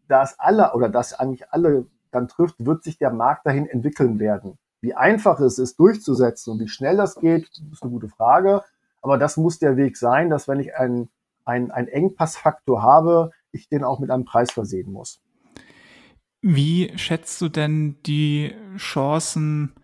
das 0.08 0.38
alle 0.38 0.74
oder 0.74 0.88
das 0.88 1.14
eigentlich 1.14 1.50
alle 1.50 1.86
dann 2.10 2.28
trifft, 2.28 2.64
wird 2.64 2.84
sich 2.84 2.98
der 2.98 3.10
Markt 3.10 3.46
dahin 3.46 3.66
entwickeln 3.66 4.18
werden. 4.18 4.58
Wie 4.80 4.94
einfach 4.94 5.40
es 5.40 5.58
ist, 5.58 5.78
durchzusetzen 5.78 6.52
und 6.52 6.60
wie 6.60 6.68
schnell 6.68 6.96
das 6.96 7.16
geht, 7.16 7.48
ist 7.72 7.82
eine 7.82 7.90
gute 7.90 8.08
Frage. 8.08 8.62
Aber 9.02 9.18
das 9.18 9.36
muss 9.36 9.58
der 9.58 9.76
Weg 9.76 9.96
sein, 9.96 10.30
dass 10.30 10.48
wenn 10.48 10.60
ich 10.60 10.76
einen, 10.76 11.08
einen, 11.44 11.70
einen 11.70 11.88
Engpassfaktor 11.88 12.82
habe, 12.82 13.32
ich 13.52 13.68
den 13.68 13.84
auch 13.84 13.98
mit 13.98 14.10
einem 14.10 14.24
Preis 14.24 14.52
versehen 14.52 14.92
muss. 14.92 15.20
Wie 16.42 16.92
schätzt 16.96 17.40
du 17.40 17.48
denn 17.48 17.96
die 18.04 18.54
Chancen 18.76 19.74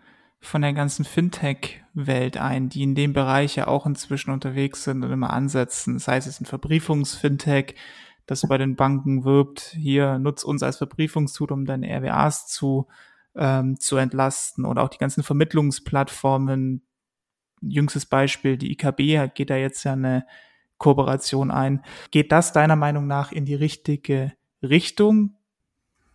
von 0.41 0.63
der 0.63 0.73
ganzen 0.73 1.05
Fintech-Welt 1.05 2.37
ein, 2.37 2.69
die 2.69 2.83
in 2.83 2.95
dem 2.95 3.13
Bereich 3.13 3.57
ja 3.57 3.67
auch 3.67 3.87
inzwischen 3.87 4.31
unterwegs 4.31 4.85
sind 4.85 5.03
und 5.03 5.11
immer 5.11 5.33
ansetzen? 5.33 5.95
Das 5.95 6.09
heißt, 6.09 6.29
es 6.29 6.41
ein 6.41 6.47
Verbriefungsfintech, 6.47 7.75
das 8.27 8.43
bei 8.43 8.59
den 8.59 8.77
Banken 8.77 9.25
wirbt, 9.25 9.75
hier 9.77 10.19
nutz 10.19 10.45
uns 10.45 10.63
als 10.63 10.77
Verbriefungstool, 10.79 11.53
um 11.53 11.65
deine 11.65 11.89
RWAs 11.89 12.47
zu, 12.47 12.87
ähm, 13.35 13.81
zu 13.81 13.97
entlasten 13.97 14.65
oder 14.65 14.83
auch 14.83 14.89
die 14.89 14.99
ganzen 14.99 15.23
Vermittlungsplattformen. 15.23 16.87
Jüngstes 17.61 18.07
Beispiel, 18.07 18.57
die 18.57 18.73
IKB 18.73 19.35
geht 19.35 19.51
da 19.51 19.57
jetzt 19.57 19.83
ja 19.85 19.95
eine 19.95 20.27
Kooperation 20.83 21.51
ein. 21.51 21.83
Geht 22.11 22.33
das 22.33 22.53
deiner 22.53 22.77
Meinung 22.77 23.07
nach 23.07 23.31
in 23.33 23.45
die 23.45 23.55
richtige 23.55 24.33
Richtung? 24.63 25.37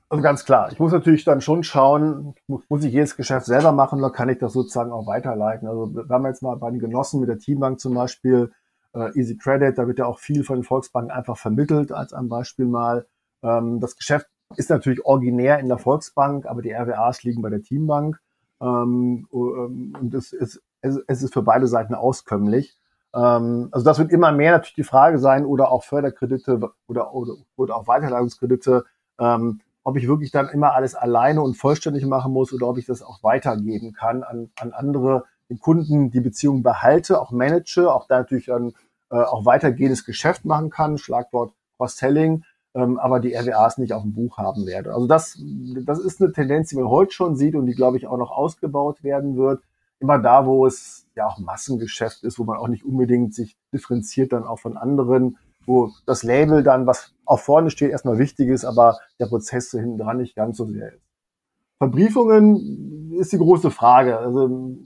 Also 0.09 0.21
ganz 0.21 0.45
klar. 0.45 0.71
Ich 0.71 0.79
muss 0.79 0.91
natürlich 0.91 1.23
dann 1.23 1.41
schon 1.41 1.63
schauen, 1.63 2.35
muss 2.47 2.83
ich 2.83 2.93
jedes 2.93 3.15
Geschäft 3.15 3.45
selber 3.45 3.71
machen 3.71 3.99
oder 3.99 4.11
kann 4.11 4.29
ich 4.29 4.37
das 4.37 4.53
sozusagen 4.53 4.91
auch 4.91 5.07
weiterleiten? 5.07 5.67
Also 5.67 5.93
wir 5.93 6.07
haben 6.09 6.25
jetzt 6.25 6.43
mal 6.43 6.55
bei 6.55 6.69
den 6.69 6.79
Genossen 6.79 7.19
mit 7.19 7.29
der 7.29 7.39
Teambank 7.39 7.79
zum 7.79 7.93
Beispiel 7.93 8.51
äh, 8.93 9.17
Easy 9.17 9.37
Credit, 9.37 9.77
da 9.77 9.87
wird 9.87 9.99
ja 9.99 10.05
auch 10.05 10.19
viel 10.19 10.43
von 10.43 10.57
den 10.57 10.63
Volksbanken 10.63 11.11
einfach 11.11 11.37
vermittelt 11.37 11.91
als 11.91 12.13
ein 12.13 12.29
Beispiel 12.29 12.65
mal. 12.65 13.05
Ähm, 13.43 13.79
das 13.79 13.97
Geschäft 13.97 14.27
ist 14.55 14.69
natürlich 14.69 15.05
originär 15.05 15.59
in 15.59 15.67
der 15.67 15.77
Volksbank, 15.77 16.45
aber 16.45 16.61
die 16.61 16.71
RWAs 16.71 17.23
liegen 17.23 17.41
bei 17.41 17.49
der 17.49 17.61
Teambank. 17.61 18.19
Ähm, 18.61 19.27
ähm, 19.33 19.93
und 19.99 20.13
es 20.13 20.33
ist, 20.33 20.61
es 20.81 21.23
ist 21.23 21.33
für 21.33 21.41
beide 21.41 21.67
Seiten 21.67 21.95
auskömmlich. 21.95 22.77
Ähm, 23.15 23.69
also 23.71 23.85
das 23.85 23.99
wird 23.99 24.11
immer 24.11 24.31
mehr 24.31 24.51
natürlich 24.51 24.75
die 24.75 24.83
Frage 24.83 25.19
sein 25.19 25.45
oder 25.45 25.71
auch 25.71 25.83
Förderkredite 25.83 26.59
oder, 26.87 27.13
oder, 27.13 27.35
oder 27.55 27.75
auch 27.75 27.87
Weiterleitungskredite, 27.87 28.85
ähm, 29.19 29.61
ob 29.83 29.97
ich 29.97 30.07
wirklich 30.07 30.31
dann 30.31 30.49
immer 30.49 30.73
alles 30.73 30.95
alleine 30.95 31.41
und 31.41 31.55
vollständig 31.55 32.05
machen 32.05 32.33
muss 32.33 32.53
oder 32.53 32.67
ob 32.67 32.77
ich 32.77 32.85
das 32.85 33.01
auch 33.01 33.23
weitergeben 33.23 33.93
kann 33.93 34.23
an, 34.23 34.49
an 34.59 34.73
andere 34.73 35.23
den 35.49 35.59
Kunden 35.59 36.11
die 36.11 36.19
Beziehung 36.19 36.61
behalte, 36.61 37.21
auch 37.21 37.31
manage, 37.31 37.89
auch 37.89 38.07
da 38.07 38.17
natürlich 38.19 38.47
dann 38.47 38.73
äh, 39.09 39.15
auch 39.15 39.45
weitergehendes 39.45 40.05
Geschäft 40.05 40.45
machen 40.45 40.69
kann, 40.69 40.97
Schlagwort 40.97 41.53
Cross-Selling, 41.77 42.43
ähm, 42.75 42.99
aber 42.99 43.19
die 43.19 43.33
RWAs 43.33 43.77
nicht 43.77 43.93
auf 43.93 44.01
dem 44.01 44.13
Buch 44.13 44.37
haben 44.37 44.65
werde. 44.65 44.93
Also 44.93 45.07
das, 45.07 45.39
das 45.85 45.99
ist 45.99 46.21
eine 46.21 46.31
Tendenz, 46.31 46.69
die 46.69 46.75
man 46.75 46.89
heute 46.89 47.11
schon 47.11 47.35
sieht 47.35 47.55
und 47.55 47.65
die, 47.65 47.75
glaube 47.75 47.97
ich, 47.97 48.07
auch 48.07 48.17
noch 48.17 48.31
ausgebaut 48.31 49.03
werden 49.03 49.37
wird. 49.37 49.63
Immer 49.99 50.19
da, 50.19 50.45
wo 50.45 50.65
es 50.65 51.07
ja 51.15 51.27
auch 51.27 51.39
Massengeschäft 51.39 52.23
ist, 52.23 52.37
wo 52.39 52.43
man 52.43 52.57
auch 52.57 52.67
nicht 52.67 52.85
unbedingt 52.85 53.33
sich 53.33 53.57
differenziert 53.73 54.33
dann 54.33 54.43
auch 54.43 54.59
von 54.59 54.77
anderen, 54.77 55.37
wo 55.65 55.91
das 56.05 56.23
Label 56.23 56.63
dann, 56.63 56.87
was 56.87 57.13
auch 57.25 57.39
vorne 57.39 57.71
steht, 57.71 57.91
erstmal 57.91 58.19
wichtig 58.19 58.49
ist, 58.49 58.63
aber 58.63 58.97
der 59.19 59.25
Prozess 59.25 59.69
so 59.69 59.79
hinten 59.79 59.97
dran 59.97 60.17
nicht 60.17 60.35
ganz 60.35 60.57
so 60.57 60.65
sehr 60.65 60.93
ist. 60.93 61.03
Verbriefungen 61.77 63.11
ist 63.13 63.33
die 63.33 63.37
große 63.37 63.69
Frage. 63.69 64.17
Also 64.17 64.77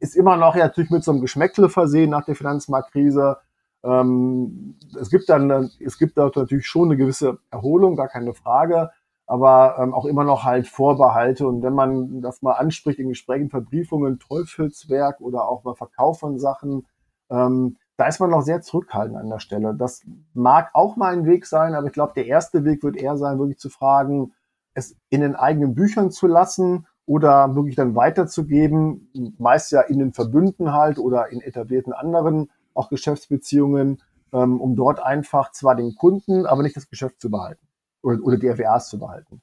ist 0.00 0.16
immer 0.16 0.36
noch 0.36 0.56
ja 0.56 0.64
natürlich 0.64 0.90
mit 0.90 1.04
so 1.04 1.12
einem 1.12 1.20
Geschmäckle 1.20 1.68
versehen 1.68 2.10
nach 2.10 2.24
der 2.24 2.34
Finanzmarktkrise. 2.34 3.38
Ähm, 3.82 4.76
es 4.98 5.10
gibt 5.10 5.28
dann, 5.28 5.70
es 5.80 5.98
gibt 5.98 6.18
da 6.18 6.30
natürlich 6.34 6.66
schon 6.66 6.88
eine 6.88 6.96
gewisse 6.96 7.38
Erholung, 7.50 7.96
gar 7.96 8.08
keine 8.08 8.34
Frage 8.34 8.90
aber 9.26 9.76
ähm, 9.78 9.94
auch 9.94 10.04
immer 10.04 10.24
noch 10.24 10.44
halt 10.44 10.66
Vorbehalte. 10.66 11.46
Und 11.46 11.62
wenn 11.62 11.74
man 11.74 12.20
das 12.20 12.42
mal 12.42 12.52
anspricht 12.52 12.98
in 12.98 13.08
Gesprächen, 13.08 13.50
Verbriefungen, 13.50 14.18
Teufelswerk 14.18 15.20
oder 15.20 15.48
auch 15.48 15.64
mal 15.64 15.74
Verkauf 15.74 16.20
von 16.20 16.38
Sachen, 16.38 16.86
ähm, 17.30 17.76
da 17.96 18.06
ist 18.06 18.20
man 18.20 18.30
noch 18.30 18.42
sehr 18.42 18.60
zurückhaltend 18.60 19.16
an 19.16 19.30
der 19.30 19.38
Stelle. 19.38 19.74
Das 19.74 20.02
mag 20.34 20.70
auch 20.74 20.96
mal 20.96 21.12
ein 21.12 21.26
Weg 21.26 21.46
sein, 21.46 21.74
aber 21.74 21.86
ich 21.86 21.92
glaube, 21.92 22.12
der 22.14 22.26
erste 22.26 22.64
Weg 22.64 22.82
wird 22.82 22.96
eher 22.96 23.16
sein, 23.16 23.38
wirklich 23.38 23.58
zu 23.58 23.70
fragen, 23.70 24.32
es 24.74 24.96
in 25.08 25.20
den 25.20 25.36
eigenen 25.36 25.74
Büchern 25.74 26.10
zu 26.10 26.26
lassen 26.26 26.86
oder 27.06 27.54
wirklich 27.54 27.76
dann 27.76 27.94
weiterzugeben, 27.94 29.34
meist 29.38 29.70
ja 29.72 29.82
in 29.82 30.00
den 30.00 30.12
Verbünden 30.12 30.72
halt 30.72 30.98
oder 30.98 31.30
in 31.30 31.40
etablierten 31.40 31.92
anderen 31.92 32.50
auch 32.74 32.88
Geschäftsbeziehungen, 32.88 34.02
ähm, 34.32 34.60
um 34.60 34.74
dort 34.74 35.00
einfach 35.00 35.52
zwar 35.52 35.76
den 35.76 35.94
Kunden, 35.94 36.46
aber 36.46 36.62
nicht 36.62 36.76
das 36.76 36.88
Geschäft 36.88 37.20
zu 37.20 37.30
behalten 37.30 37.64
oder, 38.04 38.22
oder 38.22 38.36
die 38.36 38.80
zu 38.80 38.98
behalten. 38.98 39.42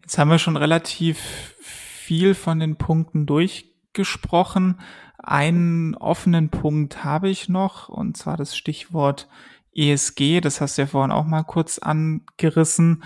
Jetzt 0.00 0.18
haben 0.18 0.30
wir 0.30 0.38
schon 0.38 0.56
relativ 0.56 1.54
viel 1.60 2.34
von 2.34 2.58
den 2.58 2.76
Punkten 2.76 3.26
durchgesprochen. 3.26 4.80
Einen 5.18 5.94
offenen 5.94 6.48
Punkt 6.50 7.04
habe 7.04 7.28
ich 7.28 7.48
noch, 7.48 7.88
und 7.88 8.16
zwar 8.16 8.36
das 8.36 8.56
Stichwort 8.56 9.28
ESG. 9.74 10.40
Das 10.40 10.60
hast 10.60 10.76
du 10.76 10.82
ja 10.82 10.86
vorhin 10.86 11.12
auch 11.12 11.24
mal 11.24 11.44
kurz 11.44 11.78
angerissen. 11.78 13.04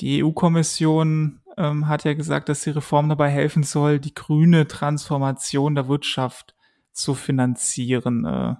Die 0.00 0.24
EU-Kommission 0.24 1.40
ähm, 1.56 1.86
hat 1.86 2.04
ja 2.04 2.14
gesagt, 2.14 2.48
dass 2.48 2.62
die 2.62 2.70
Reform 2.70 3.08
dabei 3.08 3.30
helfen 3.30 3.62
soll, 3.62 4.00
die 4.00 4.14
grüne 4.14 4.66
Transformation 4.66 5.76
der 5.76 5.86
Wirtschaft 5.86 6.56
zu 6.92 7.14
finanzieren. 7.14 8.24
Äh, 8.24 8.56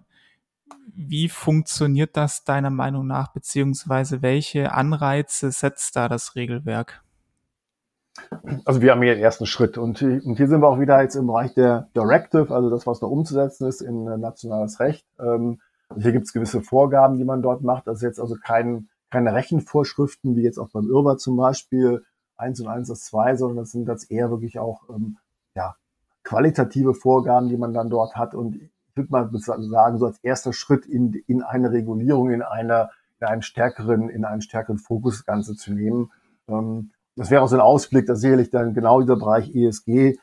wie 0.94 1.28
funktioniert 1.28 2.16
das 2.16 2.44
deiner 2.44 2.70
Meinung 2.70 3.06
nach, 3.06 3.32
beziehungsweise 3.32 4.22
welche 4.22 4.72
Anreize 4.72 5.50
setzt 5.50 5.96
da 5.96 6.08
das 6.08 6.36
Regelwerk? 6.36 7.02
Also 8.64 8.80
wir 8.80 8.92
haben 8.92 9.02
hier 9.02 9.14
den 9.14 9.24
ersten 9.24 9.46
Schritt 9.46 9.76
und, 9.76 10.00
und 10.00 10.36
hier 10.36 10.46
sind 10.46 10.60
wir 10.60 10.68
auch 10.68 10.78
wieder 10.78 11.02
jetzt 11.02 11.16
im 11.16 11.26
Bereich 11.26 11.52
der 11.54 11.88
Directive, 11.96 12.54
also 12.54 12.70
das, 12.70 12.86
was 12.86 13.00
noch 13.00 13.10
umzusetzen 13.10 13.66
ist 13.66 13.80
in 13.80 14.04
nationales 14.20 14.78
Recht. 14.78 15.04
Ähm, 15.18 15.60
also 15.88 16.02
hier 16.02 16.12
gibt 16.12 16.26
es 16.26 16.32
gewisse 16.32 16.60
Vorgaben, 16.62 17.18
die 17.18 17.24
man 17.24 17.42
dort 17.42 17.62
macht. 17.62 17.86
Das 17.86 17.96
ist 17.96 18.02
jetzt 18.02 18.20
also 18.20 18.36
kein, 18.36 18.88
keine 19.10 19.34
Rechenvorschriften, 19.34 20.36
wie 20.36 20.42
jetzt 20.42 20.58
auch 20.58 20.70
beim 20.70 20.88
Irber 20.88 21.18
zum 21.18 21.36
Beispiel, 21.36 22.04
eins 22.36 22.60
und 22.60 22.68
eins 22.68 22.88
ist 22.88 23.06
zwei, 23.06 23.36
sondern 23.36 23.58
das 23.58 23.72
sind 23.72 23.86
das 23.86 24.04
eher 24.04 24.30
wirklich 24.30 24.58
auch 24.58 24.88
ähm, 24.90 25.18
ja, 25.54 25.76
qualitative 26.22 26.94
Vorgaben, 26.94 27.48
die 27.48 27.56
man 27.56 27.74
dann 27.74 27.90
dort 27.90 28.16
hat. 28.16 28.34
Und 28.34 28.58
würde 28.97 29.11
mal 29.11 29.30
sagen, 29.32 29.99
so 29.99 30.07
als 30.07 30.18
erster 30.18 30.53
Schritt 30.53 30.86
in, 30.86 31.12
in 31.26 31.42
eine 31.42 31.70
Regulierung, 31.70 32.30
in 32.30 32.42
einer 32.42 32.90
in 33.20 33.26
einen 33.26 33.42
stärkeren, 33.42 34.09
in 34.09 34.24
einen 34.24 34.42
stärkeren 34.42 34.78
Fokus 34.78 35.18
das 35.18 35.26
Ganze 35.26 35.57
zu 35.57 35.72
nehmen. 35.72 36.11
Ähm, 36.49 36.90
das 37.16 37.30
wäre 37.30 37.42
auch 37.42 37.49
so 37.49 37.57
ein 37.57 37.61
Ausblick, 37.61 38.07
dass 38.07 38.20
sicherlich 38.20 38.51
dann 38.51 38.74
genau 38.74 39.01
dieser 39.01 39.16
Bereich 39.16 39.55
ESG 39.55 40.18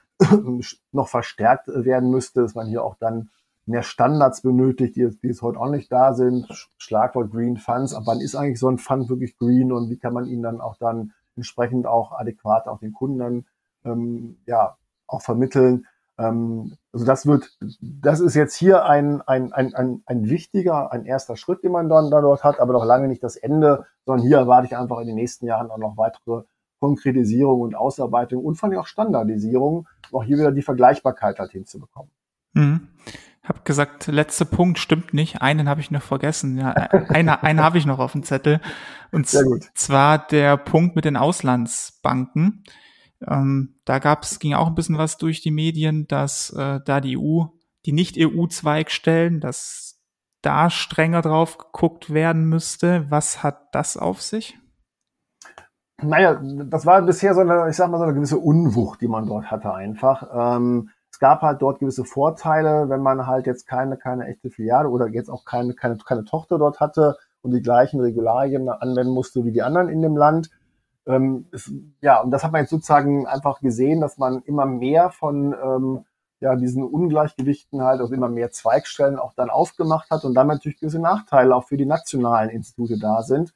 noch 0.91 1.07
verstärkt 1.07 1.67
werden 1.67 2.11
müsste, 2.11 2.41
dass 2.41 2.55
man 2.55 2.67
hier 2.67 2.84
auch 2.84 2.95
dann 2.99 3.30
mehr 3.65 3.84
Standards 3.84 4.41
benötigt, 4.41 4.95
die, 4.95 5.09
die 5.09 5.28
jetzt 5.28 5.41
heute 5.41 5.59
auch 5.59 5.69
nicht 5.69 5.91
da 5.91 6.13
sind. 6.13 6.47
Schlagwort 6.78 7.32
Green 7.32 7.57
Funds. 7.57 7.93
Aber 7.93 8.07
wann 8.07 8.19
ist 8.19 8.36
eigentlich 8.36 8.59
so 8.59 8.67
ein 8.67 8.78
Fund 8.78 9.09
wirklich 9.09 9.38
green 9.38 9.72
und 9.72 9.89
wie 9.89 9.97
kann 9.97 10.13
man 10.13 10.26
ihn 10.26 10.41
dann 10.41 10.61
auch 10.61 10.78
dann 10.78 11.13
entsprechend 11.36 11.88
auch 11.88 12.11
adäquat 12.11 12.67
auch 12.67 12.80
den 12.80 12.93
Kunden 12.93 13.19
dann 13.19 13.45
ähm, 13.86 14.38
ja 14.45 14.76
auch 15.07 15.22
vermitteln? 15.22 15.88
Ähm, 16.22 16.78
also 16.93 17.05
das 17.05 17.26
wird, 17.26 17.57
das 17.82 18.19
ist 18.19 18.36
jetzt 18.36 18.55
hier 18.55 18.86
ein, 18.86 19.22
ein, 19.22 19.53
ein, 19.53 19.74
ein, 19.74 20.03
ein 20.05 20.30
wichtiger, 20.30 20.91
ein 20.91 21.05
erster 21.05 21.36
Schritt, 21.36 21.63
den 21.63 21.72
man 21.72 21.89
dann, 21.89 22.11
dann 22.11 22.24
dort 22.24 22.43
hat, 22.43 22.59
aber 22.59 22.74
noch 22.74 22.86
lange 22.86 23.07
nicht 23.07 23.24
das 23.24 23.36
Ende, 23.36 23.86
sondern 24.05 24.26
hier 24.26 24.38
erwarte 24.38 24.67
ich 24.67 24.78
einfach 24.78 24.99
in 24.99 25.07
den 25.07 25.15
nächsten 25.15 25.45
Jahren 25.45 25.72
auch 25.72 25.78
noch 25.78 25.97
weitere 25.97 26.43
Konkretisierung 26.80 27.61
und 27.61 27.76
Ausarbeitung 27.76 28.43
und 28.43 28.55
vor 28.55 28.69
allem 28.69 28.80
auch 28.80 28.88
Standardisierung, 28.88 29.88
um 30.11 30.19
auch 30.19 30.24
hier 30.24 30.38
wieder 30.38 30.51
die 30.51 30.63
Vergleichbarkeit 30.63 31.39
halt 31.39 31.51
hinzubekommen. 31.51 32.11
Mhm. 32.53 32.89
Hab 33.43 33.65
gesagt, 33.65 34.07
letzter 34.07 34.45
Punkt 34.45 34.78
stimmt 34.78 35.13
nicht. 35.13 35.41
Einen 35.41 35.67
habe 35.67 35.82
ich 35.82 35.89
noch 35.89 36.03
vergessen. 36.03 36.59
Ja, 36.59 36.72
einer, 36.74 37.43
einen 37.43 37.61
habe 37.61 37.78
ich 37.80 37.88
noch 37.88 37.99
auf 37.99 38.11
dem 38.11 38.24
Zettel. 38.24 38.61
Und 39.11 39.28
zwar 39.28 40.19
der 40.28 40.57
Punkt 40.57 40.95
mit 40.95 41.05
den 41.05 41.17
Auslandsbanken. 41.17 42.63
Ähm, 43.28 43.80
da 43.86 43.99
gab's, 43.99 44.39
ging 44.39 44.53
auch 44.53 44.67
ein 44.67 44.76
bisschen 44.76 44.97
was 44.97 45.17
durch 45.17 45.41
die 45.41 45.51
Medien, 45.51 46.07
dass 46.07 46.51
äh, 46.51 46.80
da 46.86 47.01
die 47.01 47.17
EU, 47.17 47.45
die 47.86 47.93
Nicht-EU-Zweigstellen, 47.93 49.39
dass 49.39 49.99
da 50.41 50.69
strenger 50.69 51.22
drauf 51.22 51.57
geguckt 51.57 52.13
werden 52.13 52.45
müsste. 52.45 53.05
Was 53.09 53.43
hat 53.43 53.74
das 53.74 53.97
auf 53.97 54.22
sich? 54.22 54.57
Naja, 56.01 56.41
das 56.41 56.86
war 56.86 57.01
bisher 57.03 57.36
so 57.36 57.41
eine, 57.41 57.69
ich 57.69 57.76
sag 57.76 57.91
mal, 57.91 57.99
so 57.99 58.05
eine 58.05 58.15
gewisse 58.15 58.39
Unwucht, 58.39 59.01
die 59.01 59.07
man 59.07 59.28
dort 59.28 59.51
hatte 59.51 59.72
einfach. 59.72 60.57
Ähm, 60.57 60.89
es 61.11 61.19
gab 61.19 61.41
halt 61.41 61.61
dort 61.61 61.80
gewisse 61.80 62.05
Vorteile, 62.05 62.89
wenn 62.89 63.01
man 63.01 63.28
halt 63.28 63.45
jetzt 63.45 63.67
keine, 63.67 63.97
keine 63.97 64.26
echte 64.26 64.49
Filiale 64.49 64.89
oder 64.89 65.07
jetzt 65.07 65.30
auch 65.30 65.45
keine, 65.45 65.76
keine, 65.76 65.97
keine 65.97 66.24
Tochter 66.24 66.57
dort 66.57 66.80
hatte 66.80 67.17
und 67.41 67.51
die 67.51 67.61
gleichen 67.61 67.99
Regularien 67.99 68.67
anwenden 68.69 69.13
musste 69.13 69.43
wie 69.45 69.51
die 69.51 69.61
anderen 69.61 69.89
in 69.89 70.01
dem 70.01 70.17
Land 70.17 70.49
ähm, 71.05 71.47
ist, 71.51 71.71
ja, 72.01 72.21
und 72.21 72.31
das 72.31 72.43
hat 72.43 72.51
man 72.51 72.61
jetzt 72.61 72.69
sozusagen 72.69 73.27
einfach 73.27 73.59
gesehen, 73.61 74.01
dass 74.01 74.17
man 74.17 74.41
immer 74.43 74.65
mehr 74.65 75.09
von 75.09 75.53
ähm, 75.53 76.05
ja, 76.41 76.55
diesen 76.55 76.83
Ungleichgewichten 76.83 77.81
halt, 77.83 78.01
also 78.01 78.13
immer 78.13 78.27
mehr 78.27 78.51
Zweigstellen 78.51 79.19
auch 79.19 79.33
dann 79.33 79.49
aufgemacht 79.49 80.09
hat 80.09 80.25
und 80.25 80.33
damit 80.33 80.55
natürlich 80.55 80.79
gewisse 80.79 80.99
Nachteile 80.99 81.55
auch 81.55 81.65
für 81.65 81.77
die 81.77 81.85
nationalen 81.85 82.49
Institute 82.49 82.97
da 82.97 83.21
sind. 83.21 83.53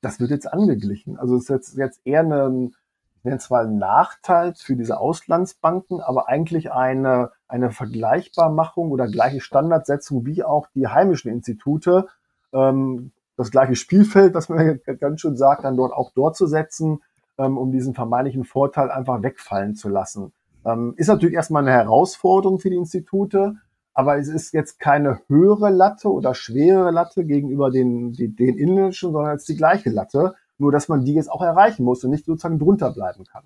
Das 0.00 0.20
wird 0.20 0.30
jetzt 0.30 0.52
angeglichen. 0.52 1.18
Also 1.18 1.36
es 1.36 1.44
ist 1.44 1.48
jetzt, 1.48 1.76
jetzt 1.76 2.00
eher 2.04 2.20
eine, 2.20 2.70
ich 3.18 3.24
nenne 3.24 3.36
es 3.36 3.48
mal 3.48 3.66
ein 3.66 3.78
Nachteil 3.78 4.54
für 4.56 4.76
diese 4.76 4.98
Auslandsbanken, 4.98 6.00
aber 6.00 6.28
eigentlich 6.28 6.72
eine, 6.72 7.30
eine 7.46 7.70
Vergleichbarmachung 7.70 8.90
oder 8.90 9.06
gleiche 9.06 9.40
Standardsetzung 9.40 10.26
wie 10.26 10.42
auch 10.42 10.66
die 10.74 10.88
heimischen 10.88 11.30
Institute, 11.30 12.08
ähm, 12.52 13.12
das 13.36 13.50
gleiche 13.50 13.76
Spielfeld, 13.76 14.34
was 14.34 14.48
man 14.48 14.80
ganz 15.00 15.20
schön 15.20 15.36
sagt, 15.36 15.64
dann 15.64 15.76
dort 15.76 15.92
auch 15.92 16.12
dort 16.14 16.36
zu 16.36 16.46
setzen, 16.46 17.02
ähm, 17.38 17.58
um 17.58 17.72
diesen 17.72 17.94
vermeintlichen 17.94 18.44
Vorteil 18.44 18.90
einfach 18.90 19.22
wegfallen 19.22 19.74
zu 19.74 19.88
lassen. 19.88 20.32
Ähm, 20.64 20.94
ist 20.96 21.08
natürlich 21.08 21.34
erstmal 21.34 21.62
eine 21.62 21.72
Herausforderung 21.72 22.58
für 22.58 22.70
die 22.70 22.76
Institute, 22.76 23.54
aber 23.94 24.18
es 24.18 24.28
ist 24.28 24.52
jetzt 24.52 24.78
keine 24.78 25.20
höhere 25.28 25.70
Latte 25.70 26.12
oder 26.12 26.34
schwerere 26.34 26.90
Latte 26.90 27.24
gegenüber 27.24 27.70
den, 27.70 28.12
den, 28.12 28.36
den 28.36 28.58
inländischen, 28.58 29.12
sondern 29.12 29.36
es 29.36 29.42
ist 29.42 29.48
die 29.48 29.56
gleiche 29.56 29.90
Latte, 29.90 30.34
nur 30.58 30.72
dass 30.72 30.88
man 30.88 31.04
die 31.04 31.14
jetzt 31.14 31.30
auch 31.30 31.42
erreichen 31.42 31.84
muss 31.84 32.04
und 32.04 32.10
nicht 32.10 32.24
sozusagen 32.24 32.58
drunter 32.58 32.90
bleiben 32.90 33.24
kann. 33.24 33.44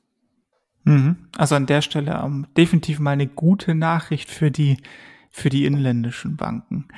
Mhm. 0.84 1.16
Also 1.36 1.54
an 1.54 1.66
der 1.66 1.82
Stelle 1.82 2.22
um, 2.22 2.32
ähm, 2.32 2.46
definitiv 2.56 3.00
mal 3.00 3.10
eine 3.10 3.26
gute 3.26 3.74
Nachricht 3.74 4.30
für 4.30 4.50
die, 4.50 4.78
für 5.30 5.50
die 5.50 5.66
inländischen 5.66 6.36
Banken. 6.36 6.88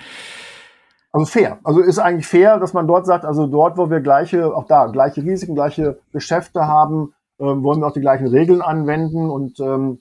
Also 1.13 1.27
fair. 1.27 1.59
Also 1.63 1.81
ist 1.81 1.99
eigentlich 1.99 2.27
fair, 2.27 2.59
dass 2.59 2.73
man 2.73 2.87
dort 2.87 3.05
sagt, 3.07 3.25
also 3.25 3.47
dort, 3.47 3.77
wo 3.77 3.91
wir 3.91 4.01
gleiche, 4.01 4.57
auch 4.57 4.67
da, 4.67 4.87
gleiche 4.87 5.23
Risiken, 5.23 5.55
gleiche 5.55 5.99
Geschäfte 6.13 6.67
haben, 6.67 7.15
ähm, 7.39 7.63
wollen 7.63 7.81
wir 7.81 7.89
auch 7.89 7.93
die 7.93 8.01
gleichen 8.01 8.27
Regeln 8.27 8.63
anwenden. 8.63 9.29
Und 9.29 9.61
ähm, 9.61 10.01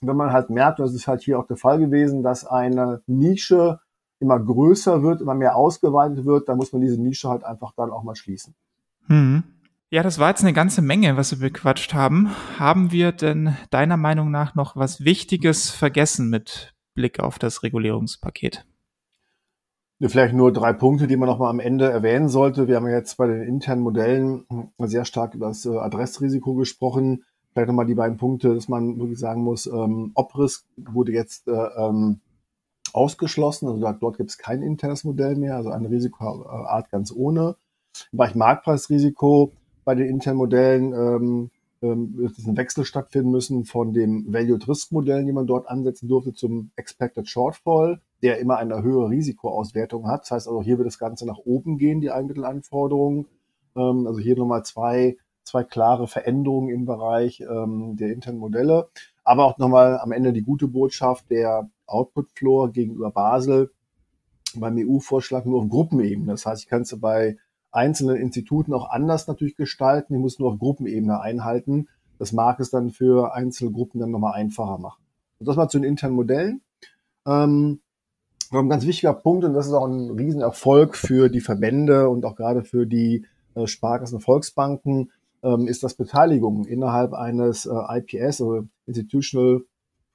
wenn 0.00 0.16
man 0.16 0.32
halt 0.32 0.50
merkt, 0.50 0.78
das 0.78 0.94
ist 0.94 1.08
halt 1.08 1.22
hier 1.22 1.40
auch 1.40 1.46
der 1.46 1.56
Fall 1.56 1.80
gewesen, 1.80 2.22
dass 2.22 2.46
eine 2.46 3.02
Nische 3.06 3.80
immer 4.20 4.38
größer 4.38 5.02
wird, 5.02 5.20
immer 5.20 5.34
mehr 5.34 5.56
ausgeweitet 5.56 6.24
wird, 6.24 6.48
dann 6.48 6.56
muss 6.56 6.72
man 6.72 6.80
diese 6.80 7.00
Nische 7.00 7.28
halt 7.28 7.42
einfach 7.42 7.72
dann 7.76 7.90
auch 7.90 8.04
mal 8.04 8.14
schließen. 8.14 8.54
Hm. 9.08 9.42
Ja, 9.90 10.02
das 10.02 10.18
war 10.18 10.30
jetzt 10.30 10.42
eine 10.42 10.52
ganze 10.52 10.82
Menge, 10.82 11.16
was 11.16 11.32
wir 11.32 11.48
bequatscht 11.48 11.94
haben. 11.94 12.30
Haben 12.58 12.90
wir 12.90 13.12
denn 13.12 13.56
deiner 13.70 13.96
Meinung 13.96 14.30
nach 14.30 14.54
noch 14.54 14.76
was 14.76 15.04
Wichtiges 15.04 15.70
vergessen 15.70 16.30
mit 16.30 16.74
Blick 16.94 17.20
auf 17.20 17.38
das 17.38 17.62
Regulierungspaket? 17.62 18.64
Vielleicht 20.00 20.34
nur 20.34 20.52
drei 20.52 20.72
Punkte, 20.72 21.06
die 21.06 21.16
man 21.16 21.28
noch 21.28 21.38
mal 21.38 21.50
am 21.50 21.60
Ende 21.60 21.88
erwähnen 21.88 22.28
sollte. 22.28 22.66
Wir 22.66 22.76
haben 22.76 22.88
jetzt 22.88 23.16
bei 23.16 23.28
den 23.28 23.42
internen 23.42 23.82
Modellen 23.82 24.44
sehr 24.78 25.04
stark 25.04 25.34
über 25.34 25.48
das 25.48 25.64
äh, 25.66 25.76
Adressrisiko 25.76 26.54
gesprochen. 26.54 27.24
Vielleicht 27.52 27.68
noch 27.68 27.74
mal 27.74 27.86
die 27.86 27.94
beiden 27.94 28.16
Punkte, 28.16 28.54
dass 28.54 28.68
man 28.68 28.98
wirklich 28.98 29.18
sagen 29.18 29.42
muss, 29.42 29.66
ähm, 29.66 30.10
Obrisk 30.14 30.64
wurde 30.76 31.12
jetzt 31.12 31.46
äh, 31.46 31.52
ähm, 31.52 32.20
ausgeschlossen. 32.92 33.68
Also 33.68 33.92
dort 34.00 34.16
gibt 34.16 34.30
es 34.30 34.38
kein 34.38 34.62
internes 34.62 35.04
Modell 35.04 35.36
mehr, 35.36 35.56
also 35.56 35.70
eine 35.70 35.88
Risikoart 35.88 36.90
ganz 36.90 37.12
ohne. 37.14 37.54
Im 38.10 38.18
Bereich 38.18 38.34
Marktpreisrisiko 38.34 39.52
bei 39.84 39.94
den 39.94 40.08
internen 40.08 40.38
Modellen 40.38 40.92
ähm, 40.92 41.50
ähm, 41.82 42.16
wird 42.16 42.38
ein 42.38 42.56
Wechsel 42.56 42.84
stattfinden 42.84 43.30
müssen 43.30 43.64
von 43.64 43.92
dem 43.92 44.32
Value-Risk-Modell, 44.32 45.24
die 45.24 45.32
man 45.32 45.46
dort 45.46 45.68
ansetzen 45.68 46.08
durfte, 46.08 46.32
zum 46.32 46.70
Expected 46.76 47.28
Shortfall, 47.28 48.00
der 48.24 48.38
immer 48.38 48.56
eine 48.56 48.82
höhere 48.82 49.10
Risikoauswertung 49.10 50.08
hat. 50.08 50.22
Das 50.22 50.30
heißt 50.30 50.48
also, 50.48 50.62
hier 50.62 50.78
wird 50.78 50.86
das 50.86 50.98
Ganze 50.98 51.26
nach 51.26 51.36
oben 51.36 51.76
gehen, 51.76 52.00
die 52.00 52.10
Eigenmittelanforderungen. 52.10 53.26
Ähm, 53.76 54.06
also 54.06 54.18
hier 54.18 54.34
nochmal 54.34 54.64
zwei, 54.64 55.18
zwei 55.42 55.62
klare 55.62 56.08
Veränderungen 56.08 56.70
im 56.70 56.86
Bereich 56.86 57.40
ähm, 57.42 57.96
der 57.96 58.14
internen 58.14 58.38
Modelle. 58.38 58.88
Aber 59.24 59.44
auch 59.44 59.58
nochmal 59.58 59.98
am 59.98 60.10
Ende 60.10 60.32
die 60.32 60.42
gute 60.42 60.68
Botschaft 60.68 61.30
der 61.30 61.68
Output 61.86 62.30
Floor 62.30 62.72
gegenüber 62.72 63.10
Basel 63.10 63.70
beim 64.54 64.78
EU-Vorschlag 64.78 65.44
nur 65.44 65.60
auf 65.60 65.68
Gruppenebene. 65.68 66.32
Das 66.32 66.46
heißt, 66.46 66.62
ich 66.62 66.68
kann 66.70 66.82
es 66.82 66.98
bei 66.98 67.36
einzelnen 67.72 68.16
Instituten 68.16 68.72
auch 68.72 68.88
anders 68.88 69.26
natürlich 69.26 69.56
gestalten. 69.56 70.14
Ich 70.14 70.20
muss 70.20 70.38
nur 70.38 70.52
auf 70.52 70.58
Gruppenebene 70.58 71.20
einhalten. 71.20 71.88
Das 72.18 72.32
mag 72.32 72.58
es 72.58 72.70
dann 72.70 72.90
für 72.90 73.34
einzelne 73.34 73.70
Gruppen 73.70 74.00
dann 74.00 74.10
nochmal 74.10 74.32
einfacher 74.32 74.78
machen. 74.78 75.02
Und 75.40 75.46
das 75.46 75.56
mal 75.56 75.68
zu 75.68 75.78
den 75.78 75.84
internen 75.84 76.14
Modellen. 76.14 76.62
Ähm, 77.26 77.80
ein 78.60 78.68
ganz 78.68 78.86
wichtiger 78.86 79.14
Punkt, 79.14 79.44
und 79.44 79.54
das 79.54 79.66
ist 79.66 79.72
auch 79.72 79.86
ein 79.86 80.10
Riesenerfolg 80.10 80.96
für 80.96 81.28
die 81.28 81.40
Verbände 81.40 82.08
und 82.08 82.24
auch 82.24 82.36
gerade 82.36 82.62
für 82.62 82.86
die 82.86 83.26
äh, 83.54 83.66
Sparkassen 83.66 84.16
und 84.16 84.22
Volksbanken, 84.22 85.10
ähm, 85.42 85.66
ist 85.66 85.82
das 85.82 85.94
Beteiligung 85.94 86.64
innerhalb 86.64 87.12
eines 87.12 87.66
äh, 87.66 87.98
IPS, 87.98 88.40
also 88.40 88.64
Institutional 88.86 89.62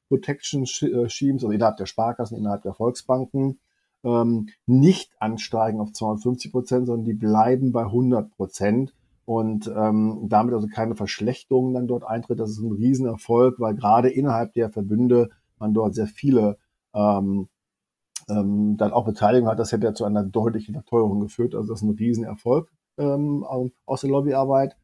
Protection 0.10 0.64
äh, 0.64 1.10
Schemes, 1.10 1.44
also 1.44 1.52
innerhalb 1.52 1.78
der 1.78 1.86
Sparkassen, 1.86 2.38
innerhalb 2.38 2.64
der 2.64 2.74
Volksbanken, 2.74 3.60
ähm, 4.04 4.50
nicht 4.66 5.12
ansteigen 5.20 5.80
auf 5.80 5.94
250 5.94 6.52
Prozent, 6.52 6.88
sondern 6.88 7.06
die 7.06 7.14
bleiben 7.14 7.72
bei 7.72 7.84
100 7.84 8.32
Prozent 8.32 8.94
und 9.26 9.72
ähm, 9.76 10.26
damit 10.28 10.56
also 10.56 10.68
keine 10.68 10.96
Verschlechterung 10.96 11.74
dann 11.74 11.88
dort 11.88 12.04
eintritt. 12.04 12.40
Das 12.40 12.50
ist 12.50 12.60
ein 12.60 12.72
Riesenerfolg, 12.72 13.60
weil 13.60 13.76
gerade 13.76 14.10
innerhalb 14.10 14.54
der 14.54 14.72
Verbünde 14.72 15.30
man 15.60 15.74
dort 15.74 15.94
sehr 15.94 16.08
viele 16.08 16.58
ähm, 16.96 17.50
ähm, 18.30 18.78
dann 18.78 18.92
auch 18.92 19.06
Beteiligung 19.06 19.50
hat. 19.50 19.60
Das 19.60 19.72
hätte 19.72 19.86
ja 19.86 19.94
zu 19.94 20.06
einer 20.06 20.24
deutlichen 20.24 20.74
Verteuerung 20.74 21.20
geführt. 21.20 21.56
Also 21.56 21.70
das 21.70 21.82
ist 21.82 21.88
ein 21.88 21.96
Riesenerfolg 21.96 22.70
ähm, 22.98 23.46
aus 23.86 24.02
der 24.02 24.10
Lobbyarbeit. 24.10 24.76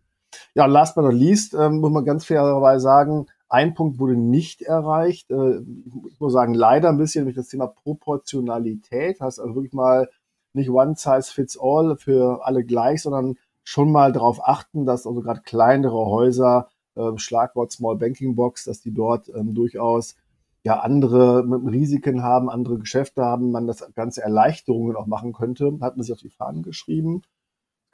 Ja, 0.54 0.66
last 0.66 0.96
but 0.96 1.06
not 1.06 1.14
least 1.14 1.54
ähm, 1.54 1.80
muss 1.80 1.92
man 1.92 2.06
ganz 2.06 2.26
fairerweise 2.26 2.82
sagen, 2.82 3.28
ein 3.48 3.74
Punkt 3.74 4.00
wurde 4.00 4.16
nicht 4.16 4.62
erreicht. 4.62 5.32
Äh, 5.32 5.60
ich 6.08 6.20
muss 6.20 6.34
sagen, 6.34 6.54
leider 6.54 6.90
ein 6.90 6.98
bisschen 6.98 7.26
durch 7.26 7.36
das 7.36 7.48
Thema 7.48 7.68
Proportionalität. 7.68 9.22
Heißt 9.22 9.40
also 9.40 9.56
wirklich 9.56 9.74
mal 9.74 10.10
nicht 10.54 10.70
one 10.70 10.96
size 10.96 11.32
fits 11.32 11.58
all 11.62 11.98
für 11.98 12.46
alle 12.46 12.64
gleich, 12.64 13.02
sondern 13.02 13.38
schon 13.64 13.92
mal 13.92 14.12
darauf 14.12 14.46
achten, 14.48 14.86
dass 14.86 15.06
also 15.06 15.22
gerade 15.22 15.42
kleinere 15.42 16.06
Häuser, 16.06 16.70
äh, 16.96 17.18
Schlagwort 17.18 17.72
Small 17.72 17.98
Banking 17.98 18.36
Box, 18.36 18.66
dass 18.66 18.82
die 18.82 18.94
dort 18.94 19.30
ähm, 19.30 19.54
durchaus 19.54 20.16
ja 20.66 20.80
andere 20.80 21.46
Risiken 21.46 22.24
haben, 22.24 22.50
andere 22.50 22.80
Geschäfte 22.80 23.24
haben, 23.24 23.52
man 23.52 23.68
das 23.68 23.88
ganze 23.96 24.22
Erleichterungen 24.22 24.98
auch 24.98 25.06
machen 25.06 25.32
könnte, 25.32 25.78
hat 25.82 25.96
man 25.96 26.04
sich 26.04 26.12
auf 26.12 26.20
die 26.20 26.30
Fahnen 26.30 26.64
geschrieben 26.64 27.22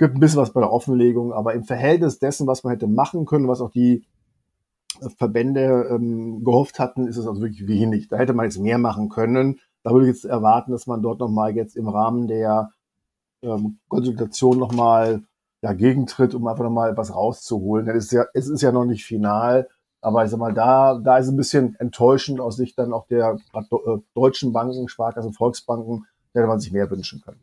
gibt 0.01 0.15
ein 0.15 0.19
bisschen 0.19 0.39
was 0.39 0.51
bei 0.51 0.61
der 0.61 0.74
Offenlegung, 0.74 1.32
aber 1.32 1.53
im 1.53 1.63
Verhältnis 1.63 2.17
dessen, 2.17 2.47
was 2.47 2.63
man 2.63 2.74
hätte 2.74 2.88
machen 2.88 3.26
können, 3.26 3.47
was 3.47 3.61
auch 3.61 3.69
die 3.69 4.03
Verbände 5.17 5.89
ähm, 5.91 6.43
gehofft 6.43 6.80
hatten, 6.80 7.07
ist 7.07 7.17
es 7.17 7.28
also 7.28 7.41
wirklich 7.41 7.67
wenig. 7.67 8.07
Da 8.07 8.17
hätte 8.17 8.34
man 8.34 8.45
jetzt 8.45 8.57
mehr 8.57 8.80
machen 8.80 9.09
können. 9.09 9.59
Da 9.84 9.91
würde 9.91 10.07
ich 10.07 10.15
jetzt 10.15 10.26
erwarten, 10.26 10.72
dass 10.72 10.88
man 10.88 11.03
dort 11.03 11.19
nochmal 11.19 11.55
jetzt 11.55 11.76
im 11.76 11.88
Rahmen 11.88 12.28
der 12.28 12.72
ähm, 13.43 13.78
Konsultation 13.88 14.57
nochmal 14.57 15.24
ja, 15.61 15.74
gegentritt, 15.74 16.34
um 16.34 16.47
einfach 16.47 16.63
nochmal 16.63 16.97
was 16.97 17.13
rauszuholen. 17.15 17.88
Es 17.88 18.05
ist, 18.05 18.11
ja, 18.11 18.26
es 18.34 18.47
ist 18.47 18.61
ja 18.61 18.72
noch 18.72 18.86
nicht 18.86 19.05
final, 19.05 19.69
aber 20.02 20.26
ich 20.26 20.32
sag 20.32 20.39
mal, 20.39 20.54
da, 20.54 20.99
da 21.02 21.18
ist 21.18 21.30
ein 21.30 21.38
bisschen 21.38 21.76
enttäuschend 21.80 22.39
aus 22.39 22.58
Sicht 22.58 22.78
dann 22.78 22.91
auch 22.91 23.08
der 23.08 23.38
äh, 23.54 23.97
deutschen 24.16 24.52
Banken, 24.52 24.88
Sparkassen, 24.88 25.34
Volksbanken, 25.34 26.06
hätte 26.34 26.47
man 26.47 26.60
sich 26.60 26.72
mehr 26.72 26.89
wünschen 26.89 27.22
können. 27.22 27.39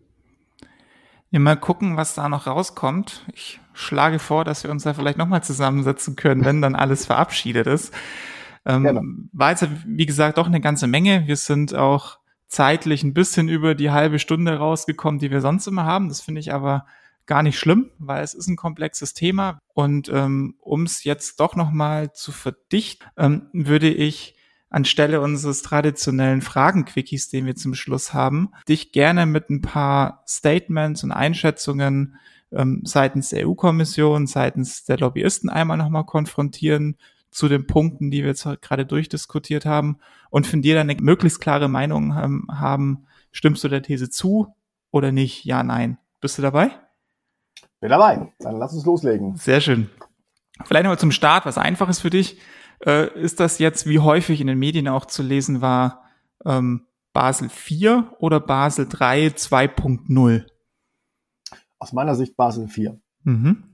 Ja, 1.30 1.38
mal 1.38 1.56
gucken, 1.56 1.96
was 1.96 2.14
da 2.14 2.28
noch 2.28 2.46
rauskommt. 2.46 3.26
Ich 3.34 3.60
schlage 3.74 4.18
vor, 4.18 4.44
dass 4.44 4.64
wir 4.64 4.70
uns 4.70 4.84
da 4.84 4.94
vielleicht 4.94 5.18
nochmal 5.18 5.42
zusammensetzen 5.42 6.16
können, 6.16 6.44
wenn 6.44 6.62
dann 6.62 6.74
alles 6.74 7.06
verabschiedet 7.06 7.66
ist. 7.66 7.92
Ähm, 8.64 9.28
war 9.32 9.50
jetzt, 9.50 9.66
wie 9.86 10.06
gesagt, 10.06 10.38
doch 10.38 10.46
eine 10.46 10.60
ganze 10.60 10.86
Menge. 10.86 11.26
Wir 11.26 11.36
sind 11.36 11.74
auch 11.74 12.18
zeitlich 12.46 13.02
ein 13.04 13.14
bisschen 13.14 13.48
über 13.48 13.74
die 13.74 13.90
halbe 13.90 14.18
Stunde 14.18 14.56
rausgekommen, 14.56 15.20
die 15.20 15.30
wir 15.30 15.42
sonst 15.42 15.66
immer 15.66 15.84
haben. 15.84 16.08
Das 16.08 16.22
finde 16.22 16.40
ich 16.40 16.52
aber 16.52 16.86
gar 17.28 17.44
nicht 17.44 17.58
schlimm, 17.58 17.90
weil 17.98 18.24
es 18.24 18.34
ist 18.34 18.48
ein 18.48 18.56
komplexes 18.56 19.14
Thema. 19.14 19.60
Und 19.74 20.08
ähm, 20.12 20.56
um 20.58 20.82
es 20.82 21.04
jetzt 21.04 21.38
doch 21.38 21.54
nochmal 21.54 22.12
zu 22.12 22.32
verdichten, 22.32 23.06
ähm, 23.16 23.48
würde 23.52 23.88
ich 23.88 24.34
anstelle 24.70 25.20
unseres 25.20 25.62
traditionellen 25.62 26.42
Fragenquickies, 26.42 27.28
den 27.28 27.46
wir 27.46 27.54
zum 27.54 27.74
Schluss 27.74 28.12
haben, 28.12 28.50
dich 28.68 28.92
gerne 28.92 29.26
mit 29.26 29.50
ein 29.50 29.62
paar 29.62 30.24
Statements 30.26 31.04
und 31.04 31.12
Einschätzungen 31.12 32.16
ähm, 32.50 32.82
seitens 32.84 33.28
der 33.28 33.46
EU-Kommission, 33.46 34.26
seitens 34.26 34.84
der 34.84 34.98
Lobbyisten 34.98 35.50
einmal 35.50 35.76
nochmal 35.76 36.04
konfrontieren 36.04 36.96
zu 37.30 37.48
den 37.48 37.66
Punkten, 37.66 38.10
die 38.10 38.22
wir 38.22 38.28
jetzt 38.28 38.48
gerade 38.62 38.86
durchdiskutiert 38.86 39.66
haben 39.66 39.98
und 40.30 40.46
von 40.46 40.62
dir 40.62 40.74
dann 40.74 40.88
eine 40.88 41.00
möglichst 41.00 41.40
klare 41.40 41.68
Meinung 41.68 42.16
ähm, 42.18 42.46
haben, 42.50 43.06
stimmst 43.32 43.64
du 43.64 43.68
der 43.68 43.82
These 43.82 44.08
zu 44.08 44.54
oder 44.90 45.12
nicht? 45.12 45.44
Ja, 45.44 45.62
nein. 45.62 45.98
Bist 46.20 46.38
du 46.38 46.42
dabei? 46.42 46.70
Bin 47.80 47.90
dabei. 47.90 48.32
Dann 48.40 48.56
lass 48.56 48.74
uns 48.74 48.84
loslegen. 48.84 49.36
Sehr 49.36 49.60
schön. 49.60 49.88
Vielleicht 50.64 50.84
nochmal 50.84 50.98
zum 50.98 51.12
Start, 51.12 51.46
was 51.46 51.58
einfaches 51.58 52.00
für 52.00 52.10
dich. 52.10 52.40
Äh, 52.84 53.12
ist 53.20 53.40
das 53.40 53.58
jetzt, 53.58 53.88
wie 53.88 54.00
häufig 54.00 54.40
in 54.40 54.46
den 54.46 54.58
Medien 54.58 54.88
auch 54.88 55.06
zu 55.06 55.22
lesen 55.22 55.60
war, 55.60 56.04
ähm, 56.44 56.86
Basel 57.12 57.48
4 57.48 58.14
oder 58.18 58.40
Basel 58.40 58.86
3 58.88 59.28
2.0? 59.28 60.46
Aus 61.78 61.92
meiner 61.92 62.14
Sicht 62.14 62.36
Basel 62.36 62.68
4. 62.68 63.00
Mhm. 63.24 63.64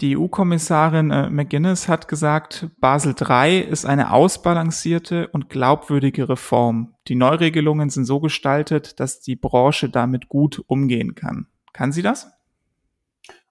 Die 0.00 0.16
EU-Kommissarin 0.16 1.10
äh, 1.10 1.28
McGuinness 1.28 1.88
hat 1.88 2.06
gesagt, 2.06 2.68
Basel 2.78 3.16
III 3.20 3.60
ist 3.60 3.84
eine 3.84 4.12
ausbalancierte 4.12 5.26
und 5.28 5.48
glaubwürdige 5.48 6.28
Reform. 6.28 6.94
Die 7.08 7.16
Neuregelungen 7.16 7.90
sind 7.90 8.04
so 8.04 8.20
gestaltet, 8.20 9.00
dass 9.00 9.20
die 9.20 9.34
Branche 9.34 9.88
damit 9.88 10.28
gut 10.28 10.62
umgehen 10.68 11.16
kann. 11.16 11.48
Kann 11.72 11.90
sie 11.90 12.02
das? 12.02 12.30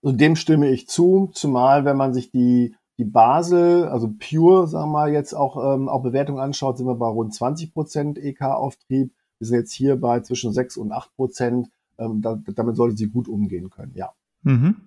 Also 0.03 0.15
dem 0.15 0.35
stimme 0.35 0.69
ich 0.69 0.87
zu, 0.87 1.31
zumal 1.33 1.85
wenn 1.85 1.97
man 1.97 2.13
sich 2.13 2.31
die 2.31 2.75
die 2.97 3.05
Basel, 3.05 3.85
also 3.85 4.11
Pure, 4.17 4.67
sagen 4.67 4.89
wir 4.89 4.93
mal, 4.93 5.13
jetzt 5.13 5.33
auch, 5.33 5.75
ähm, 5.75 5.87
auch 5.87 6.01
Bewertung 6.01 6.39
anschaut, 6.39 6.77
sind 6.77 6.87
wir 6.87 6.95
bei 6.95 7.07
rund 7.07 7.33
20 7.33 7.73
Prozent 7.73 8.17
EK-Auftrieb. 8.17 9.11
Wir 9.39 9.47
sind 9.47 9.57
jetzt 9.57 9.73
hier 9.73 9.97
bei 9.97 10.21
zwischen 10.21 10.51
6 10.51 10.77
und 10.77 10.91
8 10.91 11.15
Prozent. 11.15 11.69
Ähm, 11.99 12.21
da, 12.21 12.39
damit 12.55 12.75
sollte 12.75 12.97
sie 12.97 13.09
gut 13.09 13.27
umgehen 13.27 13.69
können, 13.69 13.93
ja. 13.95 14.11
Mhm. 14.41 14.77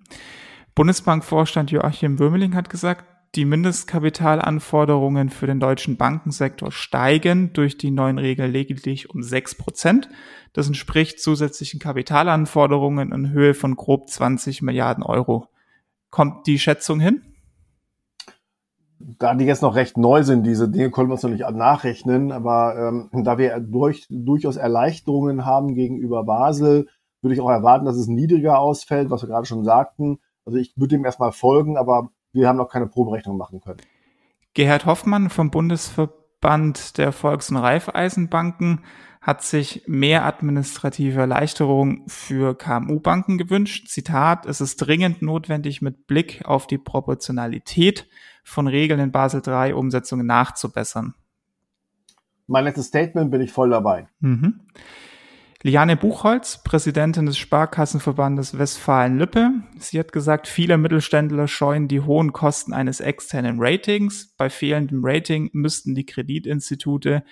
Bundesbankvorstand 0.75 1.71
Joachim 1.71 2.19
Würmeling 2.19 2.55
hat 2.55 2.69
gesagt, 2.69 3.05
die 3.35 3.45
Mindestkapitalanforderungen 3.45 5.29
für 5.29 5.47
den 5.47 5.59
deutschen 5.59 5.97
Bankensektor 5.97 6.71
steigen 6.71 7.53
durch 7.53 7.77
die 7.77 7.91
neuen 7.91 8.17
Regeln 8.17 8.51
lediglich 8.51 9.09
um 9.09 9.23
6 9.23 9.55
Prozent. 9.55 10.09
Das 10.53 10.67
entspricht 10.67 11.21
zusätzlichen 11.21 11.79
Kapitalanforderungen 11.79 13.11
in 13.11 13.31
Höhe 13.31 13.53
von 13.53 13.75
grob 13.75 14.09
20 14.09 14.61
Milliarden 14.61 15.03
Euro. 15.03 15.47
Kommt 16.09 16.45
die 16.47 16.59
Schätzung 16.59 16.99
hin? 16.99 17.21
da 19.19 19.33
die 19.33 19.45
jetzt 19.45 19.61
noch 19.61 19.75
recht 19.75 19.97
neu 19.97 20.23
sind, 20.23 20.43
diese 20.43 20.69
Dinge 20.69 20.91
können 20.91 21.09
wir 21.09 21.13
uns 21.13 21.23
noch 21.23 21.29
nicht 21.29 21.49
nachrechnen, 21.49 22.31
aber 22.31 22.75
ähm, 23.13 23.23
da 23.23 23.37
wir 23.37 23.59
durch, 23.59 24.05
durchaus 24.09 24.57
Erleichterungen 24.57 25.45
haben 25.45 25.73
gegenüber 25.73 26.23
Basel, 26.23 26.87
würde 27.21 27.33
ich 27.33 27.41
auch 27.41 27.49
erwarten, 27.49 27.85
dass 27.85 27.97
es 27.97 28.07
niedriger 28.07 28.59
ausfällt, 28.59 29.09
was 29.09 29.23
wir 29.23 29.29
gerade 29.29 29.45
schon 29.45 29.63
sagten. 29.63 30.19
Also 30.45 30.57
ich 30.57 30.73
würde 30.75 30.95
dem 30.95 31.05
erstmal 31.05 31.31
folgen, 31.31 31.77
aber 31.77 32.09
wir 32.33 32.47
haben 32.47 32.57
noch 32.57 32.69
keine 32.69 32.87
Proberechnung 32.87 33.37
machen 33.37 33.61
können. 33.61 33.81
Gerhard 34.53 34.85
Hoffmann 34.85 35.29
vom 35.29 35.51
Bundesverband 35.51 36.97
der 36.97 37.11
Volks- 37.11 37.49
und 37.49 37.57
Raiffeisenbanken 37.57 38.83
hat 39.21 39.43
sich 39.43 39.83
mehr 39.85 40.25
administrative 40.25 41.19
Erleichterung 41.19 42.03
für 42.07 42.57
KMU-Banken 42.57 43.37
gewünscht. 43.37 43.87
Zitat, 43.87 44.47
es 44.47 44.61
ist 44.61 44.77
dringend 44.77 45.21
notwendig, 45.21 45.81
mit 45.81 46.07
Blick 46.07 46.43
auf 46.45 46.65
die 46.65 46.79
Proportionalität 46.79 48.07
von 48.43 48.67
Regeln 48.67 48.99
in 48.99 49.11
Basel 49.11 49.43
III 49.45 49.73
Umsetzungen 49.73 50.25
nachzubessern. 50.25 51.13
Mein 52.47 52.63
letztes 52.65 52.87
Statement 52.87 53.29
bin 53.29 53.41
ich 53.41 53.51
voll 53.51 53.69
dabei. 53.69 54.07
Mhm. 54.19 54.61
Liane 55.63 55.95
Buchholz, 55.95 56.63
Präsidentin 56.63 57.27
des 57.27 57.37
Sparkassenverbandes 57.37 58.57
Westfalen-Lippe. 58.57 59.51
Sie 59.77 59.99
hat 59.99 60.11
gesagt, 60.11 60.47
viele 60.47 60.79
Mittelständler 60.79 61.47
scheuen 61.47 61.87
die 61.87 62.01
hohen 62.01 62.33
Kosten 62.33 62.73
eines 62.73 62.99
externen 62.99 63.57
Ratings. 63.59 64.33
Bei 64.37 64.49
fehlendem 64.49 65.01
Rating 65.03 65.51
müssten 65.53 65.93
die 65.93 66.07
Kreditinstitute 66.07 67.23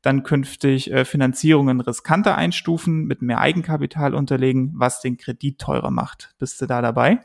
dann 0.00 0.22
künftig 0.22 0.92
äh, 0.92 1.04
Finanzierungen 1.04 1.80
riskanter 1.80 2.36
einstufen, 2.36 3.04
mit 3.06 3.20
mehr 3.20 3.40
Eigenkapital 3.40 4.14
unterlegen, 4.14 4.72
was 4.76 5.00
den 5.00 5.16
Kredit 5.16 5.58
teurer 5.58 5.90
macht. 5.90 6.36
Bist 6.38 6.60
du 6.60 6.66
da 6.66 6.82
dabei? 6.82 7.18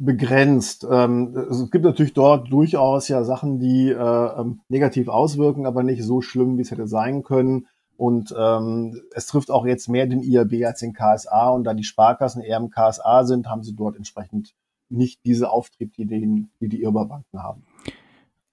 begrenzt. 0.00 0.86
Ähm, 0.88 1.36
es 1.50 1.72
gibt 1.72 1.84
natürlich 1.84 2.12
dort 2.12 2.52
durchaus 2.52 3.08
ja 3.08 3.24
Sachen, 3.24 3.58
die 3.58 3.90
äh, 3.90 4.40
ähm, 4.40 4.60
negativ 4.68 5.08
auswirken, 5.08 5.66
aber 5.66 5.82
nicht 5.82 6.04
so 6.04 6.20
schlimm, 6.20 6.56
wie 6.56 6.62
es 6.62 6.70
hätte 6.70 6.86
sein 6.86 7.24
können. 7.24 7.66
Und 7.98 8.32
ähm, 8.38 9.02
es 9.12 9.26
trifft 9.26 9.50
auch 9.50 9.66
jetzt 9.66 9.88
mehr 9.88 10.06
den 10.06 10.22
IAB 10.22 10.64
als 10.64 10.78
den 10.78 10.92
KSA. 10.92 11.48
Und 11.48 11.64
da 11.64 11.74
die 11.74 11.82
Sparkassen 11.82 12.40
eher 12.40 12.58
im 12.58 12.70
KSA 12.70 13.24
sind, 13.24 13.48
haben 13.48 13.64
sie 13.64 13.74
dort 13.74 13.96
entsprechend 13.96 14.54
nicht 14.88 15.24
diese 15.24 15.50
Auftrieb, 15.50 15.94
die 15.94 16.06
die, 16.06 16.46
die, 16.60 16.68
die 16.68 16.80
Irrbarbanken 16.80 17.42
haben. 17.42 17.66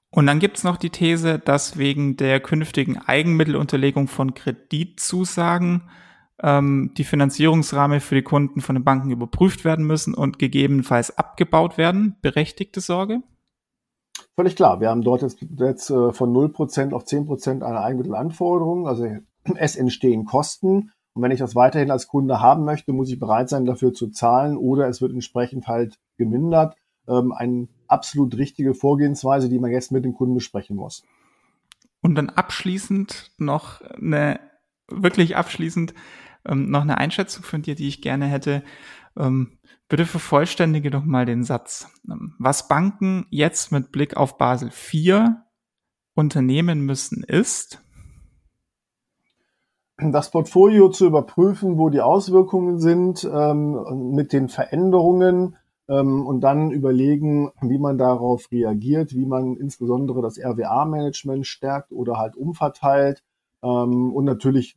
Und 0.10 0.26
dann 0.26 0.40
gibt's 0.40 0.64
noch 0.64 0.78
die 0.78 0.90
These, 0.90 1.38
dass 1.38 1.78
wegen 1.78 2.18
der 2.18 2.40
künftigen 2.40 2.98
Eigenmittelunterlegung 2.98 4.08
von 4.08 4.34
Kreditzusagen 4.34 5.84
ähm, 6.42 6.92
die 6.98 7.04
Finanzierungsrahmen 7.04 8.00
für 8.00 8.16
die 8.16 8.24
Kunden 8.24 8.62
von 8.62 8.74
den 8.74 8.84
Banken 8.84 9.12
überprüft 9.12 9.64
werden 9.64 9.86
müssen 9.86 10.16
und 10.16 10.40
gegebenenfalls 10.40 11.16
abgebaut 11.20 11.78
werden. 11.78 12.16
Berechtigte 12.24 12.82
Sorge? 12.82 13.22
Völlig 14.36 14.56
klar. 14.56 14.82
Wir 14.82 14.90
haben 14.90 15.04
dort 15.04 15.22
jetzt, 15.22 15.38
jetzt 15.60 15.92
äh, 15.92 16.12
von 16.14 16.34
0% 16.34 16.94
auf 16.94 17.04
10% 17.04 17.62
eine 17.62 17.82
Eigenmittelanforderung. 17.82 18.88
Also 18.88 19.08
es 19.56 19.76
entstehen 19.76 20.26
Kosten. 20.26 20.92
Und 21.14 21.22
wenn 21.22 21.32
ich 21.32 21.40
das 21.40 21.56
weiterhin 21.56 21.92
als 21.92 22.08
Kunde 22.08 22.42
haben 22.42 22.66
möchte, 22.66 22.92
muss 22.92 23.10
ich 23.10 23.20
bereit 23.20 23.50
sein, 23.50 23.66
dafür 23.66 23.94
zu 23.94 24.10
zahlen 24.10 24.58
oder 24.58 24.88
es 24.88 25.02
wird 25.02 25.14
entsprechend 25.14 25.68
halt 25.68 25.98
gemindert. 26.18 26.76
Ähm, 27.08 27.32
eine 27.32 27.68
absolut 27.88 28.38
richtige 28.38 28.74
Vorgehensweise, 28.74 29.48
die 29.48 29.60
man 29.60 29.72
jetzt 29.72 29.92
mit 29.92 30.04
dem 30.04 30.14
Kunden 30.14 30.36
besprechen 30.36 30.76
muss. 30.76 31.04
Und 32.02 32.16
dann 32.16 32.30
abschließend 32.30 33.32
noch 33.38 33.82
eine, 33.82 34.40
wirklich 34.88 35.38
abschließend, 35.38 35.94
ähm, 36.46 36.70
noch 36.70 36.82
eine 36.82 36.98
Einschätzung 36.98 37.44
von 37.44 37.62
dir, 37.62 37.76
die 37.76 37.88
ich 37.88 38.02
gerne 38.02 38.26
hätte. 38.26 38.64
Ähm, 39.18 39.58
bitte 39.88 40.06
vervollständige 40.06 40.90
doch 40.90 41.06
mal 41.06 41.26
den 41.26 41.44
Satz. 41.44 41.90
Ähm, 42.10 42.36
was 42.40 42.68
Banken 42.68 43.26
jetzt 43.30 43.72
mit 43.72 43.92
Blick 43.92 44.18
auf 44.18 44.38
Basel 44.38 44.70
IV 44.70 45.30
unternehmen 46.14 46.82
müssen, 46.82 47.24
ist, 47.24 47.85
das 49.98 50.30
Portfolio 50.32 50.90
zu 50.90 51.06
überprüfen, 51.06 51.78
wo 51.78 51.90
die 51.90 52.02
Auswirkungen 52.02 52.80
sind, 52.80 53.24
ähm, 53.32 54.14
mit 54.14 54.34
den 54.34 54.50
Veränderungen 54.50 55.56
ähm, 55.88 56.26
und 56.26 56.42
dann 56.42 56.72
überlegen, 56.72 57.52
wie 57.62 57.78
man 57.78 57.98
darauf 57.98 58.52
reagiert, 58.52 59.16
wie 59.16 59.26
man 59.26 59.56
insbesondere 59.56 60.22
das 60.22 60.38
RWA-Management 60.38 61.48
stärkt 61.48 61.92
oder 61.94 62.18
halt 62.18 62.36
umverteilt 62.36 63.24
ähm, 63.64 64.14
und 64.14 64.26
natürlich 64.26 64.76